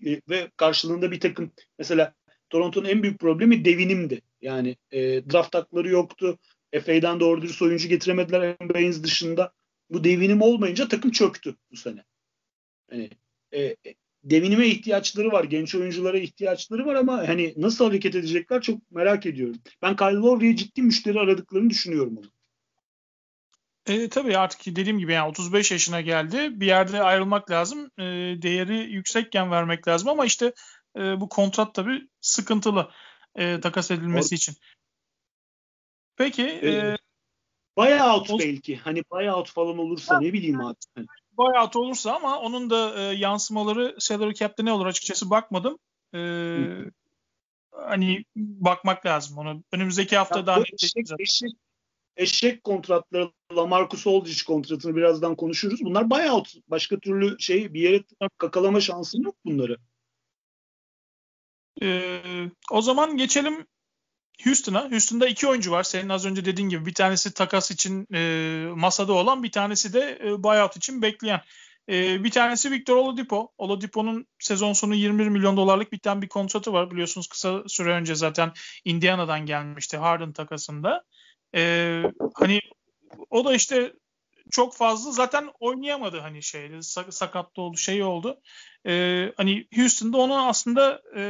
e, 0.06 0.22
ve 0.30 0.52
karşılığında 0.58 1.12
bir 1.12 1.20
takım 1.20 1.52
mesela 1.80 2.14
Toronto'nun 2.50 2.90
en 2.90 3.04
büyük 3.04 3.20
problemi 3.20 3.66
devinimdi. 3.66 4.22
Yani 4.42 4.76
e, 4.92 5.00
draft 5.00 5.56
hakları 5.56 5.90
yoktu. 5.90 6.38
FA'dan 6.86 7.20
doğru 7.20 7.42
dürüst 7.42 7.62
oyuncu 7.62 7.88
getiremediler 7.88 8.60
Baines 8.60 9.04
dışında. 9.04 9.54
Bu 9.90 10.04
devinim 10.04 10.42
olmayınca 10.42 10.88
takım 10.88 11.12
çöktü 11.12 11.56
bu 11.72 11.78
sene. 11.78 12.04
Yani 12.92 13.10
e, 13.54 13.76
devinime 14.24 14.68
ihtiyaçları 14.68 15.32
var. 15.32 15.44
Genç 15.44 15.76
oyunculara 15.76 16.18
ihtiyaçları 16.18 16.86
var 16.86 16.96
ama 16.96 17.28
hani 17.28 17.54
nasıl 17.58 17.86
hareket 17.86 18.16
edecekler 18.16 18.62
çok 18.62 18.92
merak 18.92 19.26
ediyorum. 19.26 19.56
Ben 19.82 19.96
Kyle 19.96 20.16
Lowry'e 20.16 20.56
ciddi 20.56 20.82
müşteri 20.82 21.20
aradıklarını 21.20 21.70
düşünüyorum 21.70 22.18
onu. 22.18 22.32
E, 23.88 24.10
tabii 24.10 24.38
artık 24.38 24.76
dediğim 24.76 25.00
gibi 25.00 25.14
yani 25.14 25.30
35 25.30 25.72
yaşına 25.72 26.02
geldi. 26.02 26.60
Bir 26.60 26.66
yerde 26.66 27.04
ayrılmak 27.04 27.52
lazım. 27.52 27.92
E, 27.98 28.04
değeri 28.42 28.78
yüksekken 28.78 29.52
vermek 29.52 29.88
lazım 29.88 30.10
ama 30.10 30.26
işte 30.26 30.54
e, 30.98 31.22
bu 31.22 31.30
kontrat 31.30 31.76
tabii 31.76 32.08
sıkıntılı 32.22 32.92
e, 33.36 33.60
takas 33.60 33.92
edilmesi 33.92 34.32
Doğru. 34.32 34.36
için. 34.36 34.56
Peki. 36.16 36.44
E, 36.44 36.72
e, 36.72 36.98
buyout 37.78 38.30
o, 38.30 38.40
belki. 38.40 38.78
Hani 38.78 39.04
buyout 39.12 39.52
falan 39.52 39.78
olursa 39.78 40.20
ne 40.20 40.34
bileyim 40.34 40.62
abi. 40.62 40.78
Buyout 41.38 41.76
olursa 41.76 42.16
ama 42.16 42.40
onun 42.40 42.70
da 42.70 43.00
e, 43.00 43.02
yansımaları 43.16 43.96
salary 44.00 44.34
cap'te 44.34 44.66
ne 44.66 44.72
olur 44.72 44.86
açıkçası 44.86 45.30
bakmadım. 45.30 45.80
E, 46.16 46.20
hani 47.72 48.26
bakmak 48.36 49.06
lazım 49.06 49.38
onu. 49.38 49.64
Önümüzdeki 49.72 50.18
hafta 50.18 50.40
ya 50.40 50.46
daha 50.46 50.58
net 50.58 50.84
eşek, 50.84 51.06
eşek, 51.20 51.52
eşek 52.18 52.64
kontratları 52.64 53.32
Lamarcus 53.56 54.08
Aldridge 54.08 54.44
kontratını 54.48 54.96
birazdan 54.96 55.36
konuşuruz. 55.36 55.80
Bunlar 55.84 56.10
buyout. 56.10 56.54
Başka 56.68 57.00
türlü 57.00 57.40
şey 57.40 57.74
bir 57.74 57.82
yere 57.82 58.04
kakalama 58.38 58.82
şansın 58.82 59.24
yok 59.24 59.36
bunları. 59.46 59.78
Ee, 61.82 62.22
o 62.72 62.82
zaman 62.82 63.18
geçelim 63.18 63.68
Houston'a. 64.46 64.92
Houston'da 64.92 65.28
iki 65.28 65.48
oyuncu 65.48 65.72
var. 65.72 65.84
Senin 65.84 66.10
az 66.10 66.26
önce 66.26 66.46
dediğin 66.46 66.70
gibi 66.70 66.86
bir 66.86 66.94
tanesi 66.94 67.34
takas 67.34 67.72
için 67.72 68.08
e, 68.14 68.66
masada 68.76 69.14
olan 69.14 69.44
bir 69.44 69.52
tanesi 69.52 69.94
de 69.94 70.20
e, 70.24 70.44
buyout 70.44 70.78
için 70.78 71.02
bekleyen. 71.02 71.42
E, 71.90 72.24
bir 72.24 72.32
tanesi 72.32 72.72
Victor 72.72 72.98
Oladipo. 72.98 73.52
Oladipo'nun 73.58 74.28
sezon 74.40 74.74
sonu 74.74 74.96
21 74.96 75.28
milyon 75.28 75.58
dolarlık 75.58 75.92
biten 75.92 76.22
bir 76.22 76.28
kontratı 76.28 76.74
var. 76.74 76.92
Biliyorsunuz 76.92 77.28
kısa 77.28 77.64
süre 77.68 77.92
önce 77.94 78.16
zaten 78.16 78.52
Indiana'dan 78.86 79.46
gelmişti 79.46 79.98
Harden 79.98 80.34
takasında. 80.34 81.04
E, 81.56 82.04
hani 82.34 82.60
o 83.30 83.46
da 83.46 83.54
işte 83.54 83.94
çok 84.52 84.76
fazla 84.76 85.12
zaten 85.12 85.50
oynayamadı 85.60 86.20
hani 86.20 86.44
şeyde 86.44 86.82
sakatlı 87.12 87.62
oldu 87.62 87.78
şey 87.78 88.04
oldu. 88.04 88.42
Ee, 88.88 89.34
hani 89.38 89.68
Houston'da 89.76 90.18
onun 90.18 90.48
aslında 90.48 91.02
e, 91.16 91.22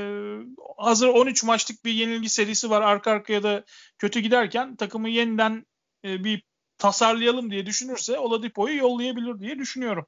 hazır 0.77 1.07
13 1.07 1.43
maçlık 1.43 1.85
bir 1.85 1.91
yenilgi 1.91 2.29
serisi 2.29 2.69
var 2.69 2.81
arka 2.81 3.11
arkaya 3.11 3.43
da 3.43 3.63
kötü 3.97 4.19
giderken 4.19 4.75
takımı 4.75 5.09
yeniden 5.09 5.65
e, 6.05 6.23
bir 6.23 6.43
tasarlayalım 6.77 7.51
diye 7.51 7.65
düşünürse 7.65 8.19
Oladipo'yu 8.19 8.77
yollayabilir 8.77 9.39
diye 9.39 9.59
düşünüyorum. 9.59 10.05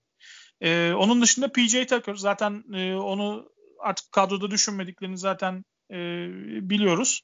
Ee, 0.61 0.93
onun 0.93 1.21
dışında 1.21 1.51
PJ 1.51 1.85
Tucker 1.85 2.15
zaten 2.15 2.63
e, 2.73 2.95
onu 2.95 3.49
artık 3.79 4.11
kadroda 4.11 4.51
düşünmediklerini 4.51 5.17
zaten 5.17 5.65
e, 5.91 5.95
biliyoruz. 6.69 7.21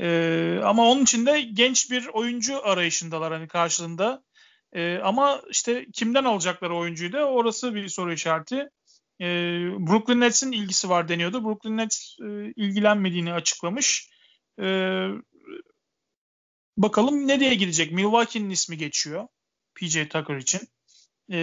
E, 0.00 0.60
ama 0.64 0.90
onun 0.90 1.02
için 1.02 1.26
de 1.26 1.40
genç 1.40 1.90
bir 1.90 2.06
oyuncu 2.06 2.66
arayışındalar 2.66 3.32
hani 3.32 3.48
karşılığında. 3.48 4.22
E, 4.76 4.98
ama 4.98 5.42
işte 5.50 5.86
kimden 5.92 6.24
alacakları 6.24 6.76
oyuncuyu 6.76 7.12
da 7.12 7.24
orası 7.24 7.74
bir 7.74 7.88
soru 7.88 8.12
işareti. 8.12 8.68
E, 9.20 9.26
Brooklyn 9.88 10.20
Nets'in 10.20 10.52
ilgisi 10.52 10.88
var 10.88 11.08
deniyordu. 11.08 11.44
Brooklyn 11.44 11.76
Nets 11.76 12.16
e, 12.20 12.52
ilgilenmediğini 12.56 13.32
açıklamış. 13.32 14.10
E, 14.60 14.66
bakalım 16.76 17.28
ne 17.28 17.40
diye 17.40 17.54
gidecek? 17.54 17.92
Milwaukee'nin 17.92 18.50
ismi 18.50 18.76
geçiyor 18.76 19.28
PJ 19.74 20.08
Tucker 20.08 20.36
için. 20.36 20.60
E, 21.32 21.38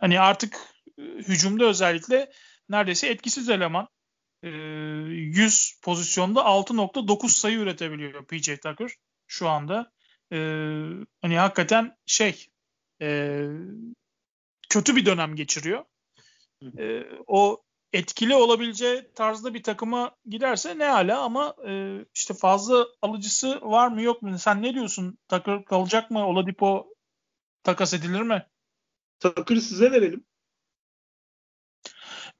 hani 0.00 0.20
artık 0.20 0.56
hücumda 0.98 1.64
özellikle 1.64 2.32
neredeyse 2.68 3.08
etkisiz 3.08 3.48
eleman. 3.48 3.88
100 4.42 5.80
pozisyonda 5.82 6.40
6.9 6.40 7.28
sayı 7.28 7.58
üretebiliyor 7.58 8.26
PJ 8.26 8.46
Tucker 8.46 8.90
şu 9.26 9.48
anda. 9.48 9.92
E, 10.32 10.36
hani 11.20 11.38
hakikaten 11.38 11.96
şey 12.06 12.48
e, 13.02 13.46
kötü 14.68 14.96
bir 14.96 15.06
dönem 15.06 15.36
geçiriyor. 15.36 15.84
E, 16.78 17.04
o 17.26 17.62
etkili 17.92 18.34
olabileceği 18.34 19.10
tarzda 19.14 19.54
bir 19.54 19.62
takıma 19.62 20.16
giderse 20.26 20.78
ne 20.78 20.84
hala 20.84 21.20
ama 21.22 21.56
e, 21.68 22.04
işte 22.14 22.34
fazla 22.34 22.86
alıcısı 23.02 23.60
var 23.62 23.88
mı 23.88 24.02
yok 24.02 24.22
mu? 24.22 24.38
Sen 24.38 24.62
ne 24.62 24.74
diyorsun? 24.74 25.18
Tucker 25.28 25.64
kalacak 25.64 26.10
mı? 26.10 26.26
Oladipo 26.26 26.94
takas 27.62 27.94
edilir 27.94 28.22
mi? 28.22 28.46
Tucker'ı 29.20 29.60
size 29.60 29.92
verelim. 29.92 30.24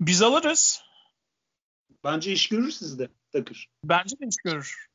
Biz 0.01 0.23
alırız. 0.23 0.83
Bence 2.05 2.33
iş 2.33 2.49
görür 2.49 2.71
sizde 2.71 3.09
Takır. 3.33 3.69
Bence 3.85 4.19
de 4.21 4.27
iş 4.27 4.37
görür. 4.45 4.87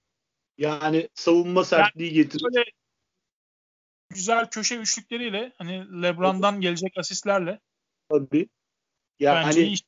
Yani 0.58 1.10
savunma 1.14 1.64
sertliği 1.64 2.08
yani 2.08 2.24
getirir. 2.24 2.44
Böyle 2.44 2.64
güzel 4.14 4.50
köşe 4.50 4.76
üçlükleriyle 4.76 5.54
hani 5.58 6.02
LeBron'dan 6.04 6.62
gelecek 6.62 6.98
asistlerle. 6.98 7.60
Tabii. 8.10 8.50
Ya 9.20 9.36
Bence 9.36 9.62
hani 9.62 9.74
iş... 9.74 9.84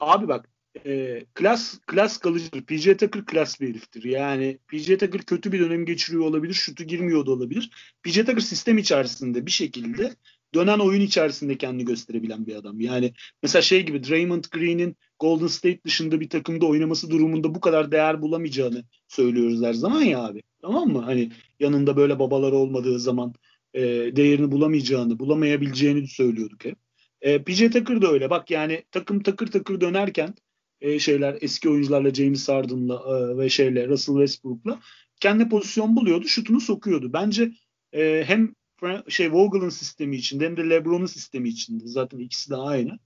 abi 0.00 0.28
bak 0.28 0.48
e, 0.86 1.24
klas 1.34 1.78
klas 1.86 2.18
kalıcıdır. 2.18 2.62
PJ 2.62 2.84
Tucker 2.84 3.24
klas 3.26 3.60
bir 3.60 3.68
heriftir. 3.68 4.04
Yani 4.04 4.58
PJ 4.68 4.86
Tucker 4.86 5.22
kötü 5.22 5.52
bir 5.52 5.60
dönem 5.60 5.84
geçiriyor 5.84 6.24
olabilir. 6.24 6.54
Şutu 6.54 6.84
girmiyor 6.84 7.26
da 7.26 7.30
olabilir. 7.30 7.70
PJ 8.02 8.14
Tucker 8.14 8.40
sistem 8.40 8.78
içerisinde 8.78 9.46
bir 9.46 9.50
şekilde 9.50 10.14
dönen 10.54 10.78
oyun 10.78 11.00
içerisinde 11.00 11.58
kendini 11.58 11.84
gösterebilen 11.84 12.46
bir 12.46 12.54
adam. 12.54 12.80
Yani 12.80 13.12
mesela 13.42 13.62
şey 13.62 13.86
gibi 13.86 14.08
Draymond 14.08 14.44
Green'in 14.50 14.96
Golden 15.24 15.46
State 15.46 15.84
dışında 15.84 16.20
bir 16.20 16.28
takımda 16.28 16.66
oynaması 16.66 17.10
durumunda 17.10 17.54
bu 17.54 17.60
kadar 17.60 17.92
değer 17.92 18.22
bulamayacağını 18.22 18.84
söylüyoruz 19.08 19.62
her 19.62 19.72
zaman 19.72 20.02
ya 20.02 20.24
abi. 20.24 20.42
Tamam 20.62 20.88
mı? 20.88 20.98
Hani 20.98 21.30
yanında 21.60 21.96
böyle 21.96 22.18
babalar 22.18 22.52
olmadığı 22.52 22.98
zaman 22.98 23.34
e, 23.74 23.82
değerini 24.16 24.52
bulamayacağını, 24.52 25.18
bulamayabileceğini 25.18 26.08
söylüyorduk 26.08 26.64
hep. 26.64 26.76
E, 27.20 27.42
PJ 27.42 27.58
Tucker 27.58 28.02
da 28.02 28.08
öyle. 28.08 28.30
Bak 28.30 28.50
yani 28.50 28.84
takım 28.90 29.22
takır 29.22 29.46
takır 29.46 29.80
dönerken 29.80 30.34
e, 30.80 30.98
şeyler 30.98 31.38
eski 31.40 31.68
oyuncularla 31.68 32.14
James 32.14 32.48
Harden'la 32.48 32.94
e, 32.94 33.38
ve 33.38 33.48
şeyle 33.48 33.88
Russell 33.88 34.14
Westbrook'la 34.14 34.80
kendi 35.20 35.48
pozisyon 35.48 35.96
buluyordu, 35.96 36.28
şutunu 36.28 36.60
sokuyordu. 36.60 37.12
Bence 37.12 37.52
e, 37.92 38.24
hem 38.26 38.54
şey 39.08 39.32
Vogel'ın 39.32 39.68
sistemi 39.68 40.16
içinde 40.16 40.44
hem 40.44 40.56
de 40.56 40.70
LeBron'un 40.70 41.06
sistemi 41.06 41.48
içinde. 41.48 41.86
Zaten 41.86 42.18
ikisi 42.18 42.50
de 42.50 42.56
aynı. 42.56 42.98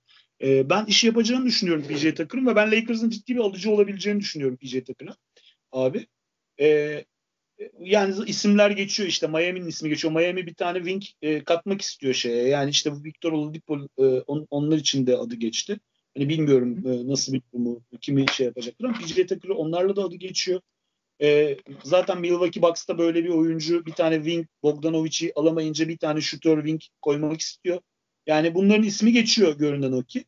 E, 0.42 0.70
ben 0.70 0.86
iş 0.86 1.04
yapacağını 1.04 1.46
düşünüyorum 1.46 1.84
PJ 1.88 2.02
Tucker'ın 2.02 2.46
ve 2.46 2.56
ben 2.56 2.72
Lakers'ın 2.72 3.10
ciddi 3.10 3.34
bir 3.34 3.40
alıcı 3.40 3.70
olabileceğini 3.70 4.20
düşünüyorum 4.20 4.56
PJ 4.56 4.72
Tucker'a. 4.84 5.16
Abi. 5.72 6.06
E, 6.60 7.04
yani 7.80 8.14
isimler 8.26 8.70
geçiyor 8.70 9.08
işte 9.08 9.26
Miami'nin 9.26 9.66
ismi 9.66 9.88
geçiyor. 9.88 10.14
Miami 10.14 10.46
bir 10.46 10.54
tane 10.54 10.78
wing 10.78 11.02
e, 11.22 11.44
katmak 11.44 11.82
istiyor 11.82 12.14
şeye. 12.14 12.48
Yani 12.48 12.70
işte 12.70 12.92
Victor 13.04 13.32
Oladipo 13.32 13.78
e, 13.98 14.02
on, 14.02 14.46
onlar 14.50 14.76
için 14.76 15.06
de 15.06 15.16
adı 15.16 15.34
geçti. 15.34 15.80
Hani 16.16 16.28
bilmiyorum 16.28 16.86
e, 16.86 17.08
nasıl 17.08 17.32
bir 17.32 17.42
durumu 17.52 17.82
kimi 18.00 18.26
şey 18.32 18.46
yapacaklar 18.46 18.88
ama 18.88 18.98
PJ 18.98 19.14
Tucker 19.14 19.48
onlarla 19.48 19.96
da 19.96 20.02
adı 20.02 20.16
geçiyor. 20.16 20.60
E, 21.22 21.56
zaten 21.84 22.20
Milwaukee 22.20 22.62
Bucks'ta 22.62 22.98
böyle 22.98 23.24
bir 23.24 23.28
oyuncu 23.28 23.86
bir 23.86 23.92
tane 23.92 24.16
wing 24.16 24.46
Bogdanovic'i 24.62 25.32
alamayınca 25.34 25.88
bir 25.88 25.98
tane 25.98 26.20
shooter 26.20 26.56
wing 26.56 26.80
koymak 27.02 27.40
istiyor. 27.40 27.80
Yani 28.28 28.54
bunların 28.54 28.82
ismi 28.82 29.12
geçiyor 29.12 29.58
görünen 29.58 29.92
o 29.92 30.02
ki. 30.02 30.24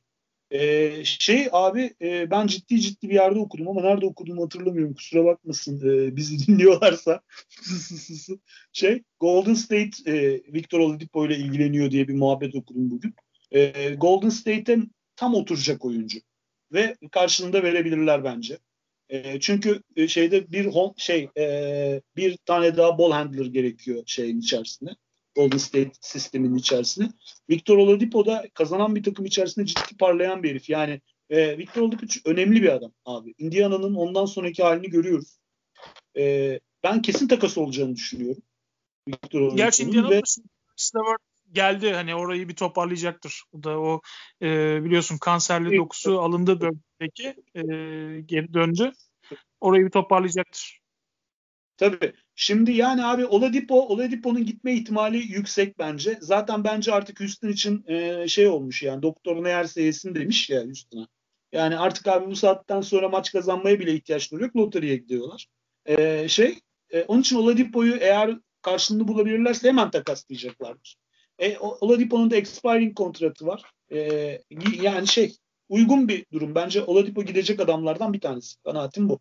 E, 0.51 1.05
şey 1.05 1.49
abi 1.53 1.95
e, 2.03 2.31
ben 2.31 2.47
ciddi 2.47 2.81
ciddi 2.81 3.09
bir 3.09 3.15
yerde 3.15 3.39
okudum 3.39 3.69
ama 3.69 3.83
nerede 3.83 4.07
okuduğumu 4.07 4.45
hatırlamıyorum. 4.45 4.95
Kusura 4.95 5.25
bakmasın 5.25 5.81
e, 5.91 6.17
bizi 6.17 6.47
dinliyorlarsa. 6.47 7.21
şey 8.73 9.03
Golden 9.21 9.55
State 9.55 9.91
e, 10.07 10.43
Victor 10.53 10.81
Oladipo 10.81 11.27
ile 11.27 11.37
ilgileniyor 11.37 11.91
diye 11.91 12.09
bir 12.09 12.15
muhabbet 12.15 12.55
okudum 12.55 12.91
bugün. 12.91 13.15
E, 13.51 13.95
Golden 13.95 14.29
State'e 14.29 14.79
tam 15.17 15.35
oturacak 15.35 15.85
oyuncu 15.85 16.19
ve 16.73 16.97
karşılığında 17.13 17.63
verebilirler 17.63 18.25
bence. 18.25 18.59
E, 19.09 19.41
çünkü 19.41 19.83
e, 19.97 20.09
şeyde 20.09 20.53
bir 20.53 20.71
şey 20.97 21.29
e, 21.39 22.03
bir 22.17 22.37
tane 22.37 22.77
daha 22.77 22.99
ball 22.99 23.13
handler 23.13 23.47
gerekiyor 23.47 24.03
şeyin 24.07 24.41
içerisinde. 24.41 24.91
Golden 25.35 25.59
State 25.59 25.93
sistemin 26.01 26.55
içerisinde. 26.55 27.09
Victor 27.51 27.79
Oladipo 27.79 28.27
da 28.27 28.49
kazanan 28.55 28.97
bir 28.97 29.03
takım 29.03 29.25
içerisinde 29.25 29.67
ciddi 29.67 29.97
parlayan 29.99 30.43
bir 30.43 30.51
herif. 30.51 30.71
Yani 30.71 31.01
e, 31.31 31.59
Victor 31.59 31.83
Oladipo 31.83 32.07
önemli 32.25 32.63
bir 32.63 32.69
adam 32.69 32.93
abi. 33.05 33.35
Indiana'nın 33.39 33.95
ondan 33.95 34.27
sonraki 34.27 34.63
halini 34.63 34.91
görüyoruz. 34.91 35.39
E, 36.17 36.61
ben 36.83 37.03
kesin 37.03 37.29
takas 37.29 37.59
olacağını 37.59 37.97
düşünüyorum. 37.97 38.43
Victor 39.09 39.57
Gerçi 39.57 39.83
Indiana'nın 39.83 40.11
ve... 40.11 40.21
geldi 41.53 41.93
hani 41.93 42.15
orayı 42.15 42.49
bir 42.49 42.57
toparlayacaktır. 42.57 43.43
O 43.53 43.63
da 43.63 43.81
o 43.81 44.01
e, 44.43 44.79
biliyorsun 44.85 45.19
kanserli 45.19 45.77
dokusu 45.77 46.21
alındı 46.21 46.61
bölgedeki 46.61 47.29
e, 47.55 47.63
geri 48.21 48.55
döndü. 48.55 48.93
Orayı 49.61 49.85
bir 49.85 49.91
toparlayacaktır. 49.91 50.80
Tabii. 51.81 52.13
Şimdi 52.35 52.73
yani 52.73 53.05
abi 53.05 53.27
Oladipo, 53.27 53.81
Oladipo'nun 53.81 54.47
gitme 54.47 54.75
ihtimali 54.75 55.17
yüksek 55.17 55.79
bence. 55.79 56.19
Zaten 56.21 56.65
bence 56.65 56.93
artık 56.93 57.21
Houston 57.21 57.49
için 57.49 57.85
e, 57.89 58.29
şey 58.29 58.49
olmuş 58.49 58.83
yani 58.83 59.03
doktor 59.03 59.45
ne 59.45 59.49
yerse 59.49 59.83
yesin 59.83 60.15
demiş 60.15 60.51
ya 60.51 60.65
Houston'a. 60.65 61.09
Yani 61.53 61.79
artık 61.79 62.09
abi 62.09 62.27
bu 62.27 62.37
saatten 62.37 62.81
sonra 62.81 63.09
maç 63.09 63.33
kazanmaya 63.33 63.81
bile 63.81 63.95
ihtiyaçları 63.95 64.43
yok. 64.43 64.57
Loteriye 64.57 64.97
gidiyorlar. 64.97 65.47
E, 65.87 66.29
şey 66.29 66.59
e, 66.91 67.03
onun 67.03 67.21
için 67.21 67.37
Oladipo'yu 67.37 67.97
eğer 67.97 68.39
karşılığını 68.63 69.09
bulabilirlerse 69.09 69.69
hemen 69.69 69.91
takaslayacaklardır. 69.91 70.97
E, 71.39 71.59
Oladipo'nun 71.59 72.31
da 72.31 72.37
expiring 72.37 72.95
kontratı 72.95 73.47
var. 73.47 73.63
E, 73.93 73.99
yani 74.83 75.07
şey 75.07 75.37
uygun 75.71 76.09
bir 76.09 76.27
durum. 76.33 76.55
Bence 76.55 76.83
Oladipo 76.83 77.23
gidecek 77.23 77.61
adamlardan 77.61 78.13
bir 78.13 78.21
tanesi. 78.21 78.63
Kanaatim 78.63 79.09
bu. 79.09 79.21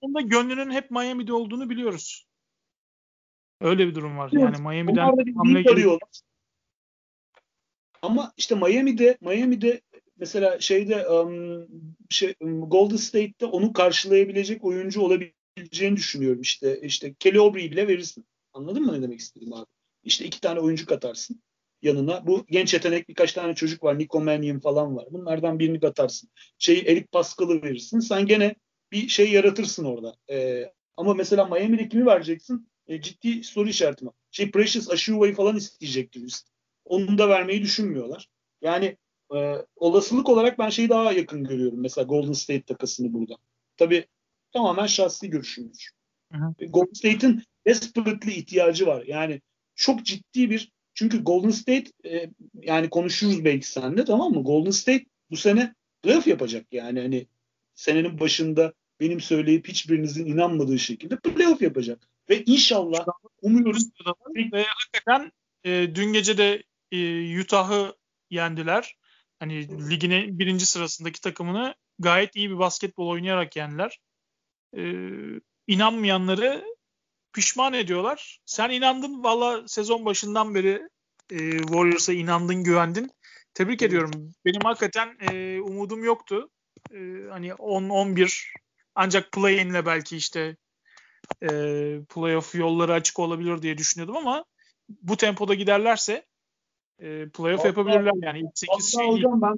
Onun 0.00 0.14
da 0.14 0.20
gönlünün 0.20 0.70
hep 0.70 0.90
Miami'de 0.90 1.32
olduğunu 1.32 1.70
biliyoruz. 1.70 2.26
Öyle 3.60 3.86
bir 3.88 3.94
durum 3.94 4.18
var. 4.18 4.30
Yani 4.32 4.56
Miami'den 4.62 5.34
hamle 5.36 5.62
geliyor. 5.62 5.98
Ama 8.02 8.32
işte 8.36 8.54
Miami'de 8.54 9.18
Miami'de 9.20 9.80
mesela 10.16 10.60
şeyde 10.60 11.08
um, 11.08 11.66
şey, 12.10 12.34
um, 12.40 12.70
Golden 12.70 12.96
State'te 12.96 13.46
onu 13.46 13.72
karşılayabilecek 13.72 14.64
oyuncu 14.64 15.00
olabileceğini 15.00 15.96
düşünüyorum 15.96 16.40
işte. 16.40 16.80
İşte 16.80 17.14
Kelly 17.14 17.40
Oubre'yi 17.40 17.70
bile 17.70 17.88
verirsin. 17.88 18.26
Anladın 18.52 18.82
mı 18.82 18.98
ne 18.98 19.02
demek 19.02 19.20
istedim 19.20 19.52
abi? 19.52 19.66
İşte 20.04 20.24
iki 20.24 20.40
tane 20.40 20.60
oyuncu 20.60 20.86
katarsın 20.86 21.42
yanına. 21.84 22.26
Bu 22.26 22.44
genç 22.50 22.74
yetenek 22.74 23.08
birkaç 23.08 23.32
tane 23.32 23.54
çocuk 23.54 23.82
var. 23.82 23.98
Nico 23.98 24.20
Mannion 24.20 24.58
falan 24.58 24.96
var. 24.96 25.06
Bunlardan 25.10 25.58
birini 25.58 25.80
katarsın. 25.80 26.30
Şeyi 26.58 26.82
Eric 26.84 27.06
Pascal'ı 27.06 27.62
verirsin. 27.62 28.00
Sen 28.00 28.26
gene 28.26 28.54
bir 28.92 29.08
şey 29.08 29.32
yaratırsın 29.32 29.84
orada. 29.84 30.16
E, 30.30 30.64
ama 30.96 31.14
mesela 31.14 31.44
Miami'de 31.44 31.88
kimi 31.88 32.06
vereceksin? 32.06 32.68
E, 32.86 33.00
ciddi 33.00 33.44
soru 33.44 33.68
işareti 33.68 34.04
mi? 34.04 34.10
Şey 34.30 34.50
Precious 34.50 34.90
Aşuva'yı 34.90 35.34
falan 35.34 35.56
isteyecektir 35.56 36.22
üst. 36.22 36.48
Onu 36.84 37.18
da 37.18 37.28
vermeyi 37.28 37.62
düşünmüyorlar. 37.62 38.28
Yani 38.62 38.96
e, 39.34 39.54
olasılık 39.76 40.28
olarak 40.28 40.58
ben 40.58 40.68
şeyi 40.68 40.88
daha 40.88 41.12
yakın 41.12 41.44
görüyorum. 41.44 41.80
Mesela 41.80 42.04
Golden 42.04 42.32
State 42.32 42.62
takasını 42.62 43.12
burada. 43.12 43.34
Tabii 43.76 44.06
tamamen 44.52 44.86
şahsi 44.86 45.30
görüşümdür. 45.30 45.90
E, 46.58 46.66
Golden 46.66 46.92
State'in 46.92 47.42
desperately 47.66 48.32
ihtiyacı 48.32 48.86
var. 48.86 49.04
Yani 49.06 49.40
çok 49.74 50.04
ciddi 50.04 50.50
bir 50.50 50.72
çünkü 50.94 51.24
Golden 51.24 51.50
State 51.50 51.90
e, 52.04 52.30
yani 52.54 52.90
konuşuruz 52.90 53.44
belki 53.44 53.68
senle 53.68 54.04
tamam 54.04 54.32
mı? 54.32 54.42
Golden 54.44 54.70
State 54.70 55.04
bu 55.30 55.36
sene 55.36 55.74
playoff 56.02 56.26
yapacak 56.26 56.66
yani 56.72 57.00
hani 57.00 57.26
senenin 57.74 58.20
başında 58.20 58.72
benim 59.00 59.20
söyleyip 59.20 59.68
hiçbirinizin 59.68 60.26
inanmadığı 60.26 60.78
şekilde 60.78 61.16
playoff 61.16 61.62
yapacak. 61.62 62.08
Ve 62.30 62.44
inşallah 62.44 63.06
umuyoruz. 63.42 63.90
Ve 64.52 64.64
hakikaten 64.68 65.32
e, 65.64 65.94
dün 65.94 66.12
gece 66.12 66.38
de 66.38 66.62
e, 66.92 67.40
Utah'ı 67.40 67.96
yendiler. 68.30 68.96
Hani 69.38 69.90
ligine 69.90 70.38
birinci 70.38 70.66
sırasındaki 70.66 71.20
takımını 71.20 71.74
gayet 71.98 72.36
iyi 72.36 72.50
bir 72.50 72.58
basketbol 72.58 73.08
oynayarak 73.08 73.56
yendiler. 73.56 74.00
E, 74.76 74.82
inanmayanları 75.66 76.64
pişman 77.34 77.72
ediyorlar. 77.72 78.40
Sen 78.46 78.70
inandın 78.70 79.24
valla 79.24 79.68
sezon 79.68 80.04
başından 80.04 80.54
beri 80.54 80.88
e, 81.30 81.58
Warriors'a 81.58 82.12
inandın, 82.12 82.64
güvendin. 82.64 83.10
Tebrik 83.54 83.82
ediyorum. 83.82 84.34
Benim 84.44 84.60
hakikaten 84.64 85.16
e, 85.20 85.60
umudum 85.60 86.04
yoktu. 86.04 86.50
E, 86.90 86.98
hani 87.30 87.48
10-11 87.48 88.54
ancak 88.94 89.32
play-in'le 89.32 89.86
belki 89.86 90.16
işte 90.16 90.56
e, 91.42 91.48
playoff 92.14 92.54
yolları 92.54 92.92
açık 92.92 93.18
olabilir 93.18 93.62
diye 93.62 93.78
düşünüyordum 93.78 94.16
ama 94.16 94.44
bu 94.88 95.16
tempoda 95.16 95.54
giderlerse 95.54 96.26
e, 96.98 97.28
playoff 97.28 97.64
yapabilirler 97.64 98.12
yani. 98.22 98.38
İlk 98.38 98.58
8 98.58 98.92
şey 98.92 99.06
hocam 99.06 99.42
ben 99.42 99.54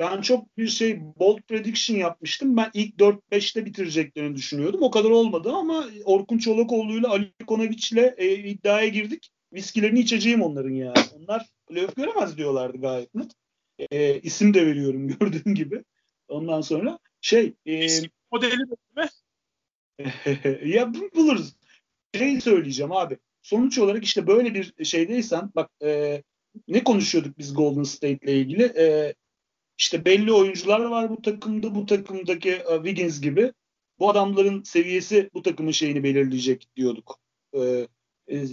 ben 0.00 0.20
çok 0.20 0.58
bir 0.58 0.68
şey 0.68 1.00
bold 1.00 1.40
prediction 1.40 1.96
yapmıştım. 1.96 2.56
Ben 2.56 2.70
ilk 2.74 2.94
4-5'te 2.94 3.66
bitireceklerini 3.66 4.36
düşünüyordum. 4.36 4.82
O 4.82 4.90
kadar 4.90 5.10
olmadı 5.10 5.52
ama 5.52 5.86
Orkun 6.04 6.38
Çolakoğlu 6.38 6.98
ile 6.98 7.06
Ali 7.06 7.32
Konovic 7.46 7.88
ile 7.92 8.14
e, 8.18 8.34
iddiaya 8.34 8.88
girdik. 8.88 9.30
Viskilerini 9.52 10.00
içeceğim 10.00 10.42
onların 10.42 10.70
yani. 10.70 10.98
Onlar 11.18 11.46
playoff 11.66 11.96
göremez 11.96 12.36
diyorlardı 12.36 12.80
gayet 12.80 13.14
net. 13.14 13.32
E, 13.90 14.20
isim 14.20 14.54
de 14.54 14.66
veriyorum 14.66 15.08
gördüğün 15.20 15.54
gibi. 15.54 15.84
Ondan 16.28 16.60
sonra 16.60 16.98
şey 17.20 17.54
e, 17.66 17.86
modeli 18.32 18.56
mi? 18.56 19.08
ya 20.74 20.92
buluruz. 21.14 21.56
Şey 22.14 22.40
söyleyeceğim 22.40 22.92
abi. 22.92 23.18
Sonuç 23.42 23.78
olarak 23.78 24.04
işte 24.04 24.26
böyle 24.26 24.54
bir 24.54 24.84
şeydeysen 24.84 25.50
bak 25.54 25.70
e, 25.82 26.22
ne 26.68 26.84
konuşuyorduk 26.84 27.38
biz 27.38 27.54
Golden 27.54 27.82
State 27.82 28.18
ile 28.22 28.40
ilgili? 28.40 28.62
E, 28.62 29.14
işte 29.80 30.04
belli 30.04 30.32
oyuncular 30.32 30.80
var 30.80 31.10
bu 31.10 31.22
takımda. 31.22 31.74
Bu 31.74 31.86
takımdaki 31.86 32.50
e, 32.50 32.74
Wiggins 32.74 33.20
gibi. 33.20 33.52
Bu 33.98 34.10
adamların 34.10 34.62
seviyesi 34.62 35.30
bu 35.34 35.42
takımın 35.42 35.70
şeyini 35.70 36.04
belirleyecek 36.04 36.68
diyorduk. 36.76 37.18
E, 37.52 37.88
e, 38.28 38.46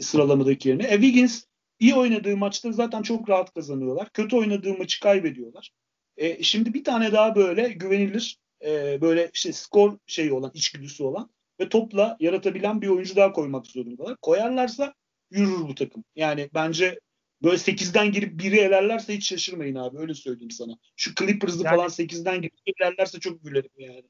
sıralamadaki 0.00 0.68
yerine. 0.68 0.86
E, 0.86 0.92
Wiggins 0.92 1.44
iyi 1.78 1.94
oynadığı 1.94 2.36
maçta 2.36 2.72
zaten 2.72 3.02
çok 3.02 3.28
rahat 3.28 3.54
kazanıyorlar. 3.54 4.10
Kötü 4.12 4.36
oynadığı 4.36 4.78
maçı 4.78 5.00
kaybediyorlar. 5.00 5.70
E, 6.16 6.42
şimdi 6.42 6.74
bir 6.74 6.84
tane 6.84 7.12
daha 7.12 7.36
böyle 7.36 7.68
güvenilir 7.68 8.38
e, 8.64 9.00
böyle 9.00 9.30
işte 9.34 9.52
skor 9.52 9.98
şeyi 10.06 10.32
olan, 10.32 10.50
içgüdüsü 10.54 11.04
olan 11.04 11.30
ve 11.60 11.68
topla 11.68 12.16
yaratabilen 12.20 12.82
bir 12.82 12.88
oyuncu 12.88 13.16
daha 13.16 13.32
koymak 13.32 13.66
zorundalar. 13.66 14.16
Koyarlarsa 14.16 14.94
yürür 15.30 15.68
bu 15.68 15.74
takım. 15.74 16.04
Yani 16.16 16.50
bence 16.54 17.00
böyle 17.42 17.56
8'den 17.56 18.12
girip 18.12 18.38
biri 18.38 18.56
elerlerse 18.56 19.16
hiç 19.16 19.28
şaşırmayın 19.28 19.74
abi. 19.74 19.98
Öyle 19.98 20.14
söyleyeyim 20.14 20.50
sana. 20.50 20.72
Şu 20.96 21.14
Clippers'ı 21.14 21.64
yani, 21.64 21.76
falan 21.76 21.88
8'den 21.88 22.42
girip 22.42 22.58
elerlerse 22.66 23.20
çok 23.20 23.44
gülerim 23.44 23.70
yani. 23.78 24.04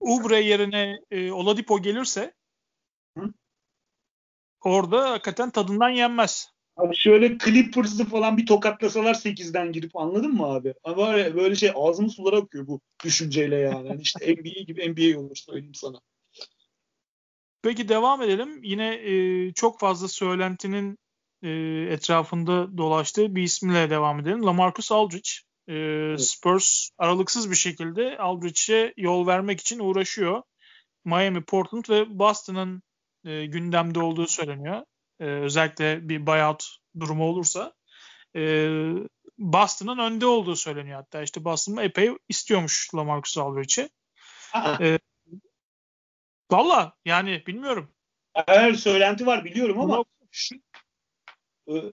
Ubre 0.00 0.40
yerine 0.40 0.98
e, 1.10 1.32
Oladipo 1.32 1.82
gelirse 1.82 2.34
Hı? 3.18 3.32
orada 4.60 5.10
hakikaten 5.10 5.50
tadından 5.50 5.90
yenmez. 5.90 6.52
Abi 6.76 6.96
şöyle 6.96 7.38
Clippers'ı 7.38 8.04
falan 8.04 8.36
bir 8.36 8.46
tokatlasalar 8.46 9.14
8'den 9.14 9.72
girip 9.72 9.96
anladın 9.96 10.34
mı 10.34 10.44
abi? 10.44 10.74
Ama 10.84 11.14
böyle, 11.14 11.54
şey 11.54 11.72
ağzımın 11.74 12.08
suları 12.08 12.36
akıyor 12.36 12.66
bu 12.66 12.80
düşünceyle 13.04 13.56
yani. 13.56 13.88
yani 13.88 14.00
işte 14.02 14.26
NBA 14.34 14.62
gibi 14.66 14.92
NBA 14.92 15.20
olur 15.20 15.36
söyleyeyim 15.36 15.74
sana. 15.74 16.00
Peki 17.62 17.88
devam 17.88 18.22
edelim. 18.22 18.62
Yine 18.62 18.94
e, 18.94 19.52
çok 19.52 19.80
fazla 19.80 20.08
söylentinin 20.08 20.98
e, 21.42 21.50
etrafında 21.90 22.78
dolaştığı 22.78 23.36
bir 23.36 23.42
ismiyle 23.42 23.90
devam 23.90 24.20
edelim. 24.20 24.46
LaMarcus 24.46 24.92
Aldridge. 24.92 25.30
E, 25.68 25.74
evet. 25.74 26.20
Spurs 26.20 26.88
aralıksız 26.98 27.50
bir 27.50 27.56
şekilde 27.56 28.18
Aldridge'e 28.18 28.94
yol 28.96 29.26
vermek 29.26 29.60
için 29.60 29.78
uğraşıyor. 29.78 30.42
Miami, 31.04 31.44
Portland 31.44 31.84
ve 31.88 32.18
Boston'ın 32.18 32.82
e, 33.24 33.46
gündemde 33.46 34.00
olduğu 34.00 34.26
söyleniyor. 34.26 34.84
E, 35.20 35.24
özellikle 35.24 36.08
bir 36.08 36.26
buyout 36.26 36.64
durumu 37.00 37.24
olursa. 37.24 37.72
E, 38.36 38.68
Boston'ın 39.38 39.98
önde 39.98 40.26
olduğu 40.26 40.56
söyleniyor 40.56 40.96
hatta. 40.96 41.22
İşte 41.22 41.44
Boston 41.44 41.76
epey 41.76 42.10
istiyormuş 42.28 42.94
LaMarcus 42.94 43.38
Aldridge'i. 43.38 43.90
E, 44.80 44.98
Valla 46.52 46.96
yani 47.04 47.42
bilmiyorum. 47.46 47.92
Eğer 48.46 48.74
söylenti 48.74 49.26
var 49.26 49.44
biliyorum 49.44 49.80
ama 49.80 50.04
şu, 50.30 50.54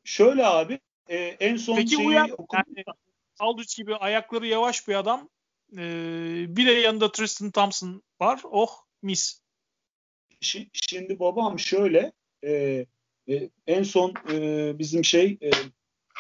şöyle 0.04 0.46
abi 0.46 0.80
e, 1.10 1.16
en 1.18 1.58
son 1.58 1.76
Peki 1.76 1.96
şeyi 1.96 2.08
uyan, 2.08 2.28
yani, 2.54 2.84
Aldridge 3.40 3.74
gibi 3.78 3.96
ayakları 3.96 4.48
yavaş 4.48 4.88
bir 4.88 4.96
adam 4.96 5.30
e, 5.74 5.78
bir 6.58 6.66
de 6.66 6.72
yanında 6.72 7.12
Tristan 7.12 7.52
Thompson 7.52 8.04
var. 8.22 8.42
Oh 8.44 8.70
mis. 9.02 9.42
Şimdi 10.74 11.20
babam 11.20 11.60
şöyle 11.60 12.12
e, 12.44 12.86
e, 13.30 13.50
en 13.68 13.84
son 13.84 14.14
e, 14.32 14.80
bizim 14.80 15.06
şey 15.06 15.38
e, 15.42 15.50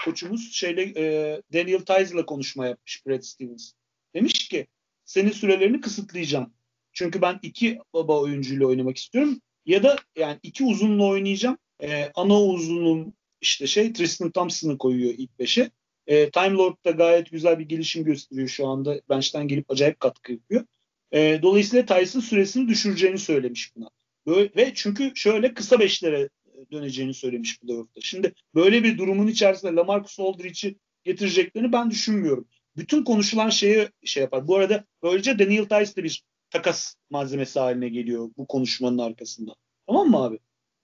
koçumuz 0.06 0.54
şeyle 0.54 0.82
e, 0.82 1.41
Daniel 1.54 1.86
Tice'la 1.86 2.26
konuşma 2.26 2.68
yapmış 2.68 3.06
Brad 3.06 3.22
Stevens. 3.22 3.72
Demiş 4.14 4.47
ki 4.50 4.68
senin 5.06 5.32
sürelerini 5.32 5.82
kısıtlayacağım. 5.82 6.54
Çünkü 6.93 7.22
ben 7.22 7.39
iki 7.41 7.80
baba 7.93 8.20
oyuncuyla 8.20 8.68
oynamak 8.68 8.97
istiyorum. 8.97 9.41
Ya 9.66 9.84
da 9.84 9.97
yani 10.16 10.39
iki 10.43 10.64
uzunla 10.64 11.06
oynayacağım. 11.06 11.58
E, 11.84 12.12
ana 12.16 12.41
uzunun 12.41 13.14
işte 13.42 13.68
şey 13.68 13.94
Tristan 13.94 14.32
Thompson'ı 14.32 14.78
koyuyor 14.78 15.14
ilk 15.18 15.40
beşe. 15.40 15.72
E, 16.08 16.30
Time 16.32 16.54
Lord 16.54 16.86
da 16.86 16.92
gayet 16.92 17.32
güzel 17.32 17.60
bir 17.60 17.66
gelişim 17.66 18.04
gösteriyor 18.04 18.48
şu 18.48 18.68
anda. 18.68 19.02
Bench'ten 19.10 19.48
gelip 19.48 19.72
acayip 19.72 20.00
katkı 20.00 20.32
yapıyor. 20.32 20.66
E, 21.12 21.40
dolayısıyla 21.42 21.86
Tyson 21.86 22.20
süresini 22.20 22.68
düşüreceğini 22.68 23.18
söylemiş 23.18 23.76
buna. 23.76 23.90
Böyle, 24.28 24.52
ve 24.56 24.72
çünkü 24.76 25.12
şöyle 25.16 25.54
kısa 25.54 25.80
beşlere 25.80 26.30
döneceğini 26.72 27.14
söylemiş 27.14 27.60
playoff'ta. 27.60 28.02
Şimdi 28.02 28.34
böyle 28.56 28.84
bir 28.84 28.98
durumun 28.98 29.28
içerisinde 29.28 29.72
Lamarcus 29.72 30.20
Aldridge'i 30.20 30.76
getireceklerini 31.04 31.72
ben 31.72 31.92
düşünmüyorum. 31.92 32.48
Bütün 32.78 33.04
konuşulan 33.04 33.50
şeyi 33.50 33.90
şey 34.04 34.24
yapar. 34.24 34.48
Bu 34.48 34.56
arada 34.56 34.86
böylece 35.04 35.40
Daniel 35.40 35.66
Tice 35.66 35.96
de 35.96 36.04
bir 36.04 36.24
takas 36.50 36.96
malzemesi 37.10 37.60
haline 37.60 37.90
geliyor 37.90 38.30
bu 38.38 38.48
konuşmanın 38.48 38.98
arkasında. 38.98 39.56
Tamam 39.88 40.10
mı 40.10 40.18
abi? 40.18 40.40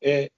E, 0.05 0.29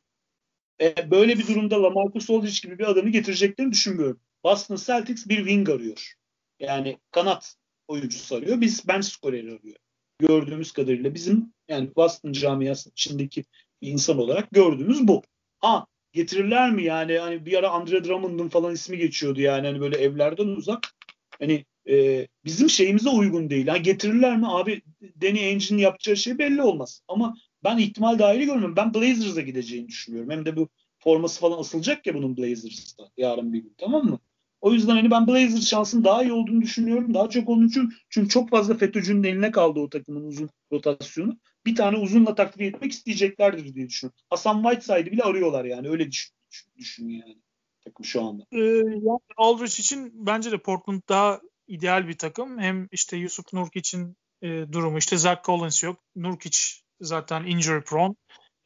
e, 0.81 1.11
böyle 1.11 1.37
bir 1.37 1.47
durumda 1.47 1.83
Lamarcus 1.83 2.29
Aldridge 2.29 2.59
gibi 2.63 2.79
bir 2.79 2.89
adamı 2.89 3.09
getireceklerini 3.09 3.71
düşünmüyorum. 3.71 4.19
Boston 4.43 4.75
Celtics 4.75 5.27
bir 5.27 5.37
wing 5.37 5.69
arıyor. 5.69 6.13
Yani 6.59 6.97
kanat 7.11 7.55
oyuncusu 7.87 8.35
arıyor. 8.35 8.61
Biz 8.61 8.87
bench 8.87 9.05
scoreri 9.05 9.59
arıyor. 9.59 9.75
Gördüğümüz 10.19 10.71
kadarıyla 10.71 11.13
bizim 11.13 11.53
yani 11.67 11.95
Boston 11.95 12.31
camiası 12.31 12.89
içindeki 12.89 13.43
bir 13.81 13.87
insan 13.87 14.17
olarak 14.17 14.51
gördüğümüz 14.51 15.07
bu. 15.07 15.23
Ha 15.59 15.85
getirirler 16.11 16.71
mi 16.71 16.83
yani 16.83 17.17
hani 17.17 17.45
bir 17.45 17.59
ara 17.59 17.69
Andre 17.69 18.03
Drummond'un 18.03 18.47
falan 18.47 18.73
ismi 18.73 18.97
geçiyordu 18.97 19.41
yani 19.41 19.67
hani 19.67 19.81
böyle 19.81 19.97
evlerden 19.97 20.47
uzak. 20.47 20.93
Hani 21.39 21.65
e, 21.89 22.27
bizim 22.45 22.69
şeyimize 22.69 23.09
uygun 23.09 23.49
değil. 23.49 23.67
Yani 23.67 23.81
getirirler 23.81 24.37
mi 24.37 24.47
abi 24.47 24.81
Danny 25.21 25.45
Ainge'in 25.45 25.77
yapacağı 25.77 26.17
şey 26.17 26.37
belli 26.37 26.61
olmaz. 26.61 27.01
Ama 27.07 27.35
ben 27.67 27.77
ihtimal 27.77 28.19
dahili 28.19 28.45
görmüyorum. 28.45 28.75
Ben 28.75 28.93
Blazers'a 28.93 29.41
gideceğini 29.41 29.87
düşünüyorum. 29.87 30.29
Hem 30.31 30.45
de 30.45 30.55
bu 30.55 30.69
forması 30.99 31.39
falan 31.39 31.59
asılacak 31.59 32.07
ya 32.07 32.13
bunun 32.13 32.37
Blazers'ta 32.37 33.03
yarın 33.17 33.53
bir 33.53 33.59
gün 33.59 33.75
tamam 33.77 34.05
mı? 34.05 34.19
O 34.61 34.73
yüzden 34.73 34.95
hani 34.95 35.11
ben 35.11 35.27
Blazers 35.27 35.67
şansın 35.67 36.03
daha 36.03 36.23
iyi 36.23 36.33
olduğunu 36.33 36.61
düşünüyorum. 36.61 37.13
Daha 37.13 37.29
çok 37.29 37.49
onun 37.49 37.67
için 37.67 37.89
çünkü 38.09 38.29
çok 38.29 38.49
fazla 38.49 38.77
FETÖ'cünün 38.77 39.23
eline 39.23 39.51
kaldı 39.51 39.79
o 39.79 39.89
takımın 39.89 40.23
uzun 40.23 40.49
rotasyonu. 40.71 41.37
Bir 41.65 41.75
tane 41.75 41.97
uzunla 41.97 42.35
takviye 42.35 42.69
etmek 42.69 42.91
isteyeceklerdir 42.91 43.75
diye 43.75 43.87
düşünüyorum. 43.87 44.19
Hasan 44.29 44.63
Whiteside'ı 44.63 45.11
bile 45.11 45.23
arıyorlar 45.23 45.65
yani. 45.65 45.89
Öyle 45.89 46.11
düşün, 46.11 46.35
düşün 46.77 47.09
yani 47.09 47.37
takım 47.85 48.05
şu 48.05 48.23
anda. 48.23 48.43
Ee, 48.51 48.59
yani 48.59 49.63
için 49.63 50.11
bence 50.13 50.51
de 50.51 50.57
Portland 50.57 51.01
daha 51.09 51.41
ideal 51.67 52.07
bir 52.07 52.17
takım. 52.17 52.59
Hem 52.59 52.87
işte 52.91 53.17
Yusuf 53.17 53.53
Nurkic'in 53.53 54.17
e, 54.41 54.47
durumu 54.47 54.97
işte 54.97 55.17
Zach 55.17 55.43
Collins 55.43 55.83
yok. 55.83 56.03
Nurkic 56.15 56.57
zaten 57.01 57.43
injury 57.43 57.81
prone. 57.83 58.15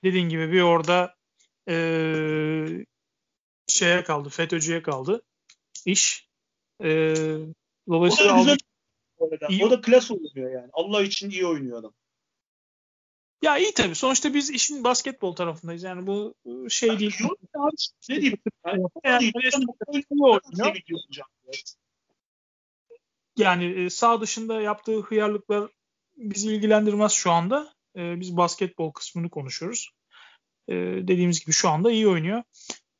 Dediğin 0.04 0.30
gibi 0.30 0.52
bir 0.52 0.62
orada 0.62 1.16
e, 1.70 1.76
şeye 3.68 4.04
kaldı, 4.04 4.30
FETÖ'cüye 4.30 4.82
kaldı 4.82 5.22
iş. 5.86 6.28
E, 6.84 7.16
dolayısıyla 7.90 8.42
o 8.42 8.48
da, 8.48 8.56
güzel, 9.32 9.50
iyi. 9.50 9.66
o 9.66 9.72
da 9.72 9.82
klas 9.82 10.12
oynuyor 10.12 10.52
yani. 10.52 10.70
Allah 10.74 11.04
için 11.04 11.30
iyi 11.30 11.46
oynuyor 11.46 11.80
adam. 11.80 11.94
Ya 13.42 13.58
iyi 13.58 13.74
tabii. 13.74 13.96
Sonuçta 13.96 14.34
biz 14.34 14.50
işin 14.50 14.84
basketbol 14.84 15.34
tarafındayız. 15.36 15.84
Yani 15.84 16.08
bu 16.08 16.36
şey 16.70 16.90
yani 16.90 17.00
değil. 17.00 17.16
Yok. 17.20 17.38
Ne 18.10 18.22
diyeyim? 18.22 18.38
Yani, 18.66 18.84
yani, 19.04 19.32
yani 23.38 23.90
sağ 23.90 24.22
dışında 24.22 24.62
yaptığı 24.62 25.00
hıyarlıklar 25.00 25.72
bizi 26.18 26.54
ilgilendirmez 26.54 27.12
şu 27.12 27.32
anda. 27.32 27.74
E, 27.98 28.20
biz 28.20 28.38
basketbol 28.38 28.92
kısmını 28.92 29.30
konuşuyoruz. 29.30 29.90
E, 30.68 30.74
dediğimiz 30.76 31.40
gibi 31.40 31.52
şu 31.52 31.70
anda 31.70 31.92
iyi 31.92 32.08
oynuyor. 32.08 32.44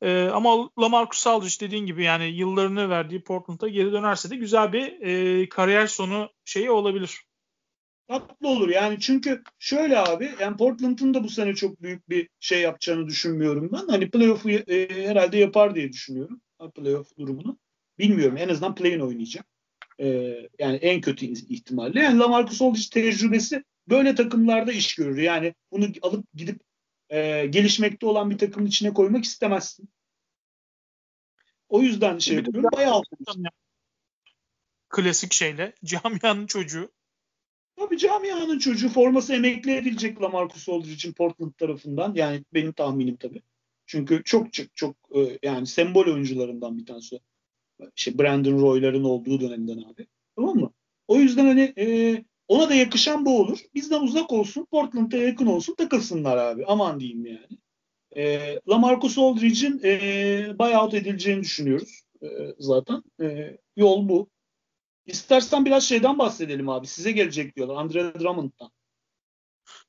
E, 0.02 0.22
ama 0.22 0.70
Lamarcus 0.78 1.26
Aldridge 1.26 1.54
dediğin 1.60 1.86
gibi 1.86 2.04
yani 2.04 2.24
yıllarını 2.24 2.90
verdiği 2.90 3.22
Portland'a 3.22 3.68
geri 3.68 3.92
dönerse 3.92 4.30
de 4.30 4.36
güzel 4.36 4.72
bir 4.72 5.00
e, 5.00 5.48
kariyer 5.48 5.86
sonu 5.86 6.30
şeyi 6.44 6.70
olabilir. 6.70 7.24
Tatlı 8.08 8.48
olur 8.48 8.68
yani 8.68 9.00
çünkü 9.00 9.42
şöyle 9.58 9.98
abi 9.98 10.30
yani 10.40 10.56
Portland'ın 10.56 11.14
da 11.14 11.24
bu 11.24 11.28
sene 11.28 11.54
çok 11.54 11.82
büyük 11.82 12.08
bir 12.08 12.28
şey 12.40 12.60
yapacağını 12.60 13.06
düşünmüyorum 13.06 13.70
ben. 13.72 13.88
Hani 13.88 14.10
playoff'u 14.10 14.50
e, 14.50 15.06
herhalde 15.08 15.38
yapar 15.38 15.74
diye 15.74 15.92
düşünüyorum. 15.92 16.40
Playoff 16.74 17.18
durumunu. 17.18 17.58
Bilmiyorum 17.98 18.36
en 18.36 18.48
azından 18.48 18.74
play-in 18.74 19.00
oynayacak. 19.00 19.46
E, 20.00 20.06
yani 20.58 20.76
en 20.76 21.00
kötü 21.00 21.26
ihtimalle. 21.26 22.00
Yani 22.00 22.18
Lamarcus 22.18 22.62
Aldridge 22.62 22.88
tecrübesi 22.92 23.64
böyle 23.88 24.14
takımlarda 24.14 24.72
iş 24.72 24.94
görür. 24.94 25.18
Yani 25.18 25.54
bunu 25.70 25.86
alıp 26.02 26.26
gidip 26.34 26.60
e, 27.08 27.46
gelişmekte 27.46 28.06
olan 28.06 28.30
bir 28.30 28.38
takımın 28.38 28.66
içine 28.66 28.94
koymak 28.94 29.24
istemezsin. 29.24 29.88
O 31.68 31.82
yüzden 31.82 32.18
şey 32.18 32.36
yapıyorum. 32.36 32.70
Bayağı 32.72 33.02
klasik 34.88 35.32
şeyle. 35.32 35.74
Camianın 35.84 36.46
çocuğu. 36.46 36.92
Tabii 37.76 37.98
camianın 37.98 38.58
çocuğu 38.58 38.88
forması 38.88 39.34
emekli 39.34 39.76
edilecek 39.76 40.22
Lamarcus 40.22 40.68
Aldridge 40.68 40.92
için 40.92 41.12
Portland 41.12 41.52
tarafından. 41.52 42.14
Yani 42.14 42.44
benim 42.54 42.72
tahminim 42.72 43.16
tabii. 43.16 43.42
Çünkü 43.86 44.22
çok 44.24 44.52
çok 44.52 44.76
çok 44.76 44.96
e, 45.14 45.38
yani 45.42 45.66
sembol 45.66 46.06
oyuncularından 46.06 46.78
bir 46.78 46.86
tanesi. 46.86 47.20
Şey 47.94 48.18
Brandon 48.18 48.62
Roy'ların 48.62 49.04
olduğu 49.04 49.40
dönemden 49.40 49.78
abi. 49.78 50.06
Tamam 50.36 50.56
mı? 50.56 50.72
O 51.08 51.16
yüzden 51.16 51.46
hani 51.46 51.74
e, 51.78 52.24
ona 52.52 52.68
da 52.68 52.74
yakışan 52.74 53.24
bu 53.24 53.40
olur. 53.40 53.58
Bizden 53.74 54.00
uzak 54.00 54.32
olsun, 54.32 54.66
Portland'a 54.70 55.16
yakın 55.16 55.46
olsun, 55.46 55.74
takılsınlar 55.74 56.36
abi. 56.36 56.64
Aman 56.66 57.00
diyeyim 57.00 57.26
yani. 57.26 57.58
E, 58.16 58.60
Lamarcus 58.68 59.18
Aldridge'in 59.18 59.80
e, 59.84 60.58
buyout 60.58 60.94
edileceğini 60.94 61.42
düşünüyoruz 61.42 62.02
e, 62.22 62.26
zaten. 62.58 63.02
E, 63.22 63.56
yol 63.76 64.08
bu. 64.08 64.30
İstersen 65.06 65.64
biraz 65.64 65.84
şeyden 65.84 66.18
bahsedelim 66.18 66.68
abi. 66.68 66.86
Size 66.86 67.12
gelecek 67.12 67.56
diyorlar. 67.56 67.76
Andre 67.76 68.14
Drummond'dan. 68.20 68.70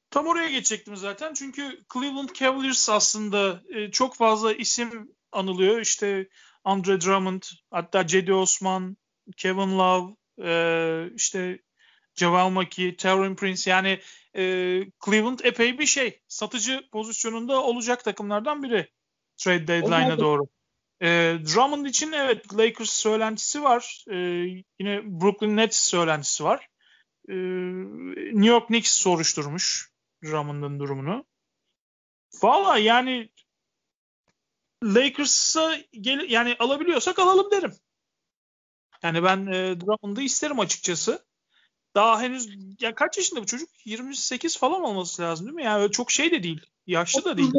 Tam 0.10 0.28
oraya 0.28 0.50
geçecektim 0.50 0.96
zaten. 0.98 1.34
Çünkü 1.34 1.84
Cleveland 1.94 2.30
Cavaliers 2.30 2.90
aslında 2.90 3.62
e, 3.70 3.92
çok 3.92 4.16
fazla 4.16 4.54
isim 4.54 5.16
anılıyor. 5.32 5.82
İşte 5.82 6.30
Andre 6.64 7.02
Drummond, 7.02 7.42
hatta 7.72 8.08
Cedi 8.08 8.34
Osman, 8.34 8.98
Kevin 9.38 9.78
Love, 9.80 10.16
e, 10.44 11.16
işte 11.16 11.60
Javal 12.16 12.50
McKee, 12.50 12.96
Taurean 12.96 13.36
Prince 13.36 13.72
yani 13.72 14.00
e, 14.36 14.42
Cleveland 15.06 15.40
epey 15.44 15.80
bir 15.80 15.86
şey. 15.86 16.22
Satıcı 16.28 16.90
pozisyonunda 16.92 17.64
olacak 17.64 18.04
takımlardan 18.04 18.64
biri 18.64 18.90
trade 19.38 19.68
deadline'a 19.68 20.20
doğru. 20.20 20.44
E, 21.02 21.08
Drummond 21.56 21.86
için 21.86 22.12
evet 22.12 22.58
Lakers 22.58 22.90
söylentisi 22.90 23.64
var. 23.64 24.06
E, 24.12 24.16
yine 24.80 25.02
Brooklyn 25.22 25.58
Nets 25.58 25.80
söylentisi 25.80 26.44
var. 26.44 26.68
E, 27.30 27.34
New 28.34 28.48
York 28.48 28.68
Knicks 28.68 28.92
soruşturmuş 28.92 29.92
Drummond'ın 30.24 30.80
durumunu. 30.80 31.26
Valla 32.44 32.78
yani 32.78 33.30
Lakers'a 34.84 35.78
gel 35.92 36.30
yani 36.30 36.56
alabiliyorsak 36.60 37.20
alalım 37.20 37.52
derim. 37.52 37.74
Yani 39.04 39.24
ben 39.24 39.46
e, 39.46 39.82
Drummond'ı 39.82 40.22
isterim 40.22 40.60
açıkçası. 40.60 41.26
Daha 41.96 42.22
henüz 42.22 42.50
ya 42.82 42.96
kaç 42.96 43.18
yaşında 43.18 43.42
bu 43.42 43.46
çocuk? 43.46 43.70
28 43.86 44.58
falan 44.58 44.82
olması 44.82 45.22
lazım 45.22 45.46
değil 45.48 45.56
mi? 45.56 45.64
Yani 45.64 45.92
çok 45.92 46.12
şey 46.12 46.32
de 46.32 46.44
değil. 46.44 46.62
Yaşlı 46.88 47.26
da 47.26 47.38
değil. 47.38 47.52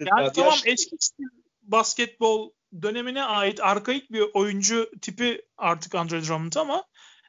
Yani 0.00 0.24
ya, 0.24 0.32
tamam 0.32 0.52
yaşlı. 0.52 0.70
eski 0.70 0.96
basketbol 1.62 2.50
dönemine 2.82 3.22
ait 3.22 3.60
arkaik 3.60 4.10
bir 4.12 4.24
oyuncu 4.34 4.90
tipi 5.02 5.42
artık 5.56 5.94
Andre 5.94 6.22
Drummond 6.22 6.52
ama 6.52 6.84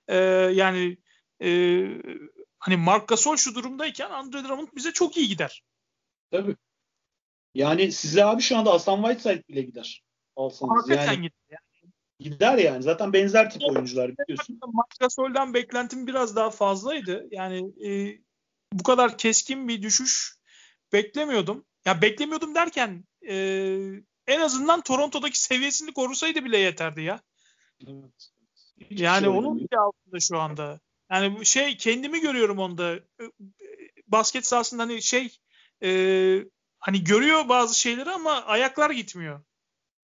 e, 0.08 0.18
yani 0.54 0.98
e, 1.42 1.50
hani 2.60 2.78
Mark 2.78 3.08
Gasol 3.08 3.36
şu 3.36 3.56
durumdayken 3.56 4.10
Andre 4.10 4.44
Drummond 4.44 4.68
bize 4.76 4.92
çok 4.92 5.18
iyi 5.18 5.28
gider. 5.28 5.64
Tabii. 6.32 6.56
Yani 7.54 7.92
size 7.92 8.26
abi 8.26 8.42
şu 8.42 8.58
anda 8.58 8.74
Hasan 8.74 9.04
Whiteside 9.04 9.44
bile 9.50 9.62
gider. 9.62 10.04
Alsanız. 10.36 10.72
Hakikaten 10.78 11.14
yani, 11.14 11.22
gider. 11.22 11.38
Yani. 11.50 11.73
Gider 12.24 12.58
yani. 12.58 12.84
Zaten 12.84 13.14
benzer 13.14 13.50
tip 13.50 13.62
oyuncular 13.64 14.12
biliyorsun. 14.18 14.60
Mark 14.74 15.00
Gasol'dan 15.00 15.54
beklentim 15.54 16.08
biraz 16.08 16.36
daha 16.36 16.50
fazlaydı. 16.50 17.28
Yani 17.32 17.88
e, 17.88 18.18
bu 18.74 18.84
kadar 18.84 19.18
keskin 19.18 19.68
bir 19.68 19.82
düşüş 19.82 20.38
beklemiyordum. 20.94 21.66
Ya 21.86 22.02
beklemiyordum 22.02 22.56
derken 22.56 23.04
e, 23.28 23.36
en 24.28 24.40
azından 24.40 24.82
Toronto'daki 24.82 25.40
seviyesini 25.40 25.94
korusaydı 25.94 26.46
bile 26.46 26.58
yeterdi 26.58 27.02
ya. 27.02 27.20
Evet. 27.88 28.30
yani 28.90 29.20
şey 29.20 29.30
onun 29.30 29.58
bile 29.58 29.78
altında 29.78 30.20
şu 30.20 30.40
anda. 30.40 30.80
Yani 31.12 31.46
şey 31.46 31.78
kendimi 31.78 32.22
görüyorum 32.22 32.60
onda. 32.60 33.00
Basket 34.08 34.46
sahasında 34.46 34.84
hani 34.84 35.02
şey 35.02 35.38
e, 35.84 35.90
hani 36.80 37.04
görüyor 37.04 37.50
bazı 37.50 37.80
şeyleri 37.80 38.12
ama 38.12 38.32
ayaklar 38.32 38.90
gitmiyor. 38.92 39.42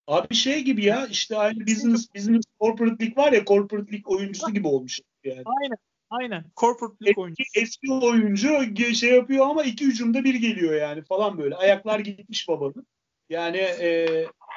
Abi 0.10 0.36
şey 0.36 0.62
gibi 0.62 0.86
ya 0.86 1.08
işte 1.08 1.38
aynı 1.38 1.68
business 1.68 2.16
business 2.16 2.46
corporate 2.62 3.06
league 3.06 3.24
var 3.24 3.32
ya 3.32 3.46
corporate 3.46 3.92
league 3.92 4.16
oyuncusu 4.16 4.54
gibi 4.54 4.68
olmuş 4.68 5.00
yani. 5.24 5.44
Aynen. 5.46 5.78
Aynen. 6.10 6.46
Corporate 6.58 7.06
league 7.06 7.12
eski, 7.12 7.22
oyuncusu. 7.22 7.50
Eski 7.56 7.94
oyuncu 7.94 8.96
şey 8.96 9.12
yapıyor 9.12 9.48
ama 9.48 9.64
iki 9.64 9.86
hücumda 9.86 10.24
bir 10.24 10.36
geliyor 10.36 10.74
yani 10.74 11.02
falan 11.02 11.38
böyle. 11.38 11.56
Ayaklar 11.56 12.00
gitmiş 12.00 12.48
babanın. 12.48 12.88
Yani 13.30 13.58
e, 13.58 14.08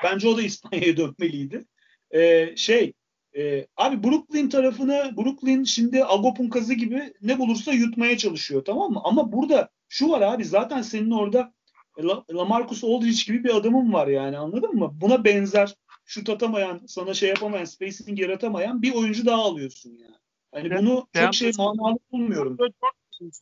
bence 0.05 0.29
o 0.29 0.37
da 0.37 0.43
İspanya'ya 0.43 0.97
dönmeliydi. 0.97 1.65
E, 2.11 2.53
şey 2.57 2.93
e, 3.37 3.67
abi 3.77 4.03
Brooklyn 4.03 4.49
tarafını 4.49 5.13
Brooklyn 5.17 5.65
şimdi 5.65 6.05
Agop'un 6.05 6.49
kazı 6.49 6.75
gibi 6.75 7.13
ne 7.23 7.39
bulursa 7.39 7.73
yutmaya 7.73 8.19
çalışıyor 8.19 8.65
tamam 8.65 8.93
mı? 8.93 9.01
Ama 9.05 9.33
burada 9.33 9.69
şu 9.89 10.09
var 10.09 10.21
abi 10.21 10.45
zaten 10.45 10.83
senin 10.83 11.11
orada 11.11 11.53
La, 11.99 12.25
Lamarcus 12.31 12.85
Aldridge 12.85 13.23
gibi 13.27 13.45
bir 13.45 13.55
adamın 13.55 13.93
var 13.93 14.07
yani 14.07 14.39
anladın 14.39 14.75
mı? 14.75 14.91
Buna 14.95 15.25
benzer 15.25 15.75
şut 16.05 16.29
atamayan, 16.29 16.81
sana 16.87 17.15
şey 17.15 17.29
yapamayan, 17.29 17.65
spacing 17.65 18.21
yaratamayan 18.21 18.83
bir 18.83 18.95
oyuncu 18.95 19.27
daha 19.27 19.43
alıyorsun 19.43 19.91
yani. 19.91 20.17
Hani 20.55 20.67
evet, 20.67 20.79
bunu 20.81 21.07
çok 21.13 21.35
şey 21.35 21.53
manalı 21.59 21.99
bulmuyorum. 22.13 22.59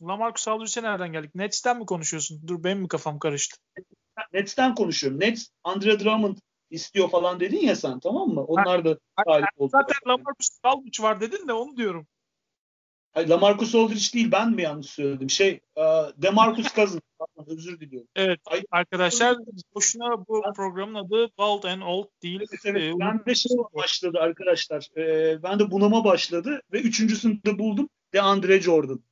Lamarcus 0.01 0.47
Aldridge'e 0.47 0.83
nereden 0.83 1.11
geldik? 1.11 1.35
Nets'ten 1.35 1.77
mi 1.77 1.85
konuşuyorsun? 1.85 2.47
Dur 2.47 2.63
benim 2.63 2.79
mi 2.79 2.87
kafam 2.87 3.19
karıştı? 3.19 3.57
Nets'ten 4.33 4.75
konuşuyorum. 4.75 5.19
Nets 5.19 5.47
Andre 5.63 5.99
Drummond 5.99 6.37
istiyor 6.69 7.09
falan 7.09 7.39
dedin 7.39 7.57
ya 7.57 7.75
sen 7.75 7.99
tamam 7.99 8.29
mı? 8.29 8.43
Onlar 8.43 8.85
da 8.85 8.97
talip 9.25 9.49
oldu. 9.57 9.69
Zaten 9.71 9.95
Lamarcus 10.07 10.49
Aldridge 10.63 11.03
var 11.03 11.21
dedin 11.21 11.47
de 11.47 11.53
onu 11.53 11.77
diyorum. 11.77 12.07
Hayır, 13.13 13.27
Lamarcus 13.27 13.75
Aldridge 13.75 14.13
değil 14.13 14.31
ben 14.31 14.51
mi 14.51 14.61
yanlış 14.61 14.89
söyledim? 14.89 15.29
Şey 15.29 15.59
e, 15.77 15.83
Demarcus 16.17 16.73
Cousins. 16.75 17.01
Özür 17.47 17.79
diliyorum. 17.79 18.07
Evet 18.15 18.39
Ay, 18.45 18.63
arkadaşlar 18.71 19.37
boşuna 19.75 20.27
bu 20.27 20.43
programın 20.55 20.93
adı 20.93 21.29
Bald 21.37 21.63
and 21.63 21.81
Old 21.81 22.07
değil. 22.23 22.39
Evet, 22.39 22.61
evet. 22.65 22.95
Ee, 22.95 22.99
ben 22.99 23.25
de 23.25 23.35
şey 23.35 23.57
başladı 23.75 24.17
arkadaşlar. 24.21 24.87
Ee, 24.97 25.43
ben 25.43 25.59
de 25.59 25.71
bunama 25.71 26.03
başladı 26.03 26.61
ve 26.73 26.81
üçüncüsünü 26.81 27.43
de 27.45 27.59
buldum. 27.59 27.89
DeAndre 28.13 28.61
Jordan. 28.61 29.03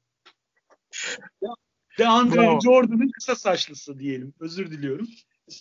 DeAndre 1.99 2.37
Bravo. 2.37 2.59
Jordan'ın 2.63 3.09
kısa 3.09 3.35
saçlısı 3.35 3.99
diyelim. 3.99 4.33
Özür 4.39 4.71
diliyorum 4.71 5.07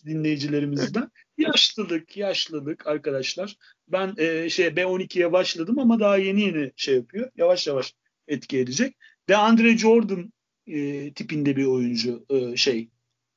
dinleyicilerimizden. 0.06 1.10
yaşlılık, 1.38 2.16
yaşlılık 2.16 2.86
arkadaşlar. 2.86 3.56
Ben 3.88 4.14
e, 4.18 4.50
şey 4.50 4.66
B12'ye 4.66 5.32
başladım 5.32 5.78
ama 5.78 6.00
daha 6.00 6.16
yeni 6.16 6.40
yeni 6.40 6.72
şey 6.76 6.94
yapıyor. 6.94 7.30
Yavaş 7.36 7.66
yavaş 7.66 7.94
etki 8.28 8.58
edecek. 8.58 8.96
DeAndre 9.28 9.78
Jordan 9.78 10.32
e, 10.66 11.12
tipinde 11.12 11.56
bir 11.56 11.66
oyuncu 11.66 12.26
e, 12.30 12.56
şey 12.56 12.88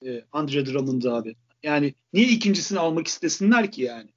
e, 0.05 0.25
Andre 0.31 0.65
Drummond 0.65 1.03
abi. 1.03 1.35
Yani 1.63 1.95
niye 2.13 2.27
ikincisini 2.27 2.79
almak 2.79 3.07
istesinler 3.07 3.71
ki 3.71 3.81
yani? 3.81 4.09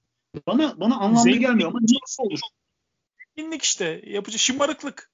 Bana 0.47 0.81
bana 0.81 0.97
anlamlı 0.97 1.23
Zenginlik 1.23 1.47
gelmiyor 1.47 1.69
ama 1.69 1.81
nasıl 2.03 2.23
olur? 2.23 2.39
Zenginlik 3.37 3.63
işte. 3.63 4.03
Yapıcı 4.07 4.39
şımarıklık. 4.39 5.11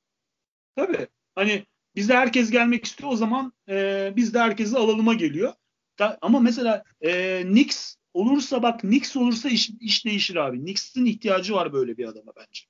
Tabii. 0.77 1.07
Hani 1.35 1.67
bizde 1.97 2.17
herkes 2.17 2.51
gelmek 2.51 2.85
istiyor 2.85 3.13
o 3.13 3.17
zaman 3.17 3.53
e, 3.69 4.13
biz 4.17 4.35
de 4.35 4.39
herkesi 4.39 4.77
alalıma 4.77 5.15
geliyor. 5.15 5.53
Da, 5.99 6.19
ama 6.21 6.41
mesela 6.41 6.85
e, 7.01 7.43
Knicks 7.43 7.95
olursa 8.15 8.63
bak 8.63 8.81
Knicks 8.81 9.17
olursa 9.17 9.49
iş, 9.49 9.71
iş 9.81 10.05
değişir 10.05 10.37
abi. 10.37 10.59
Knicks'in 10.61 11.05
ihtiyacı 11.05 11.55
var 11.55 11.73
böyle 11.73 11.97
bir 11.97 12.05
adama 12.05 12.33
bence. 12.37 12.65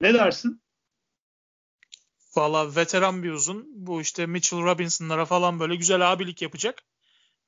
Ne 0.00 0.14
dersin? 0.14 0.62
Valla 2.36 2.76
veteran 2.76 3.22
bir 3.22 3.32
uzun. 3.32 3.66
Bu 3.74 4.00
işte 4.00 4.26
Mitchell 4.26 4.62
Robinson'lara 4.62 5.24
falan 5.24 5.60
böyle 5.60 5.76
güzel 5.76 6.12
abilik 6.12 6.42
yapacak. 6.42 6.82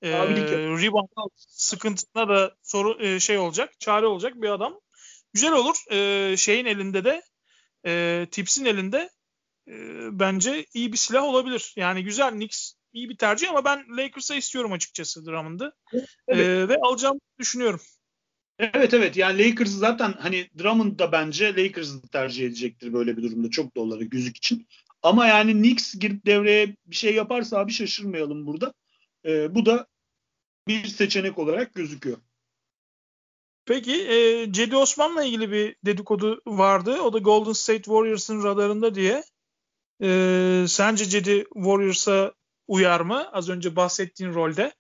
Ee, 0.03 0.15
abilik 0.15 0.51
rebound 0.51 1.09
sıkıntısına 1.37 2.29
da 2.29 2.57
soru 2.63 3.03
e, 3.03 3.21
şey 3.21 3.39
olacak, 3.39 3.81
çare 3.81 4.07
olacak 4.07 4.35
bir 4.37 4.49
adam. 4.49 4.81
Güzel 5.33 5.53
olur. 5.53 5.77
Ee, 5.91 6.37
şeyin 6.37 6.67
elinde 6.67 7.05
de 7.05 7.23
e, 7.87 8.27
Tips'in 8.31 8.65
elinde 8.65 9.11
e, 9.69 9.75
bence 10.19 10.67
iyi 10.75 10.93
bir 10.93 10.97
silah 10.97 11.25
olabilir. 11.25 11.73
Yani 11.77 12.05
güzel 12.05 12.31
Knicks 12.31 12.73
iyi 12.93 13.09
bir 13.09 13.17
tercih 13.17 13.51
ama 13.51 13.65
ben 13.65 13.85
Lakers'a 13.97 14.35
istiyorum 14.35 14.73
açıkçası 14.73 15.27
Drummond'ı. 15.27 15.73
Evet. 16.29 16.47
Ee, 16.47 16.69
ve 16.69 16.77
alacağımı 16.83 17.21
düşünüyorum. 17.39 17.81
Evet 18.59 18.95
evet 18.95 19.17
yani 19.17 19.49
Lakers 19.49 19.71
zaten 19.71 20.13
hani 20.13 20.49
Drummond 20.59 20.99
da 20.99 21.13
bence 21.13 21.57
Lakers'ı 21.57 22.03
tercih 22.03 22.47
edecektir 22.47 22.93
böyle 22.93 23.17
bir 23.17 23.23
durumda 23.23 23.51
çok 23.51 23.77
doları 23.77 24.05
gözük 24.05 24.37
için. 24.37 24.67
Ama 25.03 25.27
yani 25.27 25.53
Knicks 25.53 25.95
girip 25.95 26.27
devreye 26.27 26.77
bir 26.87 26.97
şey 26.97 27.15
yaparsa 27.15 27.59
abi 27.59 27.73
şaşırmayalım 27.73 28.47
burada. 28.47 28.75
Ee, 29.27 29.55
bu 29.55 29.67
da 29.67 29.87
bir 30.69 30.85
seçenek 30.87 31.39
olarak 31.39 31.75
gözüküyor. 31.75 32.19
Peki 33.67 34.09
e, 34.09 34.47
Cedi 34.53 34.77
Osman'la 34.77 35.25
ilgili 35.25 35.53
bir 35.53 35.77
dedikodu 35.87 36.43
vardı. 36.47 37.01
O 37.01 37.13
da 37.13 37.19
Golden 37.19 37.53
State 37.53 37.83
Warriors'ın 37.83 38.45
radarında 38.45 38.95
diye. 38.95 39.25
E, 40.03 40.65
sence 40.69 41.05
Cedi 41.05 41.45
Warriors'a 41.55 42.33
uyar 42.69 43.01
mı? 43.01 43.29
Az 43.33 43.49
önce 43.49 43.77
bahsettiğin 43.77 44.35
rolde. 44.35 44.73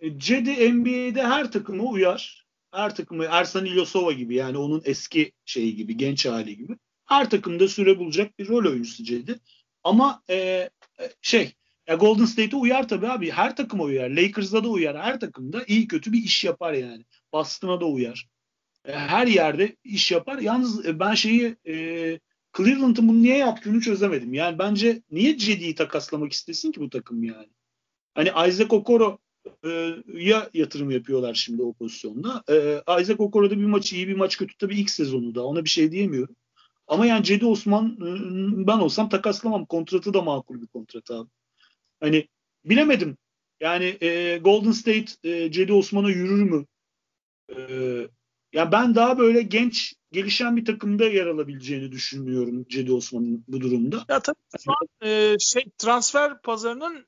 E, 0.00 0.18
Cedi 0.18 0.72
NBA'de 0.72 1.22
her 1.22 1.52
takıma 1.52 1.84
uyar. 1.84 2.47
Her 2.72 2.94
takımı 2.94 3.24
Ersan 3.24 3.64
İlyasova 3.64 4.12
gibi 4.12 4.34
yani 4.34 4.58
onun 4.58 4.82
eski 4.84 5.32
şeyi 5.44 5.76
gibi 5.76 5.96
genç 5.96 6.26
hali 6.26 6.56
gibi 6.56 6.76
her 7.08 7.30
takımda 7.30 7.68
süre 7.68 7.98
bulacak 7.98 8.38
bir 8.38 8.48
rol 8.48 8.70
oyuncusu 8.70 9.04
Cedi. 9.04 9.40
Ama 9.84 10.22
e, 10.30 10.36
e 10.36 10.70
şey 11.22 11.52
ya 11.88 11.94
Golden 11.94 12.24
State'e 12.24 12.56
uyar 12.56 12.88
tabii 12.88 13.08
abi. 13.08 13.30
Her 13.30 13.56
takıma 13.56 13.84
uyar. 13.84 14.10
Lakers'da 14.10 14.64
da 14.64 14.68
uyar. 14.68 14.98
Her 14.98 15.20
takımda 15.20 15.64
iyi 15.66 15.88
kötü 15.88 16.12
bir 16.12 16.24
iş 16.24 16.44
yapar 16.44 16.72
yani. 16.72 17.04
Boston'a 17.32 17.80
da 17.80 17.86
uyar. 17.86 18.28
E, 18.84 18.92
her 18.92 19.26
yerde 19.26 19.76
iş 19.84 20.10
yapar. 20.10 20.38
Yalnız 20.38 20.86
e, 20.86 21.00
ben 21.00 21.14
şeyi 21.14 21.56
e, 21.66 21.74
Cleveland'ın 22.56 23.08
bunu 23.08 23.22
niye 23.22 23.36
yaptığını 23.36 23.80
çözemedim. 23.80 24.34
Yani 24.34 24.58
bence 24.58 25.02
niye 25.10 25.38
Cedi'yi 25.38 25.74
takaslamak 25.74 26.32
istesin 26.32 26.72
ki 26.72 26.80
bu 26.80 26.90
takım 26.90 27.24
yani? 27.24 27.48
Hani 28.14 28.28
Isaac 28.28 28.72
Okoro 28.72 29.18
ya 30.14 30.50
yatırım 30.54 30.90
yapıyorlar 30.90 31.34
şimdi 31.34 31.62
o 31.62 31.72
pozisyonda. 31.72 32.42
E, 32.50 32.82
Isaac 33.00 33.20
Okoro'da 33.20 33.58
bir 33.58 33.64
maç 33.64 33.92
iyi 33.92 34.08
bir 34.08 34.16
maç 34.16 34.36
kötü 34.36 34.56
tabii 34.56 34.80
ilk 34.80 34.90
sezonu 34.90 35.34
da 35.34 35.44
ona 35.44 35.64
bir 35.64 35.68
şey 35.68 35.92
diyemiyorum. 35.92 36.36
Ama 36.86 37.06
yani 37.06 37.24
Cedi 37.24 37.46
Osman 37.46 37.86
e, 37.86 38.66
ben 38.66 38.78
olsam 38.78 39.08
takaslamam. 39.08 39.66
Kontratı 39.66 40.14
da 40.14 40.22
makul 40.22 40.62
bir 40.62 40.66
kontrat 40.66 41.10
abi. 41.10 41.30
Hani 42.00 42.28
bilemedim. 42.64 43.16
Yani 43.60 43.96
e, 44.00 44.38
Golden 44.38 44.72
State 44.72 45.12
e, 45.24 45.52
Cedi 45.52 45.72
Osman'a 45.72 46.10
yürür 46.10 46.42
mü? 46.42 46.66
E, 47.56 47.56
ya 48.52 48.72
ben 48.72 48.94
daha 48.94 49.18
böyle 49.18 49.42
genç 49.42 49.94
gelişen 50.12 50.56
bir 50.56 50.64
takımda 50.64 51.04
yer 51.04 51.26
alabileceğini 51.26 51.92
düşünüyorum 51.92 52.66
Cedi 52.68 52.92
Osman'ın 52.92 53.44
bu 53.48 53.60
durumda. 53.60 54.04
Ya 54.08 54.20
tabii 54.20 54.36
şu 54.64 54.70
an 54.70 55.08
e, 55.08 55.36
şey 55.40 55.64
transfer 55.78 56.42
pazarının 56.42 57.06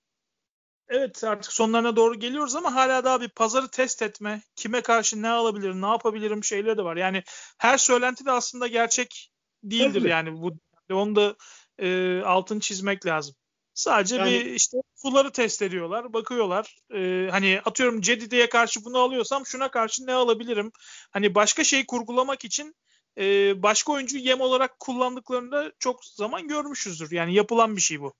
evet 0.90 1.24
artık 1.24 1.52
sonlarına 1.52 1.96
doğru 1.96 2.14
geliyoruz 2.14 2.56
ama 2.56 2.74
hala 2.74 3.04
daha 3.04 3.20
bir 3.20 3.28
pazarı 3.28 3.68
test 3.68 4.02
etme, 4.02 4.42
kime 4.56 4.80
karşı 4.80 5.22
ne 5.22 5.28
alabilir, 5.28 5.74
ne 5.74 5.86
yapabilirim 5.86 6.44
şeyleri 6.44 6.78
de 6.78 6.84
var. 6.84 6.96
Yani 6.96 7.22
her 7.58 7.78
söylenti 7.78 8.26
de 8.26 8.30
aslında 8.30 8.66
gerçek 8.66 9.30
değildir 9.62 10.00
Tabii. 10.00 10.08
yani 10.08 10.32
bu 10.32 10.52
onu 10.92 11.16
da 11.16 11.36
e, 11.78 12.20
altın 12.24 12.60
çizmek 12.60 13.06
lazım. 13.06 13.34
Sadece 13.74 14.16
yani, 14.16 14.30
bir 14.30 14.44
işte 14.44 14.76
suları 14.96 15.32
test 15.32 15.62
ediyorlar, 15.62 16.12
bakıyorlar. 16.12 16.76
Ee, 16.94 17.28
hani 17.30 17.60
atıyorum 17.64 18.00
Cedide'ye 18.00 18.48
karşı 18.48 18.84
bunu 18.84 18.98
alıyorsam 18.98 19.46
şuna 19.46 19.70
karşı 19.70 20.06
ne 20.06 20.14
alabilirim? 20.14 20.72
Hani 21.10 21.34
başka 21.34 21.64
şey 21.64 21.86
kurgulamak 21.86 22.44
için 22.44 22.74
e, 23.18 23.22
başka 23.62 23.92
oyuncu 23.92 24.18
yem 24.18 24.40
olarak 24.40 24.80
kullandıklarında 24.80 25.72
çok 25.78 26.04
zaman 26.04 26.48
görmüşüzdür. 26.48 27.10
Yani 27.10 27.34
yapılan 27.34 27.76
bir 27.76 27.80
şey 27.80 28.00
bu. 28.00 28.14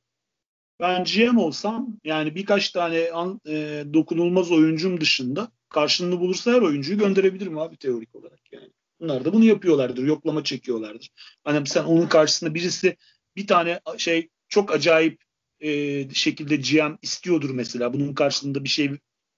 Ben 0.81 1.05
GM 1.05 1.39
olsam 1.39 1.97
yani 2.05 2.35
birkaç 2.35 2.71
tane 2.71 3.11
an, 3.11 3.41
e, 3.47 3.85
dokunulmaz 3.95 4.53
oyuncum 4.53 5.01
dışında 5.01 5.53
karşılığını 5.69 6.21
bulursa 6.21 6.53
her 6.53 6.63
oyuncuyu 6.63 6.99
gönderebilirim 6.99 7.59
abi 7.59 7.77
teorik 7.77 8.15
olarak 8.15 8.53
yani. 8.53 8.71
Bunlar 9.01 9.25
da 9.25 9.33
bunu 9.33 9.45
yapıyorlardır. 9.45 10.03
Yoklama 10.05 10.45
çekiyorlardır. 10.45 11.11
Hani 11.45 11.67
sen 11.67 11.85
onun 11.85 12.07
karşısında 12.07 12.55
birisi 12.55 12.97
bir 13.37 13.47
tane 13.47 13.81
şey 13.99 14.29
çok 14.49 14.73
acayip 14.73 15.23
e, 15.61 16.15
şekilde 16.15 16.57
GM 16.57 16.99
istiyordur 17.03 17.51
mesela. 17.51 17.93
Bunun 17.93 18.15
karşılığında 18.15 18.65
bir 18.65 18.69
şey 18.69 18.91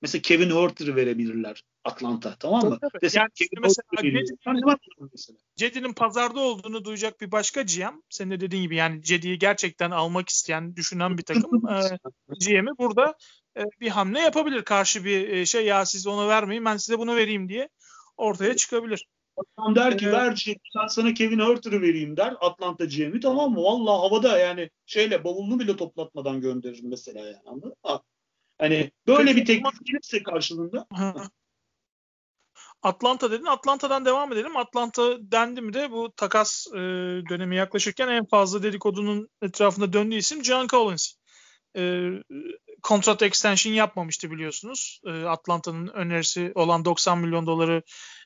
mesela 0.02 0.22
Kevin 0.22 0.50
Hurter'ı 0.50 0.96
verebilirler 0.96 1.62
Atlanta 1.84 2.36
tamam 2.38 2.68
mı? 2.68 2.78
Tabii, 2.80 3.10
yani 3.18 3.28
Kevin 3.34 3.62
mesela 3.62 4.76
Cedi'nin 5.56 5.92
pazarda 5.92 6.40
olduğunu 6.40 6.84
duyacak 6.84 7.20
bir 7.20 7.32
başka 7.32 7.62
GM 7.62 8.00
senin 8.10 8.30
de 8.30 8.40
dediğin 8.40 8.62
gibi 8.62 8.76
yani 8.76 9.02
Cedi'yi 9.02 9.38
gerçekten 9.38 9.90
almak 9.90 10.28
isteyen, 10.28 10.76
düşünen 10.76 11.18
bir 11.18 11.22
takım 11.22 11.68
e, 11.68 11.98
GM'i 12.46 12.70
burada 12.78 13.14
e, 13.56 13.62
bir 13.80 13.88
hamle 13.88 14.20
yapabilir. 14.20 14.62
Karşı 14.62 15.04
bir 15.04 15.28
e, 15.28 15.46
şey 15.46 15.66
ya 15.66 15.86
siz 15.86 16.06
onu 16.06 16.28
vermeyin 16.28 16.64
ben 16.64 16.76
size 16.76 16.98
bunu 16.98 17.16
vereyim 17.16 17.48
diye 17.48 17.68
ortaya 18.16 18.56
çıkabilir. 18.56 19.06
Adam 19.56 19.74
der 19.74 19.98
ki 19.98 20.06
ee, 20.06 20.12
ver 20.12 20.44
ben 20.76 20.86
sana 20.86 21.14
Kevin 21.14 21.38
Hurter'ı 21.38 21.82
vereyim 21.82 22.16
der 22.16 22.36
Atlanta 22.40 22.84
GM'i 22.84 23.20
tamam 23.20 23.52
mı? 23.52 23.62
Vallahi 23.62 24.00
havada 24.00 24.38
yani 24.38 24.70
şeyle 24.86 25.24
bavulunu 25.24 25.58
bile 25.58 25.76
toplatmadan 25.76 26.40
gönderirim 26.40 26.88
mesela 26.88 27.26
yani 27.26 27.36
anladın 27.46 27.68
mı? 27.84 28.00
Hani 28.62 28.90
böyle 29.06 29.36
bir 29.36 29.44
teklif 29.44 29.84
gelirse 29.84 30.22
karşılığında. 30.22 30.86
Atlanta 32.82 33.30
dedin. 33.30 33.44
Atlanta'dan 33.44 34.04
devam 34.04 34.32
edelim. 34.32 34.56
Atlanta 34.56 35.16
dendi 35.20 35.60
mi 35.60 35.72
de 35.72 35.90
bu 35.90 36.12
takas 36.16 36.66
e, 36.74 36.78
dönemi 37.28 37.56
yaklaşırken 37.56 38.08
en 38.08 38.24
fazla 38.26 38.62
dedikodunun 38.62 39.28
etrafında 39.42 39.92
döndüğü 39.92 40.16
isim 40.16 40.44
John 40.44 40.66
Collins. 40.66 41.14
E, 41.76 42.08
kontrat 42.82 43.22
extension 43.22 43.72
yapmamıştı 43.72 44.30
biliyorsunuz. 44.30 45.00
E, 45.06 45.10
Atlanta'nın 45.10 45.88
önerisi 45.88 46.52
olan 46.54 46.84
90 46.84 47.18
milyon 47.18 47.46
doları 47.46 47.82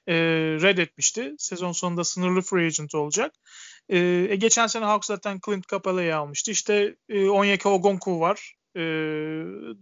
e, 0.07 0.14
reddetmişti. 0.62 1.34
Sezon 1.39 1.72
sonunda 1.72 2.05
sınırlı 2.05 2.41
free 2.41 2.66
agent 2.66 2.95
olacak. 2.95 3.34
E, 3.89 3.99
e, 3.99 4.37
geçen 4.37 4.66
sene 4.66 4.84
Hawks 4.84 5.07
zaten 5.07 5.41
Clint 5.47 5.68
Capela'yı 5.68 6.16
almıştı. 6.16 6.51
İşte 6.51 6.97
e, 7.09 7.28
Onyeka 7.28 7.70
Ogonku 7.70 8.20
var. 8.20 8.55
E, 8.76 8.82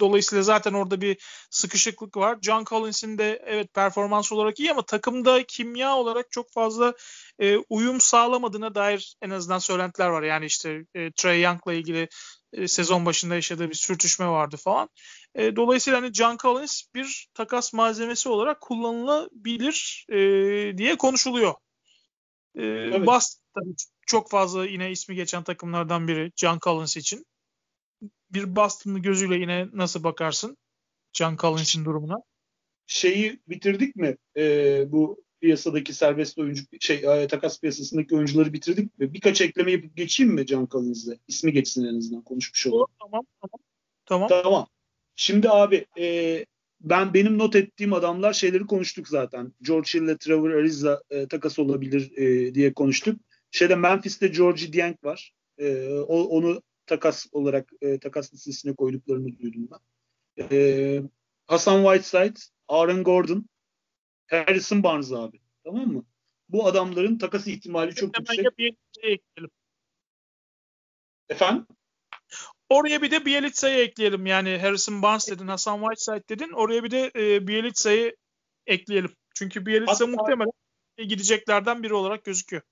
dolayısıyla 0.00 0.42
zaten 0.42 0.72
orada 0.72 1.00
bir 1.00 1.16
sıkışıklık 1.50 2.16
var. 2.16 2.38
John 2.42 2.64
Collins'in 2.64 3.18
de 3.18 3.42
evet 3.46 3.74
performans 3.74 4.32
olarak 4.32 4.60
iyi 4.60 4.70
ama 4.70 4.82
takımda 4.82 5.42
kimya 5.48 5.96
olarak 5.96 6.30
çok 6.30 6.52
fazla 6.52 6.94
e, 7.38 7.56
uyum 7.56 8.00
sağlamadığına 8.00 8.74
dair 8.74 9.16
en 9.22 9.30
azından 9.30 9.58
söylentiler 9.58 10.08
var. 10.08 10.22
Yani 10.22 10.46
işte 10.46 10.84
e, 10.94 11.12
Trey 11.12 11.42
Young'la 11.42 11.72
ilgili 11.72 12.08
e, 12.52 12.68
sezon 12.68 13.06
başında 13.06 13.34
yaşadığı 13.34 13.70
bir 13.70 13.74
sürtüşme 13.74 14.26
vardı 14.28 14.56
falan. 14.56 14.88
E, 15.34 15.56
dolayısıyla 15.56 16.02
hani 16.02 16.12
John 16.12 16.36
Collins 16.36 16.82
bir 16.94 17.28
takas 17.34 17.72
malzemesi 17.72 18.28
olarak 18.28 18.60
kullanılabilir 18.60 20.06
e, 20.08 20.18
diye 20.78 20.96
konuşuluyor. 20.96 21.54
E, 22.54 22.62
evet. 22.62 23.06
Boston 23.06 23.74
çok 24.06 24.30
fazla 24.30 24.66
yine 24.66 24.90
ismi 24.90 25.14
geçen 25.14 25.42
takımlardan 25.42 26.08
biri 26.08 26.32
John 26.36 26.58
Collins 26.58 26.96
için. 26.96 27.26
Bir 28.34 28.56
Boston'lı 28.56 28.98
gözüyle 28.98 29.36
yine 29.36 29.68
nasıl 29.72 30.04
bakarsın 30.04 30.56
John 31.12 31.36
Collins'in 31.36 31.84
durumuna? 31.84 32.16
Şeyi 32.86 33.40
bitirdik 33.48 33.96
mi? 33.96 34.16
E, 34.36 34.84
bu 34.92 35.24
piyasadaki 35.40 35.94
serbest 35.94 36.38
oyuncu 36.38 36.62
şey 36.80 37.00
takas 37.28 37.60
piyasasındaki 37.60 38.16
oyuncuları 38.16 38.52
bitirdik 38.52 38.98
mi? 38.98 39.14
Birkaç 39.14 39.40
ekleme 39.40 39.72
yapıp 39.72 39.96
geçeyim 39.96 40.32
mi 40.32 40.46
Can 40.46 40.68
Collins'le? 40.70 41.18
İsmi 41.28 41.52
geçsin 41.52 41.84
en 41.84 41.98
azından 41.98 42.22
konuşmuş 42.22 42.66
olalım. 42.66 42.86
Tamam 43.00 43.26
tamam. 43.40 43.60
Tamam. 44.06 44.28
Tamam. 44.28 44.66
Şimdi 45.16 45.50
abi 45.50 45.86
e, 45.98 46.46
ben 46.80 47.14
benim 47.14 47.38
not 47.38 47.56
ettiğim 47.56 47.92
adamlar 47.92 48.32
şeyleri 48.32 48.66
konuştuk 48.66 49.08
zaten. 49.08 49.52
George 49.62 49.88
Hill 49.94 50.02
ile 50.02 50.18
Trevor 50.18 50.50
Ariza 50.50 51.02
e, 51.10 51.28
takas 51.28 51.58
olabilir 51.58 52.12
e, 52.16 52.54
diye 52.54 52.74
konuştuk. 52.74 53.20
Şeyde 53.50 53.74
Memphis'te 53.74 54.28
Georgie 54.28 54.72
Dieng 54.72 55.04
var. 55.04 55.34
E, 55.58 55.88
o, 55.88 56.22
onu 56.22 56.62
takas 56.86 57.26
olarak 57.32 57.70
e, 57.80 57.98
takas 57.98 58.34
listesine 58.34 58.74
koyduklarını 58.74 59.38
duydum 59.38 59.68
ben. 59.70 59.78
E, 60.50 61.02
Hasan 61.46 61.82
Whiteside, 61.82 62.40
Aaron 62.68 63.04
Gordon, 63.04 63.48
Harrison 64.26 64.82
Barnes 64.82 65.12
abi. 65.12 65.40
Tamam 65.64 65.88
mı? 65.88 66.04
Bu 66.48 66.66
adamların 66.66 67.18
takas 67.18 67.46
ihtimali 67.46 67.94
çok 67.94 68.18
yüksek. 68.18 68.58
Bir 68.58 68.76
şey 69.00 69.12
ekleyelim. 69.12 69.50
Efendim? 71.28 71.66
Oraya 72.68 73.02
bir 73.02 73.10
de 73.10 73.24
Bielitsa'yı 73.26 73.78
ekleyelim. 73.78 74.26
Yani 74.26 74.58
Harrison 74.58 75.02
Barnes 75.02 75.30
dedin, 75.30 75.48
Hasan 75.48 75.80
Whiteside 75.80 76.28
dedin. 76.28 76.52
Oraya 76.52 76.84
bir 76.84 76.90
de 76.90 77.10
e, 77.16 77.48
Bielitsa'yı 77.48 78.16
ekleyelim. 78.66 79.10
Çünkü 79.34 79.66
Bielitsa 79.66 79.92
Hatta, 79.92 80.06
muhtemelen 80.06 80.52
gideceklerden 81.08 81.82
biri 81.82 81.94
olarak 81.94 82.24
gözüküyor. 82.24 82.62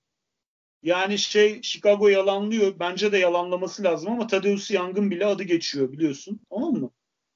Yani 0.82 1.18
şey 1.18 1.62
Chicago 1.62 2.08
yalanlıyor. 2.08 2.78
Bence 2.78 3.12
de 3.12 3.18
yalanlaması 3.18 3.82
lazım 3.82 4.12
ama 4.12 4.26
Tadeusz 4.26 4.70
Young'ın 4.70 5.10
bile 5.10 5.26
adı 5.26 5.42
geçiyor 5.42 5.92
biliyorsun. 5.92 6.40
Tamam 6.50 6.72
mı? 6.72 6.90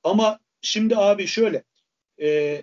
Ama 0.05 0.39
şimdi 0.61 0.97
abi 0.97 1.27
şöyle. 1.27 1.65
E, 2.21 2.63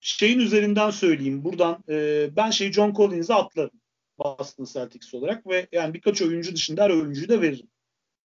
şeyin 0.00 0.38
üzerinden 0.38 0.90
söyleyeyim. 0.90 1.44
Buradan 1.44 1.84
e, 1.88 2.28
ben 2.36 2.50
şey 2.50 2.72
John 2.72 2.94
Collins'e 2.94 3.34
atlarım. 3.34 3.80
Boston 4.18 4.64
Celtics 4.64 5.14
olarak 5.14 5.46
ve 5.46 5.66
yani 5.72 5.94
birkaç 5.94 6.22
oyuncu 6.22 6.54
dışında 6.54 6.82
her 6.82 6.90
oyuncuyu 6.90 7.28
da 7.28 7.40
veririm. 7.40 7.68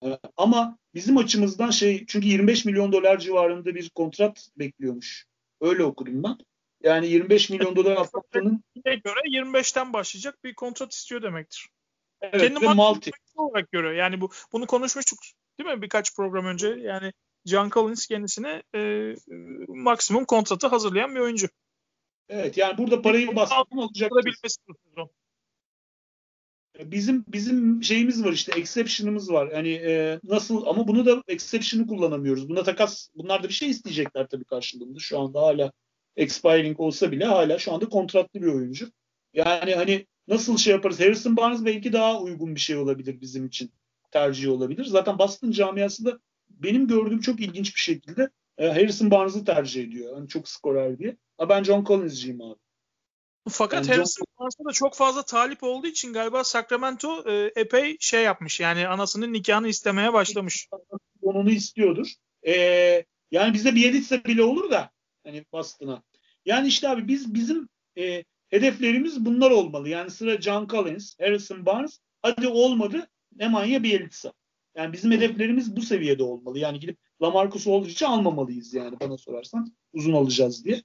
E, 0.03 0.19
ama 0.37 0.77
bizim 0.93 1.17
açımızdan 1.17 1.71
şey 1.71 2.05
çünkü 2.05 2.27
25 2.27 2.65
milyon 2.65 2.91
dolar 2.91 3.19
civarında 3.19 3.75
bir 3.75 3.89
kontrat 3.89 4.49
bekliyormuş. 4.57 5.25
Öyle 5.61 5.83
okudum 5.83 6.23
ben. 6.23 6.37
Yani 6.83 7.07
25 7.07 7.49
milyon 7.49 7.75
dolar 7.75 7.91
Atlanta'nın 7.97 8.63
göre 8.85 9.19
25'ten 9.25 9.93
başlayacak 9.93 10.43
bir 10.43 10.53
kontrat 10.53 10.93
istiyor 10.93 11.21
demektir. 11.21 11.69
Evet, 12.21 12.41
Kendi 12.41 12.67
multi 12.67 13.11
olarak 13.35 13.71
görüyor. 13.71 13.93
Yani 13.93 14.21
bu 14.21 14.29
bunu 14.53 14.67
konuşmuştuk 14.67 15.19
değil 15.59 15.69
mi 15.69 15.81
birkaç 15.81 16.15
program 16.15 16.45
önce? 16.45 16.67
Yani 16.67 17.13
John 17.45 17.69
Collins 17.69 18.07
kendisine 18.07 18.63
e, 18.75 19.13
maksimum 19.67 20.25
kontratı 20.25 20.67
hazırlayan 20.67 21.15
bir 21.15 21.19
oyuncu. 21.19 21.47
Evet 22.29 22.57
yani 22.57 22.77
burada 22.77 23.01
parayı 23.01 23.35
bastım 23.35 23.79
olacak. 23.79 24.11
Bizim 26.79 27.25
bizim 27.27 27.83
şeyimiz 27.83 28.23
var 28.23 28.31
işte 28.31 28.51
exception'ımız 28.59 29.31
var. 29.31 29.51
Yani 29.51 29.69
e, 29.69 30.19
nasıl 30.23 30.65
ama 30.65 30.87
bunu 30.87 31.05
da 31.05 31.23
exception'ı 31.27 31.87
kullanamıyoruz. 31.87 32.49
Buna 32.49 32.63
takas 32.63 33.09
bunlar 33.15 33.43
da 33.43 33.47
bir 33.47 33.53
şey 33.53 33.69
isteyecekler 33.69 34.27
tabii 34.27 34.45
karşılığında. 34.45 34.99
Şu 34.99 35.19
anda 35.19 35.41
hala 35.41 35.71
expiring 36.15 36.79
olsa 36.79 37.11
bile 37.11 37.25
hala 37.25 37.59
şu 37.59 37.73
anda 37.73 37.89
kontratlı 37.89 38.41
bir 38.41 38.47
oyuncu. 38.47 38.91
Yani 39.33 39.75
hani 39.75 40.07
nasıl 40.31 40.57
şey 40.57 40.73
yaparız? 40.73 40.99
Harrison 40.99 41.37
Barnes 41.37 41.65
belki 41.65 41.93
daha 41.93 42.21
uygun 42.21 42.55
bir 42.55 42.59
şey 42.59 42.77
olabilir 42.77 43.21
bizim 43.21 43.45
için. 43.45 43.71
Tercih 44.11 44.51
olabilir. 44.51 44.85
Zaten 44.85 45.19
Boston 45.19 45.51
camiası 45.51 46.05
da 46.05 46.19
benim 46.49 46.87
gördüğüm 46.87 47.21
çok 47.21 47.39
ilginç 47.39 47.75
bir 47.75 47.81
şekilde 47.81 48.29
e, 48.57 48.67
Harrison 48.67 49.11
Barnes'ı 49.11 49.45
tercih 49.45 49.83
ediyor. 49.83 50.15
Hani 50.15 50.27
çok 50.27 50.47
skorer 50.47 50.99
diye. 50.99 51.17
Ama 51.37 51.49
ben 51.49 51.63
John 51.63 51.83
Collins'ciyim 51.85 52.41
abi. 52.41 52.59
Fakat 53.49 53.87
yani 53.87 53.95
Harrison 53.95 54.25
John... 54.25 54.39
Barnes'a 54.39 54.65
da 54.65 54.71
çok 54.71 54.95
fazla 54.95 55.25
talip 55.25 55.63
olduğu 55.63 55.87
için 55.87 56.13
galiba 56.13 56.43
Sacramento 56.43 57.23
e, 57.31 57.51
epey 57.55 57.97
şey 57.99 58.23
yapmış. 58.23 58.59
Yani 58.59 58.87
anasının 58.87 59.33
nikahını 59.33 59.67
istemeye 59.67 60.13
başlamış. 60.13 60.67
Onu 61.21 61.51
istiyordur. 61.51 62.07
E, 62.47 62.53
yani 63.31 63.53
bize 63.53 63.71
bir 63.71 63.75
Bielitsa 63.75 64.23
bile 64.23 64.43
olur 64.43 64.71
da 64.71 64.91
hani 65.23 65.45
Boston'a. 65.53 66.03
Yani 66.45 66.67
işte 66.67 66.89
abi 66.89 67.07
biz 67.07 67.33
bizim 67.33 67.69
e, 67.97 68.23
hedeflerimiz 68.51 69.25
bunlar 69.25 69.51
olmalı. 69.51 69.89
Yani 69.89 70.09
sıra 70.09 70.41
John 70.41 70.67
Collins, 70.67 71.19
Harrison 71.19 71.65
Barnes. 71.65 71.99
Hadi 72.21 72.47
olmadı 72.47 73.07
Nemanja 73.35 73.83
Bielitsa. 73.83 74.33
Yani 74.75 74.93
bizim 74.93 75.11
hedeflerimiz 75.11 75.75
bu 75.75 75.81
seviyede 75.81 76.23
olmalı. 76.23 76.59
Yani 76.59 76.79
gidip 76.79 76.97
Lamarcus 77.21 77.67
Aldridge'i 77.67 78.07
almamalıyız 78.07 78.73
yani 78.73 78.99
bana 78.99 79.17
sorarsan. 79.17 79.73
Uzun 79.93 80.13
alacağız 80.13 80.65
diye. 80.65 80.83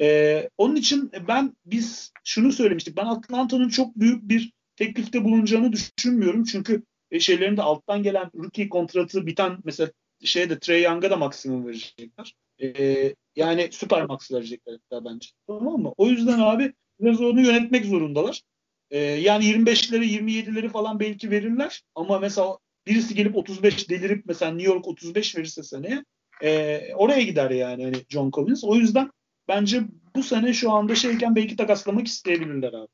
Ee, 0.00 0.48
onun 0.58 0.76
için 0.76 1.10
ben 1.28 1.56
biz 1.66 2.12
şunu 2.24 2.52
söylemiştik. 2.52 2.96
Ben 2.96 3.06
Atlanta'nın 3.06 3.68
çok 3.68 3.96
büyük 3.96 4.28
bir 4.28 4.52
teklifte 4.76 5.24
bulunacağını 5.24 5.72
düşünmüyorum. 5.72 6.44
Çünkü 6.44 6.82
e, 7.10 7.20
şeylerinde 7.20 7.62
alttan 7.62 8.02
gelen 8.02 8.30
rookie 8.34 8.68
kontratı 8.68 9.26
biten 9.26 9.58
mesela 9.64 9.90
şeyde 10.24 10.58
Trey 10.58 10.82
Young'a 10.82 11.10
da 11.10 11.16
maksimum 11.16 11.66
verecekler. 11.66 12.34
Ee, 12.62 13.14
yani 13.36 13.68
süper 13.72 14.04
max 14.04 14.32
verecekler 14.32 14.72
hatta 14.72 15.04
bence. 15.04 15.28
Tamam 15.46 15.82
mı? 15.82 15.92
O 15.96 16.06
yüzden 16.06 16.38
abi 16.38 16.72
biraz 17.00 17.20
onu 17.20 17.40
yönetmek 17.40 17.84
zorundalar. 17.84 18.42
Ee, 18.90 18.98
yani 18.98 19.44
25'leri 19.44 20.04
27'leri 20.04 20.68
falan 20.68 21.00
belki 21.00 21.30
verirler 21.30 21.82
ama 21.94 22.18
mesela 22.18 22.58
birisi 22.86 23.14
gelip 23.14 23.36
35 23.36 23.90
delirip 23.90 24.26
mesela 24.26 24.52
New 24.52 24.72
York 24.72 24.88
35 24.88 25.36
verirse 25.36 25.62
seneye 25.62 26.04
e, 26.42 26.80
oraya 26.94 27.22
gider 27.22 27.50
yani 27.50 27.84
hani 27.84 27.96
John 28.08 28.30
Collins. 28.30 28.64
O 28.64 28.74
yüzden 28.74 29.10
bence 29.48 29.82
bu 30.16 30.22
sene 30.22 30.52
şu 30.52 30.70
anda 30.70 30.94
şeyken 30.94 31.36
belki 31.36 31.56
takaslamak 31.56 32.06
isteyebilirler 32.06 32.72
abi. 32.72 32.88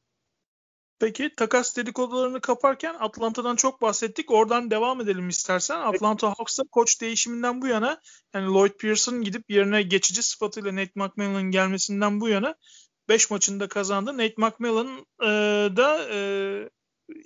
Peki 0.99 1.31
takas 1.37 1.77
dedikodularını 1.77 2.41
kaparken 2.41 2.95
Atlanta'dan 2.99 3.57
çok 3.57 3.83
bahsettik. 3.83 4.31
Oradan 4.31 4.71
devam 4.71 5.01
edelim 5.01 5.29
istersen. 5.29 5.81
Atlanta 5.81 6.29
Hawks'ta 6.29 6.63
koç 6.73 7.01
değişiminden 7.01 7.63
bu 7.63 7.67
yana 7.67 8.01
yani 8.35 8.47
Lloyd 8.47 8.73
Pearson 8.81 9.23
gidip 9.23 9.51
yerine 9.51 9.83
geçici 9.83 10.23
sıfatıyla 10.23 10.77
Nate 10.77 10.93
McMillan'ın 10.95 11.51
gelmesinden 11.51 12.21
bu 12.21 12.29
yana 12.29 12.55
5 13.09 13.31
maçında 13.31 13.69
kazandı. 13.69 14.13
Nate 14.13 14.35
McMillan 14.37 15.07
e, 15.23 15.27
da 15.77 16.09
e, 16.11 16.19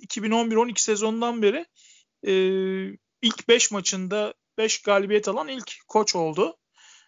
2011-12 0.07 0.81
sezonundan 0.81 1.41
beri 1.41 1.65
e, 2.27 2.33
ilk 3.21 3.47
5 3.47 3.71
maçında 3.71 4.33
5 4.57 4.81
galibiyet 4.81 5.27
alan 5.27 5.47
ilk 5.47 5.73
koç 5.87 6.15
oldu. 6.15 6.57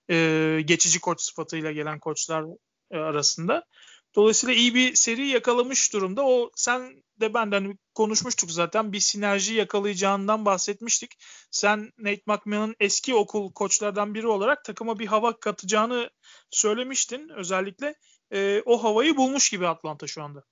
E, 0.10 0.62
geçici 0.66 1.00
koç 1.00 1.22
sıfatıyla 1.22 1.72
gelen 1.72 2.00
koçlar 2.00 2.46
e, 2.92 2.98
arasında. 2.98 3.66
Dolayısıyla 4.16 4.56
iyi 4.56 4.76
bir 4.76 4.96
seri 4.96 5.28
yakalamış 5.28 5.94
durumda. 5.94 6.26
O 6.26 6.52
sen 6.56 7.04
de 7.20 7.34
benden 7.34 7.78
konuşmuştuk 7.96 8.52
zaten. 8.52 8.94
Bir 8.94 9.00
sinerji 9.00 9.54
yakalayacağından 9.54 10.46
bahsetmiştik. 10.46 11.12
Sen 11.52 11.92
Nate 11.98 12.22
McMillan'ın 12.26 12.76
eski 12.80 13.16
okul 13.16 13.54
koçlardan 13.54 14.14
biri 14.14 14.28
olarak 14.28 14.64
takıma 14.66 15.00
bir 15.00 15.08
hava 15.08 15.40
katacağını 15.40 16.10
söylemiştin. 16.52 17.30
Özellikle 17.30 17.96
e, 18.34 18.62
o 18.66 18.84
havayı 18.84 19.18
bulmuş 19.18 19.50
gibi 19.50 19.68
Atlanta 19.68 20.08
şu 20.08 20.24
anda. 20.24 20.44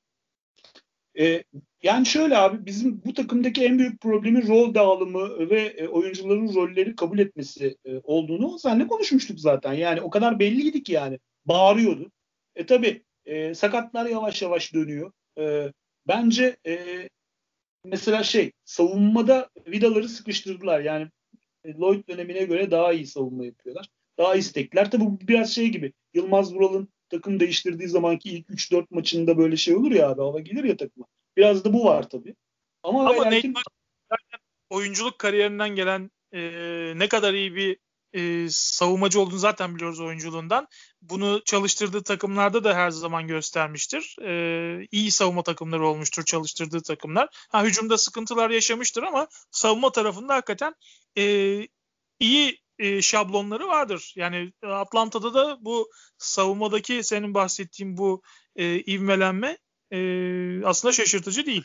E, 1.20 1.44
yani 1.84 2.06
şöyle 2.06 2.38
abi 2.38 2.66
bizim 2.66 3.02
bu 3.06 3.14
takımdaki 3.14 3.66
en 3.66 3.80
büyük 3.80 4.02
problemi 4.02 4.48
rol 4.48 4.74
dağılımı 4.74 5.50
ve 5.50 5.62
e, 5.62 5.88
oyuncuların 5.88 6.56
rolleri 6.56 6.96
kabul 6.96 7.20
etmesi 7.20 7.78
e, 7.86 7.98
olduğunu 8.04 8.60
seninle 8.60 8.88
konuşmuştuk 8.88 9.40
zaten. 9.40 9.74
Yani 9.74 10.02
o 10.02 10.10
kadar 10.10 10.40
belliydi 10.40 10.84
ki 10.84 10.94
yani 10.94 11.20
bağırıyordu. 11.46 12.12
E 12.56 12.66
tabi 12.66 13.04
e, 13.26 13.56
sakatlar 13.56 14.06
yavaş 14.06 14.42
yavaş 14.42 14.74
dönüyor. 14.74 15.12
E, 15.40 15.74
bence 16.08 16.58
e, 16.68 17.10
mesela 17.86 18.24
şey 18.24 18.52
savunmada 18.66 19.50
vidaları 19.68 20.10
sıkıştırdılar. 20.10 20.80
Yani 20.80 21.08
e, 21.64 21.74
Lloyd 21.74 22.08
dönemine 22.08 22.44
göre 22.44 22.72
daha 22.72 22.94
iyi 22.94 23.08
savunma 23.08 23.46
yapıyorlar. 23.46 23.90
Daha 24.18 24.36
istekler. 24.36 24.92
Tabi 24.92 25.06
bu 25.06 25.20
biraz 25.22 25.54
şey 25.56 25.70
gibi 25.70 25.94
Yılmaz 26.14 26.56
Vural'ın 26.56 26.90
takım 27.12 27.40
değiştirdiği 27.40 27.90
zamanki 27.90 28.30
ilk 28.30 28.50
3-4 28.50 28.86
maçında 28.90 29.38
böyle 29.38 29.58
şey 29.58 29.76
olur 29.76 29.92
ya 29.92 30.10
abi 30.10 30.22
hava 30.22 30.40
gelir 30.40 30.64
ya 30.64 30.78
takıma. 30.78 31.06
Biraz 31.38 31.66
da 31.66 31.74
bu 31.74 31.86
var 31.86 32.10
tabii. 32.10 32.36
Ama, 32.84 33.10
Ama 33.10 33.26
Nate 33.26 33.54
oyunculuk 34.70 35.20
kariyerinden 35.20 35.70
gelen 35.70 36.12
e, 36.34 36.42
ne 36.96 37.08
kadar 37.08 37.34
iyi 37.34 37.56
bir 37.56 37.78
e, 38.14 38.50
savunmacı 38.50 39.22
olduğunu 39.22 39.40
zaten 39.40 39.76
biliyoruz 39.76 40.00
oyunculuğundan. 40.00 40.68
Bunu 41.02 41.42
çalıştırdığı 41.46 42.04
takımlarda 42.04 42.64
da 42.64 42.76
her 42.76 42.90
zaman 42.90 43.28
göstermiştir. 43.28 44.16
E, 44.22 44.88
iyi 44.92 45.12
savunma 45.12 45.44
takımları 45.44 45.88
olmuştur 45.88 46.26
çalıştırdığı 46.26 46.82
takımlar. 46.82 47.30
Ha, 47.50 47.64
hücumda 47.64 47.98
sıkıntılar 47.98 48.50
yaşamıştır 48.50 49.04
ama 49.04 49.28
savunma 49.52 49.92
tarafında 49.92 50.36
hakikaten 50.36 50.76
e, 51.18 51.24
iyi 52.20 52.58
e, 52.82 53.02
şablonları 53.02 53.68
vardır. 53.68 54.14
Yani 54.16 54.52
Atlanta'da 54.64 55.34
da 55.34 55.58
bu 55.62 55.90
savunmadaki 56.18 57.04
senin 57.04 57.34
bahsettiğin 57.34 57.98
bu 57.98 58.22
e, 58.56 58.80
ivmelenme 58.80 59.58
e, 59.92 60.00
aslında 60.66 60.92
şaşırtıcı 60.92 61.46
değil. 61.46 61.64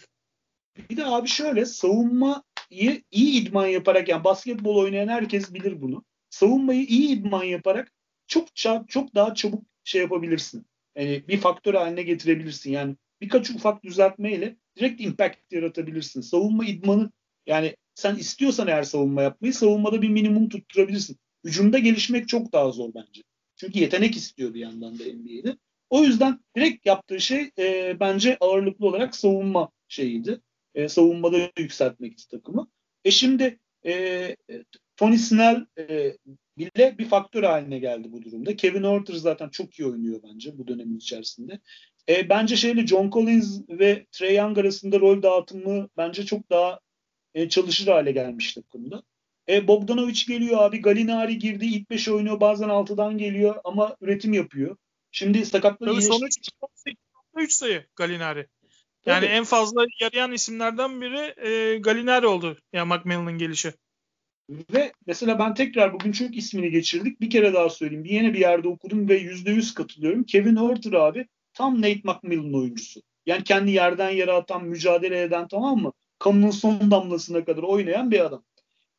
Bir 0.90 0.96
de 0.96 1.06
abi 1.06 1.28
şöyle 1.28 1.66
savunmayı 1.66 3.02
iyi 3.10 3.42
idman 3.42 3.66
yaparak 3.66 4.08
yani 4.08 4.24
basketbol 4.24 4.76
oynayan 4.76 5.08
herkes 5.08 5.54
bilir 5.54 5.80
bunu. 5.82 6.04
Savunmayı 6.30 6.82
iyi 6.82 7.08
idman 7.08 7.44
yaparak 7.44 7.92
çok 8.26 8.48
çok 8.88 9.14
daha 9.14 9.34
çabuk 9.34 9.64
şey 9.84 10.00
yapabilirsin. 10.00 10.66
Yani 10.96 11.24
bir 11.28 11.40
faktör 11.40 11.74
haline 11.74 12.02
getirebilirsin. 12.02 12.70
Yani 12.70 12.96
birkaç 13.20 13.50
ufak 13.50 13.84
düzeltmeyle 13.84 14.56
direkt 14.76 15.00
impact 15.00 15.52
yaratabilirsin. 15.52 16.20
Savunma 16.20 16.64
idmanı 16.64 17.10
yani 17.46 17.76
sen 17.96 18.16
istiyorsan 18.16 18.68
eğer 18.68 18.82
savunma 18.82 19.22
yapmayı 19.22 19.54
savunmada 19.54 20.02
bir 20.02 20.08
minimum 20.08 20.48
tutturabilirsin. 20.48 21.16
Hücumda 21.44 21.78
gelişmek 21.78 22.28
çok 22.28 22.52
daha 22.52 22.70
zor 22.70 22.94
bence. 22.94 23.22
Çünkü 23.56 23.78
yetenek 23.78 24.16
istiyor 24.16 24.54
bir 24.54 24.60
yandan 24.60 24.98
da 24.98 25.04
NBA'de. 25.04 25.56
O 25.90 26.04
yüzden 26.04 26.40
direkt 26.56 26.86
yaptığı 26.86 27.20
şey 27.20 27.50
e, 27.58 27.96
bence 28.00 28.36
ağırlıklı 28.40 28.86
olarak 28.86 29.16
savunma 29.16 29.70
şeyiydi. 29.88 30.40
E, 30.74 30.88
savunmada 30.88 31.50
yükseltmek 31.58 32.28
takımı. 32.30 32.70
E 33.04 33.10
şimdi 33.10 33.58
e, 33.86 34.36
Tony 34.96 35.18
Snell 35.18 35.66
e, 35.78 36.16
bile 36.58 36.98
bir 36.98 37.08
faktör 37.08 37.42
haline 37.42 37.78
geldi 37.78 38.12
bu 38.12 38.22
durumda. 38.22 38.56
Kevin 38.56 38.82
Porter 38.82 39.14
zaten 39.14 39.48
çok 39.48 39.78
iyi 39.78 39.86
oynuyor 39.88 40.20
bence 40.22 40.58
bu 40.58 40.66
dönemin 40.68 40.98
içerisinde. 40.98 41.60
E, 42.08 42.28
bence 42.28 42.56
şeyle 42.56 42.86
John 42.86 43.10
Collins 43.10 43.60
ve 43.68 44.06
Trey 44.12 44.36
Young 44.36 44.58
arasında 44.58 45.00
rol 45.00 45.22
dağıtımı 45.22 45.88
bence 45.96 46.26
çok 46.26 46.50
daha 46.50 46.80
e, 47.36 47.48
çalışır 47.48 47.86
hale 47.86 48.12
gelmiş 48.12 48.54
takımda. 48.54 49.02
E, 49.48 49.68
Bogdanovic 49.68 50.24
geliyor 50.28 50.62
abi. 50.62 50.82
Galinari 50.82 51.38
girdi. 51.38 51.66
ilk 51.66 51.90
5 51.90 52.08
oynuyor. 52.08 52.40
Bazen 52.40 52.68
6'dan 52.68 53.18
geliyor 53.18 53.56
ama 53.64 53.96
üretim 54.00 54.32
yapıyor. 54.32 54.76
Şimdi 55.10 55.46
sakatlığı 55.46 55.90
iyileşti. 55.90 56.12
Sonuç 56.12 56.36
3 57.36 57.52
sayı 57.52 57.84
Galinari. 57.96 58.46
Yani 59.06 59.20
Tabii. 59.20 59.26
en 59.26 59.44
fazla 59.44 59.84
yarayan 60.00 60.32
isimlerden 60.32 61.00
biri 61.00 61.48
e, 61.48 61.78
Galinari 61.78 62.26
oldu. 62.26 62.56
Yani 62.72 62.88
McMillan'ın 62.88 63.38
gelişi. 63.38 63.72
Ve 64.50 64.92
mesela 65.06 65.38
ben 65.38 65.54
tekrar 65.54 65.92
bugün 65.92 66.12
çok 66.12 66.36
ismini 66.36 66.70
geçirdik. 66.70 67.20
Bir 67.20 67.30
kere 67.30 67.54
daha 67.54 67.70
söyleyeyim. 67.70 68.04
Bir 68.04 68.10
yeni 68.10 68.34
bir 68.34 68.38
yerde 68.38 68.68
okudum 68.68 69.08
ve 69.08 69.18
%100 69.18 69.74
katılıyorum. 69.74 70.24
Kevin 70.24 70.56
Huerter 70.56 70.92
abi 70.92 71.26
tam 71.54 71.76
Nate 71.76 72.00
McMillan 72.04 72.54
oyuncusu. 72.54 73.00
Yani 73.26 73.44
kendi 73.44 73.70
yerden 73.70 74.10
yere 74.10 74.32
atan, 74.32 74.64
mücadele 74.64 75.22
eden 75.22 75.48
tamam 75.48 75.78
mı? 75.78 75.92
Kanının 76.18 76.50
son 76.50 76.90
damlasına 76.90 77.44
kadar 77.44 77.62
oynayan 77.62 78.10
bir 78.10 78.20
adam. 78.20 78.44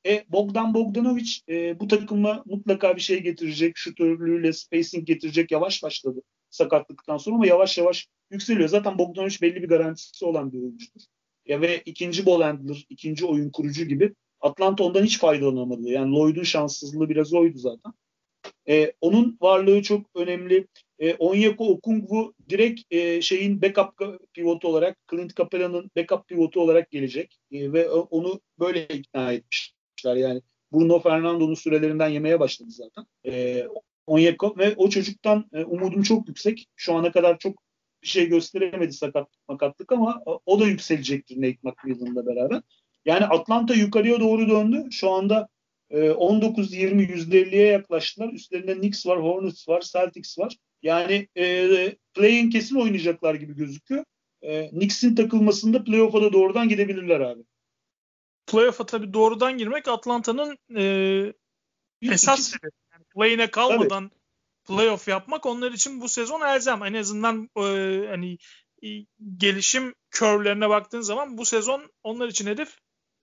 E, 0.06 0.26
Bogdan 0.30 0.74
Bogdanovic 0.74 1.32
e, 1.50 1.80
bu 1.80 1.88
takıma 1.88 2.44
mutlaka 2.46 2.96
bir 2.96 3.02
şey 3.02 3.24
getirecek. 3.24 3.78
Şutörlüğüyle 3.78 4.54
spacing 4.54 5.08
getirecek. 5.08 5.52
Yavaş 5.52 5.84
başladı 5.84 6.22
sakatlıktan 6.50 7.18
sonra 7.18 7.36
ama 7.36 7.48
yavaş 7.48 7.78
yavaş 7.78 8.08
yükseliyor. 8.32 8.70
Zaten 8.70 8.98
Bogdanovic 8.98 9.38
belli 9.42 9.64
bir 9.64 9.68
garantisi 9.68 10.26
olan 10.26 10.52
bir 10.52 10.58
oyuncudur. 10.58 11.02
Ya 11.46 11.62
ve 11.62 11.82
ikinci 11.86 12.26
ball 12.26 12.42
handler, 12.42 12.86
ikinci 12.90 13.26
oyun 13.26 13.50
kurucu 13.50 13.86
gibi 13.86 14.14
Atlanta 14.42 14.84
ondan 14.84 15.04
hiç 15.04 15.20
faydalanamadı. 15.20 15.90
Yani 15.90 16.16
Lloyd'un 16.16 16.44
şanssızlığı 16.44 17.10
biraz 17.10 17.34
oydu 17.34 17.58
zaten. 17.58 17.94
E, 18.70 18.94
onun 19.02 19.38
varlığı 19.42 19.82
çok 19.82 20.06
önemli. 20.16 20.68
E, 21.00 21.14
Onyeko 21.14 21.68
Okungwu 21.68 22.34
direkt 22.50 22.82
e, 22.92 23.22
şeyin 23.22 23.62
backup 23.62 23.94
pivotu 24.34 24.68
olarak 24.68 24.98
Clint 25.12 25.36
Capela'nın 25.36 25.92
backup 25.98 26.28
pivotu 26.28 26.62
olarak 26.62 26.92
gelecek. 26.92 27.40
E, 27.52 27.74
ve 27.74 27.90
onu 27.90 28.42
böyle 28.60 28.88
ikna 28.88 29.34
etmişler. 29.34 30.16
Yani 30.16 30.42
Bruno 30.74 31.00
Fernando'nun 31.00 31.54
sürelerinden 31.54 32.10
yemeye 32.10 32.40
başladı 32.40 32.70
zaten. 32.72 33.06
E, 33.26 33.64
Onyeko 34.08 34.58
ve 34.58 34.74
o 34.78 34.90
çocuktan 34.90 35.46
e, 35.54 35.64
umudum 35.64 36.04
çok 36.04 36.28
yüksek. 36.28 36.68
Şu 36.76 36.94
ana 36.94 37.12
kadar 37.12 37.40
çok 37.40 37.62
bir 38.04 38.08
şey 38.08 38.28
gösteremedi 38.30 38.94
sakatlık 38.94 39.50
makatlık 39.50 39.92
ama 39.92 40.24
o 40.46 40.60
da 40.60 40.66
yükselecektir 40.66 41.38
Nate 41.38 41.58
McMillan'la 41.64 42.26
beraber. 42.26 42.62
Yani 43.06 43.26
Atlanta 43.26 43.74
yukarıya 43.74 44.20
doğru 44.20 44.50
döndü. 44.50 44.88
Şu 44.92 45.10
anda 45.10 45.48
19-20 45.92 47.08
%50'ye 47.08 47.68
yaklaştılar. 47.68 48.34
Üstlerinde 48.34 48.76
Knicks 48.76 49.06
var, 49.06 49.24
Hornets 49.24 49.70
var, 49.70 49.82
Celtics 49.82 50.40
var. 50.40 50.58
Yani 50.82 51.28
e, 51.38 51.96
play-in 52.14 52.50
kesin 52.50 52.76
oynayacaklar 52.76 53.36
gibi 53.36 53.56
gözüküyor. 53.56 54.06
E, 54.42 54.70
Knicks'in 54.70 55.16
takılmasında 55.16 55.84
playoff'a 55.84 56.22
da 56.22 56.34
doğrudan 56.34 56.70
gidebilirler 56.70 57.20
abi. 57.20 57.44
Playoff'a 58.48 58.86
tabii 58.86 59.14
doğrudan 59.14 59.58
girmek 59.58 59.88
Atlanta'nın 59.88 60.58
e, 60.76 60.84
esas 62.02 62.42
sebebi. 62.42 62.72
Yani 62.94 63.04
play-in'e 63.16 63.52
kalmadan 63.52 64.10
tabii. 64.10 64.78
playoff 64.78 65.08
yapmak 65.08 65.46
onlar 65.46 65.72
için 65.72 66.02
bu 66.02 66.10
sezon 66.10 66.42
elzem. 66.42 66.84
En 66.84 66.94
azından 66.94 67.50
e, 67.58 67.62
hani 68.08 68.38
gelişim 69.38 69.96
curve'lerine 70.12 70.70
baktığın 70.70 71.02
zaman 71.02 71.38
bu 71.38 71.46
sezon 71.46 71.92
onlar 72.04 72.28
için 72.28 72.48
hedef 72.48 72.78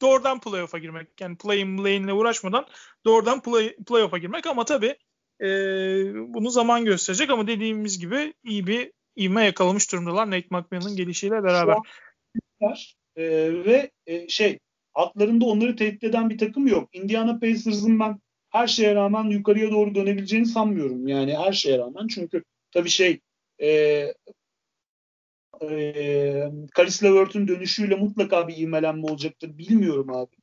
doğrudan 0.04 0.40
playoff'a 0.40 0.78
girmek. 0.78 1.20
Yani 1.20 1.36
play-in 1.36 1.78
lane'le 1.78 2.12
uğraşmadan 2.12 2.66
doğrudan 3.04 3.42
play, 3.42 3.76
playoff'a 3.88 4.18
girmek 4.18 4.46
ama 4.46 4.64
tabii 4.64 4.96
e, 5.40 5.48
bunu 6.34 6.50
zaman 6.50 6.84
gösterecek 6.84 7.30
ama 7.30 7.46
dediğimiz 7.46 7.98
gibi 7.98 8.34
iyi 8.44 8.66
bir 8.66 8.92
ivme 9.18 9.44
yakalamış 9.44 9.92
durumdalar 9.92 10.26
Nate 10.30 10.46
McMillan'ın 10.50 10.96
gelişiyle 10.96 11.44
beraber. 11.44 11.76
Var. 12.60 12.96
E, 13.16 13.24
ve 13.64 13.90
e, 14.06 14.28
şey 14.28 14.58
atlarında 14.94 15.44
onları 15.44 15.76
tehdit 15.76 16.04
eden 16.04 16.30
bir 16.30 16.38
takım 16.38 16.66
yok. 16.66 16.88
Indiana 16.92 17.38
Pacers'ın 17.38 18.00
ben 18.00 18.20
her 18.50 18.66
şeye 18.66 18.94
rağmen 18.94 19.24
yukarıya 19.24 19.70
doğru 19.70 19.94
dönebileceğini 19.94 20.46
sanmıyorum. 20.46 21.08
Yani 21.08 21.36
her 21.36 21.52
şeye 21.52 21.78
rağmen 21.78 22.06
çünkü 22.08 22.44
tabii 22.72 22.88
şey 22.88 23.20
e, 23.62 23.68
e, 25.70 26.50
Karis 26.74 27.02
Levert'ün 27.04 27.48
dönüşüyle 27.48 27.94
mutlaka 27.94 28.48
bir 28.48 28.56
ivmelenme 28.56 29.02
olacaktır. 29.02 29.58
Bilmiyorum 29.58 30.10
abi. 30.10 30.36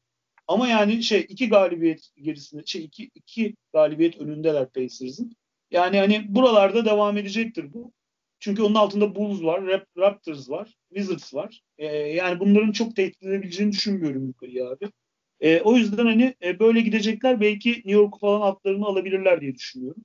Ama 0.47 0.67
yani 0.67 1.03
şey 1.03 1.25
iki 1.29 1.49
galibiyet 1.49 2.09
gerisinde 2.21 2.61
şey 2.65 2.83
iki, 2.83 3.11
iki 3.15 3.55
galibiyet 3.73 4.17
önündeler 4.17 4.69
Pacers'ın. 4.69 5.35
Yani 5.71 5.97
hani 5.97 6.25
buralarda 6.35 6.85
devam 6.85 7.17
edecektir 7.17 7.73
bu. 7.73 7.91
Çünkü 8.39 8.61
onun 8.61 8.75
altında 8.75 9.15
Bulls 9.15 9.43
var, 9.43 9.81
Raptors 9.97 10.49
var, 10.49 10.75
Wizards 10.93 11.33
var. 11.33 11.61
Ee, 11.77 11.85
yani 11.97 12.39
bunların 12.39 12.71
çok 12.71 12.95
tehdit 12.95 13.23
edebileceğini 13.23 13.71
düşünmüyorum 13.71 14.27
yukarıya 14.27 14.69
abi. 14.69 14.91
Ee, 15.39 15.61
o 15.61 15.75
yüzden 15.75 16.05
hani 16.05 16.35
e, 16.43 16.59
böyle 16.59 16.81
gidecekler 16.81 17.41
belki 17.41 17.69
New 17.69 17.91
York 17.91 18.19
falan 18.19 18.41
atlarını 18.41 18.85
alabilirler 18.85 19.41
diye 19.41 19.55
düşünüyorum. 19.55 20.03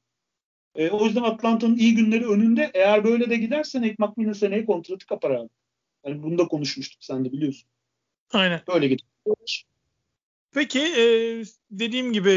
E, 0.77 0.91
o 0.91 1.05
yüzden 1.05 1.23
Atlanta'nın 1.23 1.77
iyi 1.77 1.95
günleri 1.95 2.27
önünde. 2.27 2.71
Eğer 2.75 3.05
böyle 3.05 3.31
de 3.31 3.37
giderse 3.37 3.83
Nate 3.83 3.95
McMillan 3.99 4.33
seneye 4.33 4.65
kontratı 4.65 5.07
kapar 5.07 5.31
abi. 5.31 5.49
Yani 6.05 6.23
bunu 6.23 6.39
da 6.39 6.49
konuşmuştuk 6.49 7.05
sen 7.05 7.25
de 7.25 7.33
biliyorsun. 7.33 7.69
Aynen. 8.33 8.61
Böyle 8.69 8.89
gidiyor. 8.89 9.37
Peki 10.53 10.81
e, 10.81 11.05
dediğim 11.71 12.13
gibi 12.13 12.31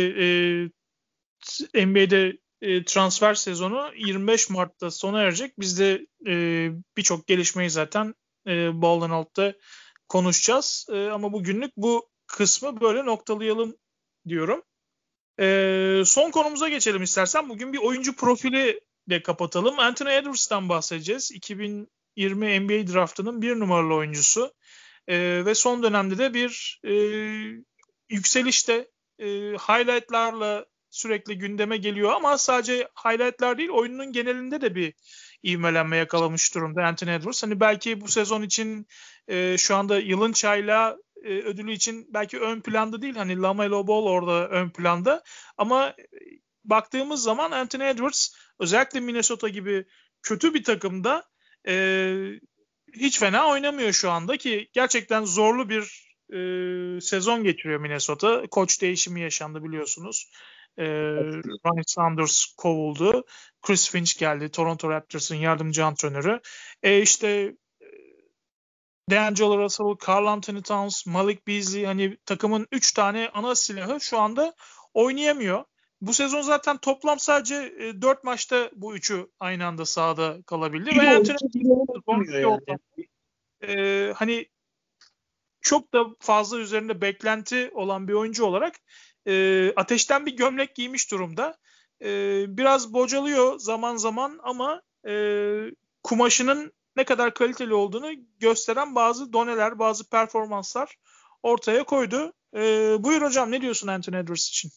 e, 1.74 1.86
NBA'de 1.86 2.38
e, 2.62 2.84
transfer 2.84 3.34
sezonu 3.34 3.92
25 3.98 4.50
Mart'ta 4.50 4.92
sona 4.92 5.22
erecek. 5.22 5.60
Biz 5.60 5.80
de 5.80 6.08
e, 6.28 6.34
birçok 6.98 7.28
gelişmeyi 7.28 7.70
zaten 7.70 8.16
e, 8.48 8.82
Ball'dan 8.82 9.10
altta 9.10 9.54
konuşacağız. 10.08 10.88
E, 10.92 11.08
ama 11.08 11.34
bugünlük 11.34 11.78
bu 11.78 12.10
kısmı 12.28 12.82
böyle 12.82 13.06
noktalayalım 13.06 13.76
diyorum. 14.28 14.64
E, 15.40 16.02
son 16.06 16.32
konumuza 16.32 16.70
geçelim 16.70 17.04
istersen. 17.04 17.50
Bugün 17.50 17.74
bir 17.74 17.78
oyuncu 17.78 18.16
profili 18.16 18.80
de 19.10 19.24
kapatalım. 19.24 19.80
Anthony 19.80 20.18
Edwards'tan 20.18 20.70
bahsedeceğiz. 20.70 21.32
2020 21.32 22.60
NBA 22.60 22.94
draftının 22.94 23.42
bir 23.42 23.60
numaralı 23.60 23.94
oyuncusu. 23.96 24.54
E, 25.08 25.46
ve 25.46 25.56
son 25.56 25.84
dönemde 25.84 26.18
de 26.18 26.34
bir 26.34 26.82
e, 26.84 26.94
yükselişte 28.10 28.88
e, 29.20 29.26
highlightlarla 29.54 30.66
sürekli 30.90 31.38
gündeme 31.38 31.78
geliyor 31.78 32.12
ama 32.12 32.38
sadece 32.38 32.88
highlightlar 33.06 33.58
değil 33.58 33.70
oyunun 33.70 34.12
genelinde 34.12 34.62
de 34.62 34.76
bir 34.76 34.94
ivmelenme 35.46 35.98
yakalamış 35.98 36.56
durumda 36.56 36.86
Anthony 36.86 37.16
Edwards. 37.16 37.44
Hani 37.44 37.60
belki 37.60 38.02
bu 38.02 38.08
sezon 38.08 38.42
için 38.42 38.88
e, 39.28 39.56
şu 39.58 39.76
anda 39.76 40.00
yılın 40.00 40.32
çayla 40.32 40.98
e, 41.24 41.30
ödülü 41.30 41.72
için 41.72 42.08
belki 42.14 42.40
ön 42.40 42.62
planda 42.62 43.02
değil. 43.02 43.16
Hani 43.16 43.42
Lamelo 43.42 43.88
Ball 43.88 44.04
orada 44.04 44.50
ön 44.50 44.70
planda. 44.70 45.24
Ama 45.58 45.88
e, 45.88 46.06
baktığımız 46.64 47.24
zaman 47.24 47.52
Anthony 47.52 47.90
Edwards 47.90 48.30
özellikle 48.60 49.00
Minnesota 49.00 49.48
gibi 49.48 49.86
kötü 50.24 50.54
bir 50.54 50.64
takımda 50.64 51.24
e, 51.68 52.14
hiç 52.94 53.20
fena 53.20 53.48
oynamıyor 53.48 53.92
şu 53.92 54.12
anda 54.12 54.38
ki 54.38 54.70
gerçekten 54.74 55.26
zorlu 55.26 55.70
bir 55.70 56.10
e, 56.34 57.02
sezon 57.02 57.44
geçiriyor 57.44 57.80
Minnesota. 57.80 58.44
Koç 58.52 58.82
değişimi 58.82 59.22
yaşandı 59.22 59.64
biliyorsunuz. 59.64 60.32
E, 60.78 60.86
Ryan 60.86 61.84
Saunders 61.88 62.46
kovuldu. 62.58 63.26
Chris 63.62 63.92
Finch 63.92 64.20
geldi. 64.20 64.50
Toronto 64.52 64.90
Raptors'ın 64.90 65.36
yardımcı 65.36 65.86
antrenörü. 65.86 66.40
E 66.84 67.02
işte 67.02 67.54
D'Angelo 69.10 69.58
Russell, 69.58 69.96
Carl 70.08 70.26
Anthony 70.26 70.62
Towns, 70.62 71.06
Malik 71.06 71.48
Beasley 71.48 71.86
hani 71.86 72.18
takımın 72.26 72.68
3 72.72 72.92
tane 72.92 73.30
ana 73.34 73.56
silahı 73.56 74.02
şu 74.02 74.20
anda 74.20 74.54
oynayamıyor. 74.94 75.64
Bu 76.02 76.14
sezon 76.14 76.42
zaten 76.42 76.78
toplam 76.78 77.20
sadece 77.20 77.56
e, 77.56 78.02
4 78.02 78.24
maçta 78.24 78.72
bu 78.76 78.96
üçü 78.96 79.28
aynı 79.40 79.66
anda 79.66 79.86
sahada 79.86 80.38
kalabildi. 80.46 80.90
Ve 81.00 81.06
yani. 81.06 81.28
e, 83.62 84.14
hani 84.16 84.48
çok 85.62 85.94
da 85.94 86.06
fazla 86.20 86.58
üzerinde 86.58 87.02
beklenti 87.02 87.72
olan 87.74 88.08
bir 88.08 88.14
oyuncu 88.14 88.46
olarak 88.46 88.76
e, 89.28 89.74
ateşten 89.76 90.26
bir 90.26 90.38
gömlek 90.38 90.76
giymiş 90.76 91.12
durumda. 91.12 91.58
E, 92.04 92.08
biraz 92.58 92.94
bocalıyor 92.94 93.60
zaman 93.60 93.98
zaman 93.98 94.40
ama 94.44 94.82
e, 95.08 95.14
kumaşının 96.04 96.74
ne 97.00 97.06
kadar 97.06 97.34
kaliteli 97.34 97.74
olduğunu 97.74 98.12
gösteren 98.40 98.96
bazı 98.96 99.34
doneler, 99.34 99.80
bazı 99.80 100.10
performanslar 100.10 100.96
ortaya 101.44 101.84
koydu. 101.84 102.34
E, 102.56 102.60
buyur 103.00 103.22
hocam 103.22 103.52
ne 103.52 103.62
diyorsun 103.62 103.88
Anthony 103.88 104.20
Edwards 104.20 104.48
için? 104.48 104.72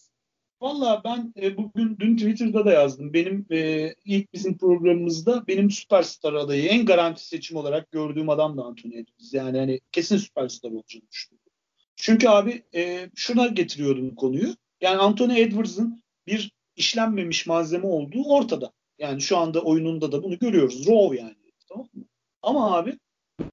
Valla 0.60 1.02
ben 1.04 1.32
e, 1.42 1.56
bugün 1.56 1.96
dün 2.00 2.16
Twitter'da 2.16 2.64
da 2.64 2.72
yazdım. 2.72 3.12
Benim 3.12 3.46
e, 3.50 3.94
ilk 4.04 4.32
bizim 4.32 4.58
programımızda 4.58 5.46
benim 5.46 5.70
süperstar 5.70 6.32
adayı 6.32 6.64
en 6.64 6.86
garanti 6.86 7.26
seçim 7.26 7.56
olarak 7.56 7.90
gördüğüm 7.90 8.28
adam 8.28 8.56
da 8.56 8.62
Anthony 8.62 8.98
Edwards. 8.98 9.34
Yani 9.34 9.58
hani 9.58 9.80
kesin 9.92 10.16
süperstar 10.16 10.70
olacağını 10.70 11.10
düşünüyorum. 11.10 11.52
Çünkü 11.96 12.28
abi 12.28 12.62
e, 12.74 13.10
şuna 13.14 13.46
getiriyordum 13.46 14.14
konuyu. 14.14 14.54
Yani 14.80 14.98
Anthony 14.98 15.40
Edwards'ın 15.40 16.02
bir 16.26 16.52
işlenmemiş 16.76 17.46
malzeme 17.46 17.86
olduğu 17.86 18.24
ortada. 18.24 18.72
Yani 18.98 19.20
şu 19.20 19.36
anda 19.36 19.60
oyununda 19.60 20.12
da 20.12 20.22
bunu 20.22 20.38
görüyoruz. 20.38 20.86
Raw 20.86 21.16
yani. 21.16 21.36
Tamam 21.72 21.88
mı? 21.94 22.04
Ama 22.42 22.76
abi 22.76 22.98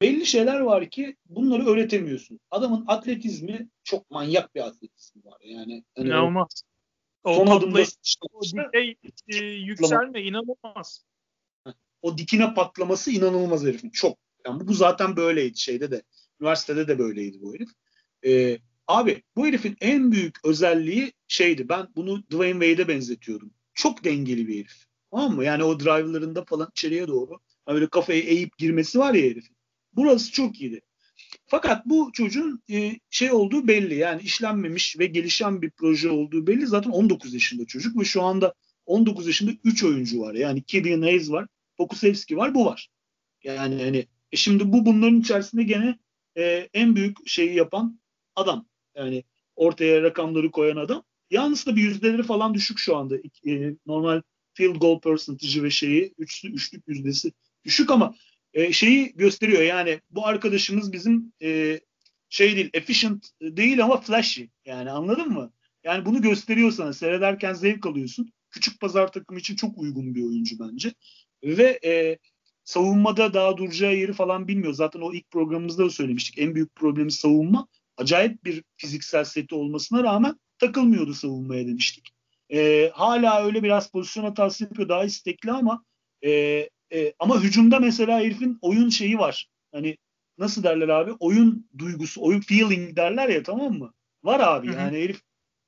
belli 0.01 0.25
şeyler 0.25 0.59
var 0.59 0.89
ki 0.89 1.15
bunları 1.25 1.65
öğretemiyorsun. 1.65 2.39
Adamın 2.51 2.83
atletizmi 2.87 3.69
çok 3.83 4.11
manyak 4.11 4.55
bir 4.55 4.61
atletizmi 4.61 5.25
var. 5.25 5.41
Yani 5.43 5.83
hani 5.95 6.07
inanılmaz. 6.07 6.63
O, 7.23 7.33
son 7.33 7.47
adımda 7.47 7.81
o 8.31 8.41
dikey 8.41 8.95
e, 9.27 9.35
yükselme 9.45 10.21
inanılmaz. 10.21 11.05
O 12.01 12.17
dikine 12.17 12.53
patlaması 12.53 13.11
inanılmaz 13.11 13.63
herifin. 13.63 13.89
Çok. 13.89 14.17
Yani 14.45 14.67
bu 14.67 14.73
zaten 14.73 15.15
böyleydi 15.15 15.57
şeyde 15.57 15.91
de. 15.91 16.01
Üniversitede 16.39 16.87
de 16.87 16.99
böyleydi 16.99 17.41
bu 17.41 17.53
herif. 17.53 17.69
Ee, 18.25 18.59
abi 18.87 19.23
bu 19.35 19.47
herifin 19.47 19.77
en 19.81 20.11
büyük 20.11 20.45
özelliği 20.45 21.13
şeydi. 21.27 21.69
Ben 21.69 21.87
bunu 21.95 22.23
Dwayne 22.23 22.65
Wade'e 22.65 22.87
benzetiyordum. 22.87 23.53
Çok 23.73 24.03
dengeli 24.03 24.47
bir 24.47 24.59
herif. 24.59 24.85
Tamam 25.11 25.35
mı? 25.35 25.45
Yani 25.45 25.63
o 25.63 25.79
drive'larında 25.79 26.45
falan 26.45 26.69
içeriye 26.71 27.07
doğru 27.07 27.39
Öyle 27.69 27.87
kafayı 27.87 28.23
eğip 28.23 28.57
girmesi 28.57 28.99
var 28.99 29.13
ya 29.13 29.21
herifin. 29.21 29.55
Burası 29.93 30.31
çok 30.31 30.61
iyiydi. 30.61 30.81
Fakat 31.45 31.85
bu 31.85 32.09
çocuğun 32.13 32.63
e, 32.71 32.99
şey 33.09 33.31
olduğu 33.31 33.67
belli. 33.67 33.95
Yani 33.95 34.21
işlenmemiş 34.21 34.99
ve 34.99 35.05
gelişen 35.05 35.61
bir 35.61 35.71
proje 35.71 36.09
olduğu 36.09 36.47
belli. 36.47 36.67
Zaten 36.67 36.91
19 36.91 37.33
yaşında 37.33 37.65
çocuk 37.65 37.99
ve 37.99 38.05
şu 38.05 38.21
anda 38.21 38.53
19 38.85 39.27
yaşında 39.27 39.51
3 39.63 39.83
oyuncu 39.83 40.19
var. 40.21 40.33
Yani 40.33 40.63
Killian 40.63 41.01
Hayes 41.01 41.31
var, 41.31 41.47
Pokusevski 41.77 42.37
var, 42.37 42.55
bu 42.55 42.65
var. 42.65 42.89
Yani 43.43 43.83
hani 43.83 44.05
e 44.31 44.37
şimdi 44.37 44.73
bu 44.73 44.85
bunların 44.85 45.19
içerisinde 45.19 45.63
gene 45.63 45.99
e, 46.37 46.69
en 46.73 46.95
büyük 46.95 47.27
şeyi 47.27 47.55
yapan 47.55 47.99
adam. 48.35 48.65
Yani 48.95 49.23
ortaya 49.55 50.01
rakamları 50.01 50.51
koyan 50.51 50.77
adam. 50.77 51.03
Yalnız 51.31 51.65
da 51.65 51.75
bir 51.75 51.81
yüzdeleri 51.81 52.23
falan 52.23 52.53
düşük 52.53 52.79
şu 52.79 52.97
anda. 52.97 53.15
E, 53.47 53.75
normal 53.85 54.21
field 54.53 54.75
goal 54.75 54.99
percentage'ı 54.99 55.63
ve 55.63 55.69
şeyi 55.69 56.13
üçlü, 56.17 56.51
üçlük 56.51 56.87
yüzdesi 56.87 57.31
düşük 57.69 57.91
ama 57.91 58.15
e, 58.53 58.73
şeyi 58.73 59.13
gösteriyor 59.15 59.61
yani 59.61 60.01
bu 60.09 60.27
arkadaşımız 60.27 60.91
bizim 60.91 61.33
e, 61.41 61.79
şey 62.29 62.55
değil 62.55 62.69
efficient 62.73 63.27
değil 63.41 63.83
ama 63.83 64.01
flashy 64.01 64.45
yani 64.65 64.91
anladın 64.91 65.29
mı? 65.29 65.53
Yani 65.83 66.05
bunu 66.05 66.21
gösteriyor 66.21 66.71
sana 66.71 66.93
seyrederken 66.93 67.53
zevk 67.53 67.85
alıyorsun. 67.85 68.31
küçük 68.51 68.79
pazar 68.81 69.11
takımı 69.11 69.39
için 69.39 69.55
çok 69.55 69.77
uygun 69.77 70.15
bir 70.15 70.23
oyuncu 70.23 70.55
bence. 70.59 70.93
Ve 71.43 71.79
e, 71.85 72.17
savunmada 72.63 73.33
daha 73.33 73.57
duracağı 73.57 73.95
yeri 73.95 74.13
falan 74.13 74.47
bilmiyor. 74.47 74.73
Zaten 74.73 74.99
o 75.01 75.13
ilk 75.13 75.31
programımızda 75.31 75.85
da 75.85 75.89
söylemiştik. 75.89 76.39
En 76.39 76.55
büyük 76.55 76.75
problemi 76.75 77.11
savunma. 77.11 77.67
Acayip 77.97 78.45
bir 78.45 78.63
fiziksel 78.77 79.23
seti 79.23 79.55
olmasına 79.55 80.03
rağmen 80.03 80.39
takılmıyordu 80.59 81.13
savunmaya 81.13 81.67
demiştik. 81.67 82.09
E, 82.53 82.91
hala 82.93 83.45
öyle 83.45 83.63
biraz 83.63 83.91
pozisyon 83.91 84.23
hatası 84.23 84.63
yapıyor. 84.63 84.89
Daha 84.89 85.03
istekli 85.03 85.51
ama 85.51 85.83
e, 86.25 86.69
e, 86.93 87.13
ama 87.19 87.43
hücumda 87.43 87.79
mesela 87.79 88.19
herifin 88.19 88.57
oyun 88.61 88.89
şeyi 88.89 89.17
var. 89.17 89.49
Hani 89.71 89.97
nasıl 90.37 90.63
derler 90.63 90.89
abi? 90.89 91.11
Oyun 91.19 91.69
duygusu, 91.77 92.21
oyun 92.21 92.41
feeling 92.41 92.95
derler 92.95 93.29
ya 93.29 93.43
tamam 93.43 93.73
mı? 93.73 93.93
Var 94.23 94.39
abi 94.39 94.67
Hı-hı. 94.67 94.77
yani 94.77 94.97
herif 94.97 95.21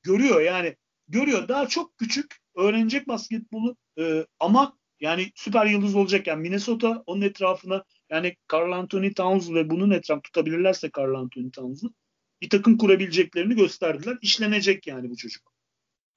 görüyor 0.04 0.42
yani 0.42 0.76
görüyor. 1.08 1.48
Daha 1.48 1.68
çok 1.68 1.98
küçük 1.98 2.38
öğrenecek 2.56 3.08
basketbolu 3.08 3.76
e, 4.00 4.26
ama 4.40 4.78
yani 5.00 5.32
süper 5.36 5.66
yıldız 5.66 5.96
olacak 5.96 6.28
yani 6.28 6.42
Minnesota 6.42 7.04
onun 7.06 7.22
etrafına 7.22 7.84
yani 8.10 8.36
Carl 8.54 8.72
Anthony 8.72 9.14
Towns 9.14 9.50
ve 9.50 9.70
bunun 9.70 9.92
etrafını 9.92 10.22
tutabilirlerse 10.22 10.90
Carl 10.98 11.14
Anthony 11.14 11.52
Towns'u 11.52 11.94
bir 12.42 12.50
takım 12.50 12.78
kurabileceklerini 12.78 13.56
gösterdiler. 13.56 14.18
İşlenecek 14.22 14.88
yani 14.88 15.10
bu 15.10 15.18
çocuk. 15.18 15.51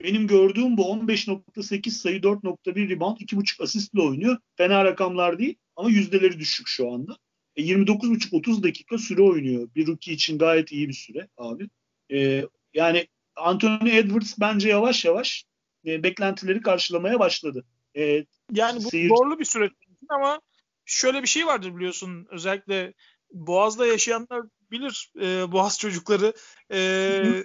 Benim 0.03 0.27
gördüğüm 0.27 0.77
bu 0.77 0.83
15.8 0.83 1.91
sayı 1.91 2.21
4.1 2.21 2.89
rebound 2.89 3.17
2.5 3.17 3.63
asistle 3.63 4.01
oynuyor. 4.01 4.39
Fena 4.57 4.85
rakamlar 4.85 5.39
değil 5.39 5.55
ama 5.77 5.91
yüzdeleri 5.91 6.39
düşük 6.39 6.69
şu 6.69 6.93
anda. 6.93 7.17
E, 7.57 7.63
29.5-30 7.63 8.63
dakika 8.63 8.99
süre 8.99 9.23
oynuyor. 9.23 9.69
Bir 9.75 9.87
rookie 9.87 10.15
için 10.15 10.39
gayet 10.39 10.73
iyi 10.73 10.89
bir 10.89 10.95
süre 10.95 11.29
abi. 11.37 11.69
E, 12.13 12.45
yani 12.75 13.07
Anthony 13.37 13.99
Edwards 13.99 14.35
bence 14.41 14.69
yavaş 14.69 15.05
yavaş 15.05 15.45
e, 15.87 16.03
beklentileri 16.03 16.61
karşılamaya 16.61 17.19
başladı. 17.19 17.65
E, 17.97 18.25
yani 18.53 18.85
bu 18.85 18.91
seyir... 18.91 19.09
zorlu 19.09 19.39
bir 19.39 19.45
süreç 19.45 19.73
ama 20.09 20.41
şöyle 20.85 21.23
bir 21.23 21.29
şey 21.29 21.47
vardır 21.47 21.77
biliyorsun 21.77 22.27
özellikle 22.31 22.95
Boğaz'da 23.33 23.87
yaşayanlar 23.87 24.43
bilir 24.71 25.13
e, 25.21 25.53
Boğaz 25.53 25.79
çocukları. 25.79 26.33
E, 26.73 27.45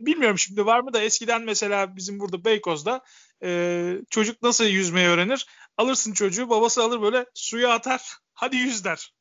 bilmiyorum 0.00 0.38
şimdi 0.38 0.66
var 0.66 0.80
mı 0.80 0.92
da 0.92 1.02
eskiden 1.02 1.42
mesela 1.42 1.96
bizim 1.96 2.20
burada 2.20 2.44
Beykoz'da 2.44 3.00
e, 3.42 3.98
çocuk 4.10 4.42
nasıl 4.42 4.64
yüzmeyi 4.64 5.08
öğrenir? 5.08 5.46
Alırsın 5.76 6.12
çocuğu 6.12 6.50
babası 6.50 6.82
alır 6.82 7.02
böyle 7.02 7.26
suya 7.34 7.70
atar 7.72 8.16
hadi 8.34 8.56
yüz 8.56 8.84
der. 8.84 9.14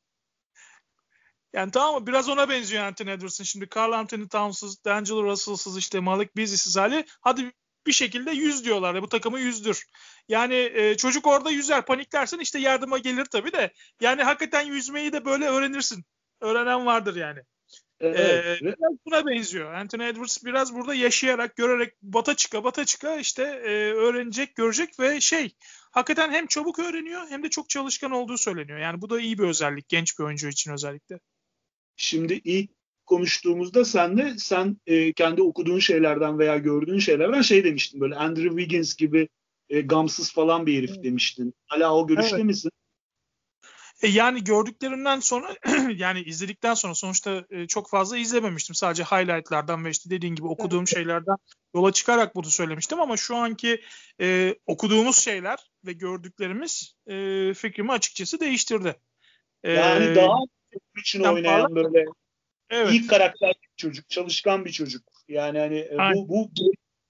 Yani 1.53 1.71
tamam 1.71 2.01
mı? 2.01 2.07
Biraz 2.07 2.29
ona 2.29 2.49
benziyor 2.49 2.83
Anthony 2.83 3.11
Edwards'ın. 3.11 3.43
Şimdi 3.43 3.67
Carl 3.75 3.91
Anthony 3.91 4.27
Towns'ız, 4.27 4.83
D'Angelo 4.85 5.23
Russell'sız 5.23 5.77
işte 5.77 5.99
Malik 5.99 6.37
Beasley'siz 6.37 6.77
hali. 6.77 7.05
Hadi 7.21 7.51
bir 7.87 7.91
şekilde 7.91 8.31
yüz 8.31 8.65
diyorlar. 8.65 9.01
Bu 9.01 9.09
takımı 9.09 9.39
yüzdür. 9.39 9.85
Yani 10.27 10.55
e, 10.55 10.97
çocuk 10.97 11.27
orada 11.27 11.51
yüzer 11.51 11.85
paniklersen 11.85 12.39
işte 12.39 12.59
yardıma 12.59 12.97
gelir 12.97 13.25
tabii 13.25 13.51
de. 13.51 13.73
Yani 14.01 14.23
hakikaten 14.23 14.61
yüzmeyi 14.61 15.13
de 15.13 15.25
böyle 15.25 15.45
öğrenirsin. 15.45 16.05
Öğrenen 16.41 16.85
vardır 16.85 17.15
yani. 17.15 17.39
Evet. 18.03 18.61
Ee, 18.61 18.65
biraz 18.65 18.97
buna 19.05 19.27
benziyor. 19.27 19.73
Anthony 19.73 20.09
Edwards 20.09 20.45
biraz 20.45 20.75
burada 20.75 20.93
yaşayarak, 20.93 21.55
görerek 21.55 21.93
bata 22.01 22.35
çıka 22.35 22.63
bata 22.63 22.85
çıka 22.85 23.15
işte 23.17 23.43
e, 23.43 23.93
öğrenecek, 23.93 24.55
görecek 24.55 24.99
ve 24.99 25.21
şey 25.21 25.55
hakikaten 25.91 26.31
hem 26.31 26.47
çabuk 26.47 26.79
öğreniyor 26.79 27.21
hem 27.29 27.43
de 27.43 27.49
çok 27.49 27.69
çalışkan 27.69 28.11
olduğu 28.11 28.37
söyleniyor. 28.37 28.79
Yani 28.79 29.01
bu 29.01 29.09
da 29.09 29.19
iyi 29.19 29.37
bir 29.37 29.43
özellik 29.43 29.89
genç 29.89 30.19
bir 30.19 30.23
oyuncu 30.23 30.47
için 30.47 30.71
özellikle. 30.71 31.19
Şimdi 31.95 32.33
ilk 32.43 32.71
konuştuğumuzda 33.05 33.85
sen 33.85 34.17
de 34.17 34.33
sen 34.37 34.77
e, 34.87 35.13
kendi 35.13 35.41
okuduğun 35.41 35.79
şeylerden 35.79 36.39
veya 36.39 36.57
gördüğün 36.57 36.99
şeylerden 36.99 37.41
şey 37.41 37.63
demiştin 37.63 38.01
böyle 38.01 38.15
Andrew 38.15 38.49
Wiggins 38.49 38.95
gibi 38.95 39.29
e, 39.69 39.81
gamsız 39.81 40.33
falan 40.33 40.65
bir 40.65 40.77
herif 40.77 40.91
evet. 40.93 41.03
demiştin. 41.03 41.53
Hala 41.65 41.95
o 41.95 42.07
görüşte 42.07 42.35
evet. 42.35 42.45
misin? 42.45 42.71
E 44.03 44.07
yani 44.07 44.43
gördüklerimden 44.43 45.19
sonra 45.19 45.55
yani 45.95 46.21
izledikten 46.21 46.73
sonra 46.73 46.95
sonuçta 46.95 47.45
e, 47.49 47.67
çok 47.67 47.89
fazla 47.89 48.17
izlememiştim. 48.17 48.75
Sadece 48.75 49.03
highlightlardan 49.03 49.85
ve 49.85 49.89
işte 49.89 50.09
dediğin 50.09 50.35
gibi 50.35 50.47
okuduğum 50.47 50.79
evet. 50.79 50.93
şeylerden 50.93 51.35
yola 51.75 51.91
çıkarak 51.91 52.35
bunu 52.35 52.45
söylemiştim 52.45 53.01
ama 53.01 53.17
şu 53.17 53.35
anki 53.35 53.81
e, 54.21 54.55
okuduğumuz 54.65 55.17
şeyler 55.17 55.59
ve 55.85 55.93
gördüklerimiz 55.93 56.95
e, 57.07 57.13
fikrimi 57.53 57.91
açıkçası 57.91 58.39
değiştirdi. 58.39 58.95
E, 59.63 59.71
yani 59.71 60.15
daha 60.15 60.37
için 60.99 61.23
oynayan 61.23 61.75
böyle 61.75 62.05
evet. 62.69 62.91
iyi 62.91 63.07
karakterli 63.07 63.61
bir 63.63 63.77
çocuk, 63.77 64.09
çalışkan 64.09 64.65
bir 64.65 64.71
çocuk. 64.71 65.03
Yani 65.27 65.59
hani 65.59 65.77
e, 65.77 65.97
bu, 66.15 66.29
bu 66.29 66.51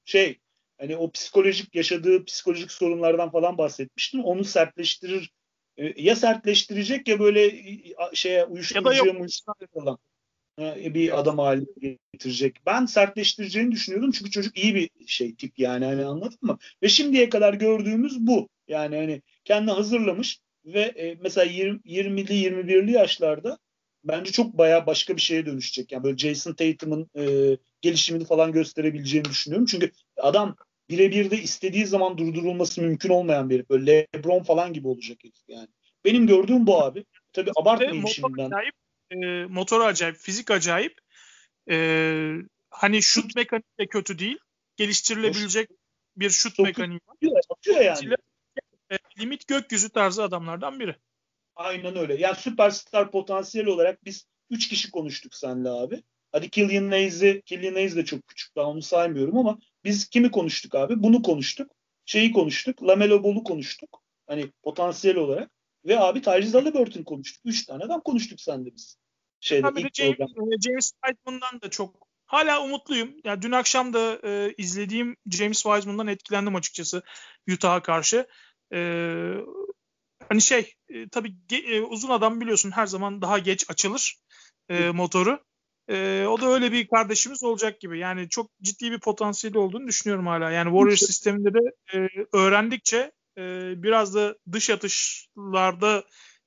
şey 0.06 0.40
hani 0.78 0.98
o 0.98 1.12
psikolojik 1.12 1.76
yaşadığı 1.76 2.26
psikolojik 2.26 2.72
sorunlardan 2.72 3.32
falan 3.32 3.58
bahsetmiştim. 3.58 4.24
Onu 4.24 4.44
sertleştirir 4.44 5.32
ya 5.78 6.16
sertleştirecek 6.16 7.08
ya 7.08 7.20
böyle 7.20 7.52
şeye 8.14 8.46
uyuşturucuya 8.46 9.14
falan 9.74 9.98
bir 10.94 11.20
adam 11.20 11.38
haline 11.38 11.98
getirecek. 12.14 12.58
Ben 12.66 12.86
sertleştireceğini 12.86 13.72
düşünüyordum 13.72 14.12
çünkü 14.12 14.32
çocuk 14.32 14.58
iyi 14.58 14.76
bir 14.76 14.90
şey 15.08 15.36
tip 15.36 15.60
yani 15.60 15.86
hani 15.86 16.06
anladın 16.06 16.38
mı? 16.42 16.58
Ve 16.84 16.90
şimdiye 16.90 17.30
kadar 17.30 17.54
gördüğümüz 17.54 18.20
bu. 18.20 18.50
Yani 18.68 18.96
hani 18.96 19.22
kendi 19.46 19.72
hazırlamış 19.72 20.40
ve 20.66 20.82
e, 20.82 21.18
mesela 21.22 21.52
20, 21.52 21.80
20'li 21.80 22.34
21'li 22.34 22.92
yaşlarda 22.92 23.58
bence 24.04 24.32
çok 24.32 24.58
baya 24.58 24.88
başka 24.88 25.16
bir 25.16 25.22
şeye 25.22 25.46
dönüşecek. 25.46 25.92
Yani 25.92 26.04
böyle 26.04 26.18
Jason 26.18 26.54
Tatum'un 26.54 27.10
e, 27.18 27.58
gelişimini 27.82 28.26
falan 28.26 28.52
gösterebileceğini 28.52 29.26
düşünüyorum. 29.26 29.66
Çünkü 29.66 29.92
adam 30.18 30.56
birebir 30.90 31.32
de 31.32 31.38
istediği 31.38 31.86
zaman 31.86 32.18
durdurulması 32.18 32.82
mümkün 32.82 33.10
olmayan 33.10 33.50
bir 33.50 33.70
böyle 33.70 34.08
LeBron 34.16 34.44
falan 34.44 34.74
gibi 34.74 34.88
olacak 34.88 35.18
yani. 35.48 35.68
Benim 36.06 36.28
gördüğüm 36.28 36.68
bu 36.68 36.84
abi. 36.84 37.06
Tabii 37.34 37.52
abartmayayım 37.56 38.02
motor 38.02 38.14
şimdiden. 38.14 38.46
Acayip, 38.46 38.76
e, 39.12 39.46
motoru 39.46 39.84
acayip, 39.84 40.18
fizik 40.18 40.52
acayip. 40.52 41.00
E, 41.70 41.76
hani 42.70 43.02
şut 43.02 43.36
mekaniği 43.36 43.64
de 43.80 43.88
kötü 43.88 44.20
değil. 44.20 44.38
Geliştirilebilecek 44.78 45.70
bir 46.18 46.30
şut 46.30 46.60
mekaniği 46.60 47.00
var. 47.08 47.42
Atıyor 47.50 47.82
yani. 47.82 48.16
E, 48.92 48.98
limit 49.20 49.48
gökyüzü 49.48 49.90
tarzı 49.90 50.24
adamlardan 50.24 50.80
biri. 50.80 50.96
Aynen 51.56 51.96
öyle. 51.96 52.16
Yani 52.16 52.36
süperstar 52.36 53.12
potansiyel 53.12 53.68
olarak 53.68 54.06
biz 54.06 54.28
3 54.50 54.70
kişi 54.70 54.92
konuştuk 54.92 55.36
seninle 55.36 55.70
abi. 55.70 56.04
Hadi 56.32 56.50
Killian 56.50 56.90
Hayes'i, 56.90 57.42
Killian 57.46 57.74
Hayes 57.74 57.96
de 57.96 58.06
çok 58.06 58.28
küçük 58.28 58.56
daha 58.56 58.66
onu 58.66 58.82
saymıyorum 58.82 59.38
ama 59.38 59.60
biz 59.84 60.10
kimi 60.10 60.32
konuştuk 60.32 60.76
abi? 60.76 61.04
Bunu 61.04 61.22
konuştuk. 61.22 61.72
Şeyi 62.06 62.32
konuştuk. 62.32 62.84
Lamelo 62.84 63.24
Ball'u 63.24 63.44
konuştuk. 63.44 64.02
Hani 64.28 64.52
potansiyel 64.64 65.18
olarak. 65.18 65.52
Ve 65.86 66.00
abi 66.00 66.22
Tyrese 66.22 66.58
Halliburton 66.58 67.04
konuştuk. 67.04 67.42
Üç 67.46 67.66
tane 67.66 67.84
adam 67.84 68.02
konuştuk 68.02 68.42
sende 68.42 68.76
biz. 68.76 68.98
Şeyde, 69.40 69.68
ilk 69.78 69.96
James, 69.96 70.18
program. 70.18 70.62
James 70.62 70.92
Wiseman'dan 71.06 71.62
da 71.62 71.70
çok 71.70 72.08
hala 72.26 72.64
umutluyum. 72.64 73.16
Yani 73.24 73.42
dün 73.42 73.52
akşam 73.52 73.94
da 73.94 74.20
e, 74.24 74.54
izlediğim 74.58 75.16
James 75.32 75.64
Wiseman'dan 75.64 76.08
etkilendim 76.08 76.56
açıkçası 76.56 77.04
Utah'a 77.54 77.82
karşı. 77.82 78.28
E, 78.74 78.80
hani 80.30 80.42
şey 80.42 80.74
e, 80.90 81.10
tabii 81.10 81.36
e, 81.52 81.82
uzun 81.82 82.10
adam 82.10 82.42
biliyorsun 82.42 82.72
her 82.72 82.86
zaman 82.86 83.22
daha 83.22 83.40
geç 83.40 83.70
açılır 83.70 84.16
e, 84.70 84.90
motoru. 84.90 85.44
E, 85.90 86.26
o 86.30 86.42
da 86.42 86.48
öyle 86.48 86.72
bir 86.72 86.88
kardeşimiz 86.88 87.44
olacak 87.44 87.80
gibi. 87.80 88.00
Yani 88.00 88.30
çok 88.30 88.52
ciddi 88.62 88.92
bir 88.92 89.00
potansiyeli 89.00 89.58
olduğunu 89.58 89.88
düşünüyorum 89.88 90.28
hala. 90.28 90.52
Yani 90.52 90.70
Warriors 90.70 91.00
sisteminde 91.00 91.54
de 91.54 91.60
e, 91.94 92.08
öğrendikçe 92.34 93.12
e, 93.38 93.74
biraz 93.84 94.16
da 94.16 94.36
dış 94.52 94.70
atışlarda 94.70 96.04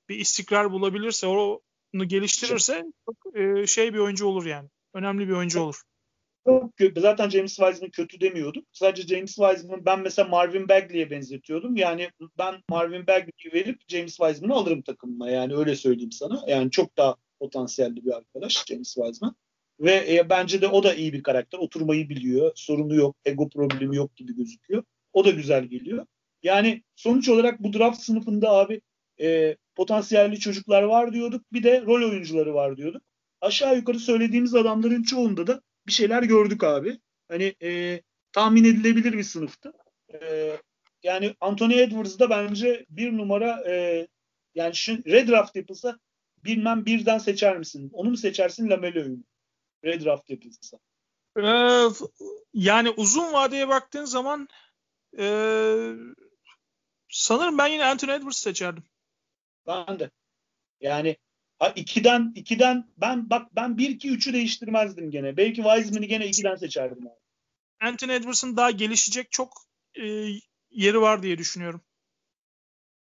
bir 0.08 0.18
istikrar 0.18 0.72
bulabilirse, 0.72 1.26
onu 1.26 1.60
geliştirirse 2.06 2.84
çok 3.06 3.36
e, 3.36 3.66
şey 3.66 3.94
bir 3.94 3.98
oyuncu 3.98 4.26
olur 4.26 4.46
yani. 4.46 4.68
Önemli 4.94 5.28
bir 5.28 5.32
oyuncu 5.32 5.60
olur. 5.60 5.82
Zaten 6.96 7.28
James 7.28 7.56
Wiseman 7.56 7.90
kötü 7.90 8.20
demiyordum. 8.20 8.62
Sadece 8.72 9.14
James 9.14 9.34
Wiseman 9.34 9.84
ben 9.84 10.00
mesela 10.00 10.28
Marvin 10.28 10.68
Bagley'e 10.68 11.10
benzetiyordum. 11.10 11.76
Yani 11.76 12.10
ben 12.38 12.54
Marvin 12.70 13.06
Bagley'i 13.06 13.52
verip 13.52 13.80
James 13.88 14.16
Wiseman'ı 14.16 14.54
alırım 14.54 14.82
takımıma. 14.82 15.30
Yani 15.30 15.56
öyle 15.56 15.76
söyleyeyim 15.76 16.12
sana. 16.12 16.44
Yani 16.46 16.70
çok 16.70 16.96
daha 16.96 17.16
potansiyelli 17.38 18.04
bir 18.04 18.16
arkadaş 18.16 18.64
James 18.66 18.94
Wiseman. 18.94 19.36
Ve 19.80 20.14
e, 20.14 20.30
bence 20.30 20.62
de 20.62 20.68
o 20.68 20.82
da 20.82 20.94
iyi 20.94 21.12
bir 21.12 21.22
karakter. 21.22 21.58
Oturmayı 21.58 22.08
biliyor. 22.08 22.52
Sorunu 22.54 22.94
yok. 22.94 23.16
Ego 23.24 23.48
problemi 23.48 23.96
yok 23.96 24.16
gibi 24.16 24.36
gözüküyor. 24.36 24.82
O 25.12 25.24
da 25.24 25.30
güzel 25.30 25.64
geliyor. 25.64 26.06
Yani 26.42 26.82
sonuç 26.96 27.28
olarak 27.28 27.62
bu 27.62 27.72
draft 27.72 28.00
sınıfında 28.00 28.50
abi 28.50 28.80
e, 29.20 29.56
potansiyelli 29.74 30.38
çocuklar 30.38 30.82
var 30.82 31.12
diyorduk. 31.12 31.52
Bir 31.52 31.62
de 31.62 31.82
rol 31.82 32.10
oyuncuları 32.10 32.54
var 32.54 32.76
diyorduk. 32.76 33.02
Aşağı 33.40 33.76
yukarı 33.76 33.98
söylediğimiz 33.98 34.54
adamların 34.54 35.02
çoğunda 35.02 35.46
da 35.46 35.60
bir 35.86 35.92
şeyler 35.92 36.22
gördük 36.22 36.64
abi. 36.64 36.98
Hani 37.28 37.54
e, 37.62 38.00
tahmin 38.32 38.64
edilebilir 38.64 39.12
bir 39.12 39.22
sınıftı. 39.22 39.72
E, 40.14 40.50
yani 41.02 41.34
Anthony 41.40 41.82
Edwards 41.82 42.18
da 42.18 42.30
bence 42.30 42.86
bir 42.90 43.16
numara 43.16 43.70
e, 43.70 44.06
yani 44.54 44.74
şu 44.74 45.04
red 45.04 45.28
draft 45.28 45.56
yapılsa 45.56 45.98
bilmem 46.46 46.86
birden 46.86 47.18
seçer 47.18 47.58
misin? 47.58 47.90
Onu 47.92 48.10
mu 48.10 48.16
seçersin 48.16 48.70
Lamelo'yu 48.70 49.08
mu? 49.08 49.24
Red 49.84 50.04
draft 50.04 50.30
yapılsa. 50.30 50.78
Ee, 51.38 51.88
yani 52.54 52.90
uzun 52.90 53.32
vadeye 53.32 53.68
baktığın 53.68 54.04
zaman 54.04 54.48
Ee, 55.18 55.92
sanırım 57.08 57.58
ben 57.58 57.66
yine 57.66 57.84
Anthony 57.84 58.12
Edwards 58.12 58.38
seçerdim. 58.38 58.84
Ben 59.66 59.98
de. 59.98 60.10
Yani 60.80 61.16
ha, 61.58 61.72
ikiden 61.76 62.32
ikiden 62.34 62.92
ben 62.96 63.30
bak 63.30 63.56
ben 63.56 63.78
1 63.78 63.90
2 63.90 64.10
3'ü 64.10 64.32
değiştirmezdim 64.32 65.10
gene. 65.10 65.36
Belki 65.36 65.62
Wiseman'ı 65.62 66.06
gene 66.06 66.26
ikiden 66.26 66.56
seçerdim. 66.56 67.06
Abi. 67.06 67.14
Anthony 67.80 68.14
Edwards'ın 68.14 68.56
daha 68.56 68.70
gelişecek 68.70 69.30
çok 69.30 69.52
e, 69.94 70.04
yeri 70.70 71.00
var 71.00 71.22
diye 71.22 71.38
düşünüyorum. 71.38 71.80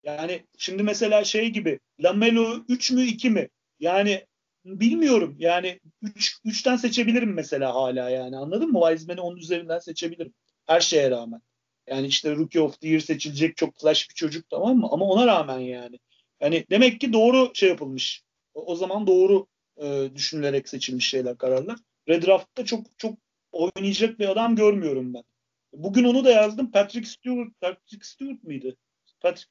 Yani 0.02 0.46
şimdi 0.58 0.82
mesela 0.82 1.24
şey 1.24 1.48
gibi 1.50 1.80
Lamelo 2.00 2.64
3 2.68 2.90
mü 2.90 3.02
2 3.02 3.30
mi? 3.30 3.48
Yani 3.80 4.26
bilmiyorum. 4.64 5.36
Yani 5.38 5.80
3 6.02 6.16
üç, 6.16 6.40
3'ten 6.44 6.76
seçebilirim 6.76 7.34
mesela 7.34 7.74
hala 7.74 8.10
yani. 8.10 8.36
Anladın 8.36 8.72
mı? 8.72 8.80
Wiseman'ı 8.88 9.22
onun 9.22 9.36
üzerinden 9.36 9.78
seçebilirim. 9.78 10.34
Her 10.66 10.80
şeye 10.80 11.10
rağmen. 11.10 11.40
Yani 11.86 12.06
işte 12.06 12.36
Rookie 12.36 12.60
of 12.60 12.80
the 12.80 12.88
Year 12.88 13.00
seçilecek 13.00 13.56
çok 13.56 13.80
flash 13.80 14.08
bir 14.10 14.14
çocuk 14.14 14.50
tamam 14.50 14.76
mı? 14.76 14.88
Ama 14.90 15.04
ona 15.04 15.26
rağmen 15.26 15.58
yani. 15.58 15.98
Yani 16.40 16.66
demek 16.70 17.00
ki 17.00 17.12
doğru 17.12 17.50
şey 17.54 17.68
yapılmış. 17.68 18.22
O, 18.54 18.64
o 18.64 18.76
zaman 18.76 19.06
doğru 19.06 19.46
e, 19.82 20.10
düşünülerek 20.14 20.68
seçilmiş 20.68 21.08
şeyler, 21.08 21.38
kararlar. 21.38 21.78
Red 22.08 22.22
Draft'ta 22.26 22.64
çok 22.64 22.98
çok 22.98 23.18
oynayacak 23.52 24.18
bir 24.18 24.28
adam 24.28 24.56
görmüyorum 24.56 25.14
ben. 25.14 25.24
Bugün 25.72 26.04
onu 26.04 26.24
da 26.24 26.30
yazdım. 26.30 26.70
Patrick 26.70 27.08
Stewart, 27.08 27.60
Patrick 27.60 28.06
Stewart 28.06 28.44
mıydı? 28.44 28.76
Patrick, 29.20 29.50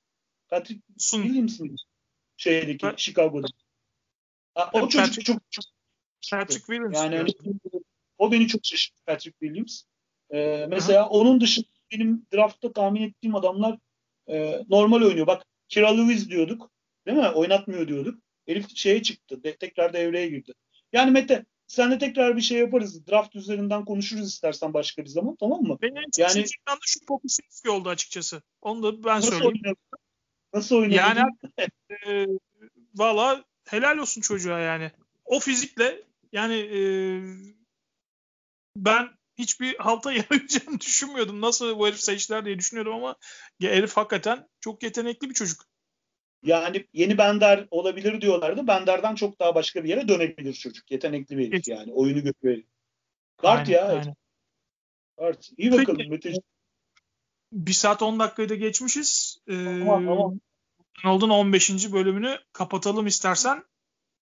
Patrick 0.52 0.82
Sun. 0.98 1.24
Williams 1.24 1.60
mıydı? 1.60 1.76
Şeydeki, 2.38 2.86
Pat- 2.86 2.98
Chicago'da. 2.98 3.48
Ha, 4.56 4.70
o 4.74 4.80
çocuk 4.80 5.00
Patrick, 5.00 5.24
çok, 5.24 5.52
çok 5.52 5.66
Patrick 6.32 6.66
Williams. 6.66 6.96
Yani 6.96 7.20
öyle, 7.20 7.32
o 8.18 8.32
beni 8.32 8.48
çok 8.48 8.62
şaşırttı 8.64 9.02
Patrick 9.06 9.40
Williams. 9.40 9.84
Ee, 10.34 10.66
mesela 10.70 11.06
Hı. 11.06 11.10
onun 11.10 11.42
dışında 11.42 11.68
benim 11.92 12.26
draftta 12.34 12.74
tahmin 12.74 13.02
ettiğim 13.02 13.36
adamlar 13.36 13.78
e, 14.28 14.66
normal 14.70 15.02
oynuyor. 15.02 15.28
Bak 15.28 15.46
Kira 15.70 15.96
Lewis 15.96 16.30
diyorduk. 16.30 16.72
Değil 17.08 17.18
mi? 17.18 17.30
Oynatmıyor 17.30 17.88
diyorduk. 17.88 18.20
Elif 18.48 18.76
şeye 18.76 19.02
çıktı. 19.02 19.44
De, 19.44 19.56
tekrar 19.56 19.94
devreye 19.94 20.28
girdi. 20.28 20.54
Yani 20.94 21.12
Mete 21.12 21.46
sen 21.68 21.92
de 21.92 21.98
tekrar 21.98 22.38
bir 22.38 22.42
şey 22.42 22.60
yaparız. 22.60 23.08
Draft 23.08 23.36
üzerinden 23.36 23.86
konuşuruz 23.86 24.28
istersen 24.28 24.74
başka 24.74 25.04
bir 25.04 25.10
zaman 25.10 25.36
tamam 25.40 25.62
mı? 25.62 25.78
Benim 25.82 26.04
yani, 26.18 26.36
de 26.36 26.46
şu 26.82 27.06
Pokusinski 27.06 27.70
oldu 27.70 27.90
açıkçası. 27.90 28.42
Onu 28.62 28.84
da 28.84 29.04
ben 29.04 29.18
nasıl 29.18 29.32
söyleyeyim. 29.32 29.62
Oynadı? 29.66 29.80
Nasıl 30.54 30.76
oynadı? 30.76 30.96
Yani 30.96 31.22
e, 32.08 32.28
valla 32.96 33.44
helal 33.70 33.98
olsun 33.98 34.22
çocuğa 34.22 34.60
yani. 34.60 34.92
O 35.26 35.40
fizikle 35.40 36.02
yani 36.32 36.56
e, 36.56 36.80
ben 38.76 39.10
hiçbir 39.38 39.76
halta 39.76 40.12
yarayacağını 40.14 40.80
düşünmüyordum. 40.80 41.42
Nasıl 41.42 41.80
bu 41.80 41.88
herif 41.88 42.00
seçtiler 42.00 42.46
diye 42.46 42.60
düşünüyordum 42.60 42.94
ama 42.94 43.16
ya 43.60 43.72
herif 43.72 43.98
hakikaten 43.98 44.48
çok 44.60 44.84
yetenekli 44.84 45.30
bir 45.30 45.34
çocuk. 45.34 45.66
Yani 46.44 46.88
yeni 46.94 47.18
Bender 47.18 47.68
olabilir 47.72 48.22
diyorlardı. 48.22 48.68
Bender'den 48.68 49.16
çok 49.16 49.40
daha 49.40 49.56
başka 49.56 49.84
bir 49.84 49.90
yere 49.90 50.08
dönebilir 50.08 50.54
çocuk. 50.54 50.92
Yetenekli 50.92 51.38
bir 51.38 51.48
herif 51.48 51.68
yani. 51.68 51.94
Oyunu 51.94 52.24
götürebilir. 52.24 52.66
Kart 53.38 53.70
ya. 53.70 54.02
Kart. 55.18 55.50
İyi 55.58 55.72
bakalım 55.72 55.98
Peki, 55.98 56.10
müthiş. 56.10 56.38
1 57.52 57.74
saat 57.74 58.02
10 58.02 58.20
dakikayı 58.20 58.50
da 58.50 58.56
geçmişiz. 58.56 59.38
Ee, 59.48 59.54
tamam, 59.54 60.06
tamam. 60.06 60.40
Oldun 61.06 61.30
15. 61.30 61.94
bölümünü 61.94 62.38
kapatalım 62.54 63.08
istersen. 63.08 63.64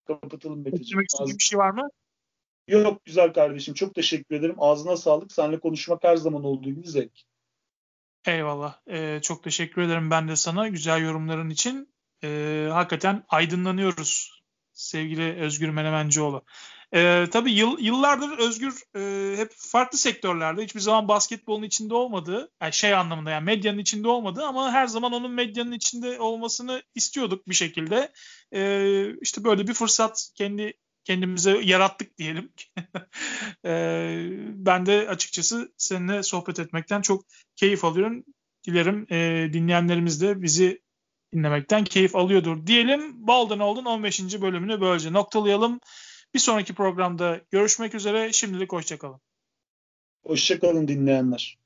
Kapatalım 0.07 0.65
Beteciğim. 0.65 1.05
Bir 1.25 1.43
şey 1.43 1.59
var 1.59 1.71
mı? 1.71 1.89
Yok 2.67 3.05
güzel 3.05 3.33
kardeşim. 3.33 3.73
Çok 3.73 3.95
teşekkür 3.95 4.35
ederim. 4.35 4.55
Ağzına 4.57 4.97
sağlık. 4.97 5.31
Seninle 5.31 5.59
konuşmak 5.59 6.03
her 6.03 6.15
zaman 6.15 6.43
olduğu 6.43 6.69
gibi 6.69 6.87
zevk. 6.87 7.19
Eyvallah. 8.25 8.79
Ee, 8.87 9.19
çok 9.21 9.43
teşekkür 9.43 9.81
ederim 9.81 10.11
ben 10.11 10.27
de 10.27 10.35
sana. 10.35 10.67
Güzel 10.67 11.01
yorumların 11.01 11.49
için. 11.49 11.93
Ee, 12.23 12.67
hakikaten 12.71 13.23
aydınlanıyoruz 13.29 14.41
sevgili 14.73 15.35
Özgür 15.35 15.69
Menemencioğlu. 15.69 16.43
Ee, 16.93 17.25
tabii 17.31 17.51
yıl, 17.51 17.79
yıllardır 17.79 18.37
Özgür 18.37 18.83
e, 18.95 19.37
hep 19.37 19.51
farklı 19.55 19.97
sektörlerde 19.97 20.63
hiçbir 20.63 20.79
zaman 20.79 21.07
basketbolun 21.07 21.63
içinde 21.63 21.93
olmadı. 21.93 22.51
Yani 22.61 22.73
şey 22.73 22.93
anlamında 22.93 23.29
yani 23.29 23.43
medyanın 23.43 23.77
içinde 23.77 24.07
olmadı 24.07 24.43
ama 24.45 24.71
her 24.71 24.87
zaman 24.87 25.13
onun 25.13 25.31
medyanın 25.31 25.71
içinde 25.71 26.19
olmasını 26.19 26.83
istiyorduk 26.95 27.47
bir 27.47 27.53
şekilde. 27.53 28.11
Ee, 28.53 29.05
işte 29.21 29.43
böyle 29.43 29.67
bir 29.67 29.73
fırsat 29.73 30.29
kendi 30.35 30.73
kendimize 31.03 31.61
yarattık 31.63 32.17
diyelim. 32.17 32.53
e, 33.65 33.71
ben 34.53 34.85
de 34.85 35.09
açıkçası 35.09 35.73
seninle 35.77 36.23
sohbet 36.23 36.59
etmekten 36.59 37.01
çok 37.01 37.25
keyif 37.55 37.85
alıyorum. 37.85 38.23
Dilerim 38.67 39.05
e, 39.11 39.49
dinleyenlerimiz 39.53 40.21
de 40.21 40.41
bizi 40.41 40.81
dinlemekten 41.33 41.83
keyif 41.83 42.15
alıyordur 42.15 42.67
diyelim. 42.67 43.27
Baldan 43.27 43.59
Oldun 43.59 43.85
15. 43.85 44.41
bölümünü 44.41 44.81
böylece 44.81 45.13
noktalayalım. 45.13 45.79
Bir 46.33 46.39
sonraki 46.39 46.73
programda 46.73 47.41
görüşmek 47.51 47.95
üzere. 47.95 48.33
Şimdilik 48.33 48.71
hoşçakalın. 48.71 49.21
Hoşçakalın 50.23 50.87
dinleyenler. 50.87 51.59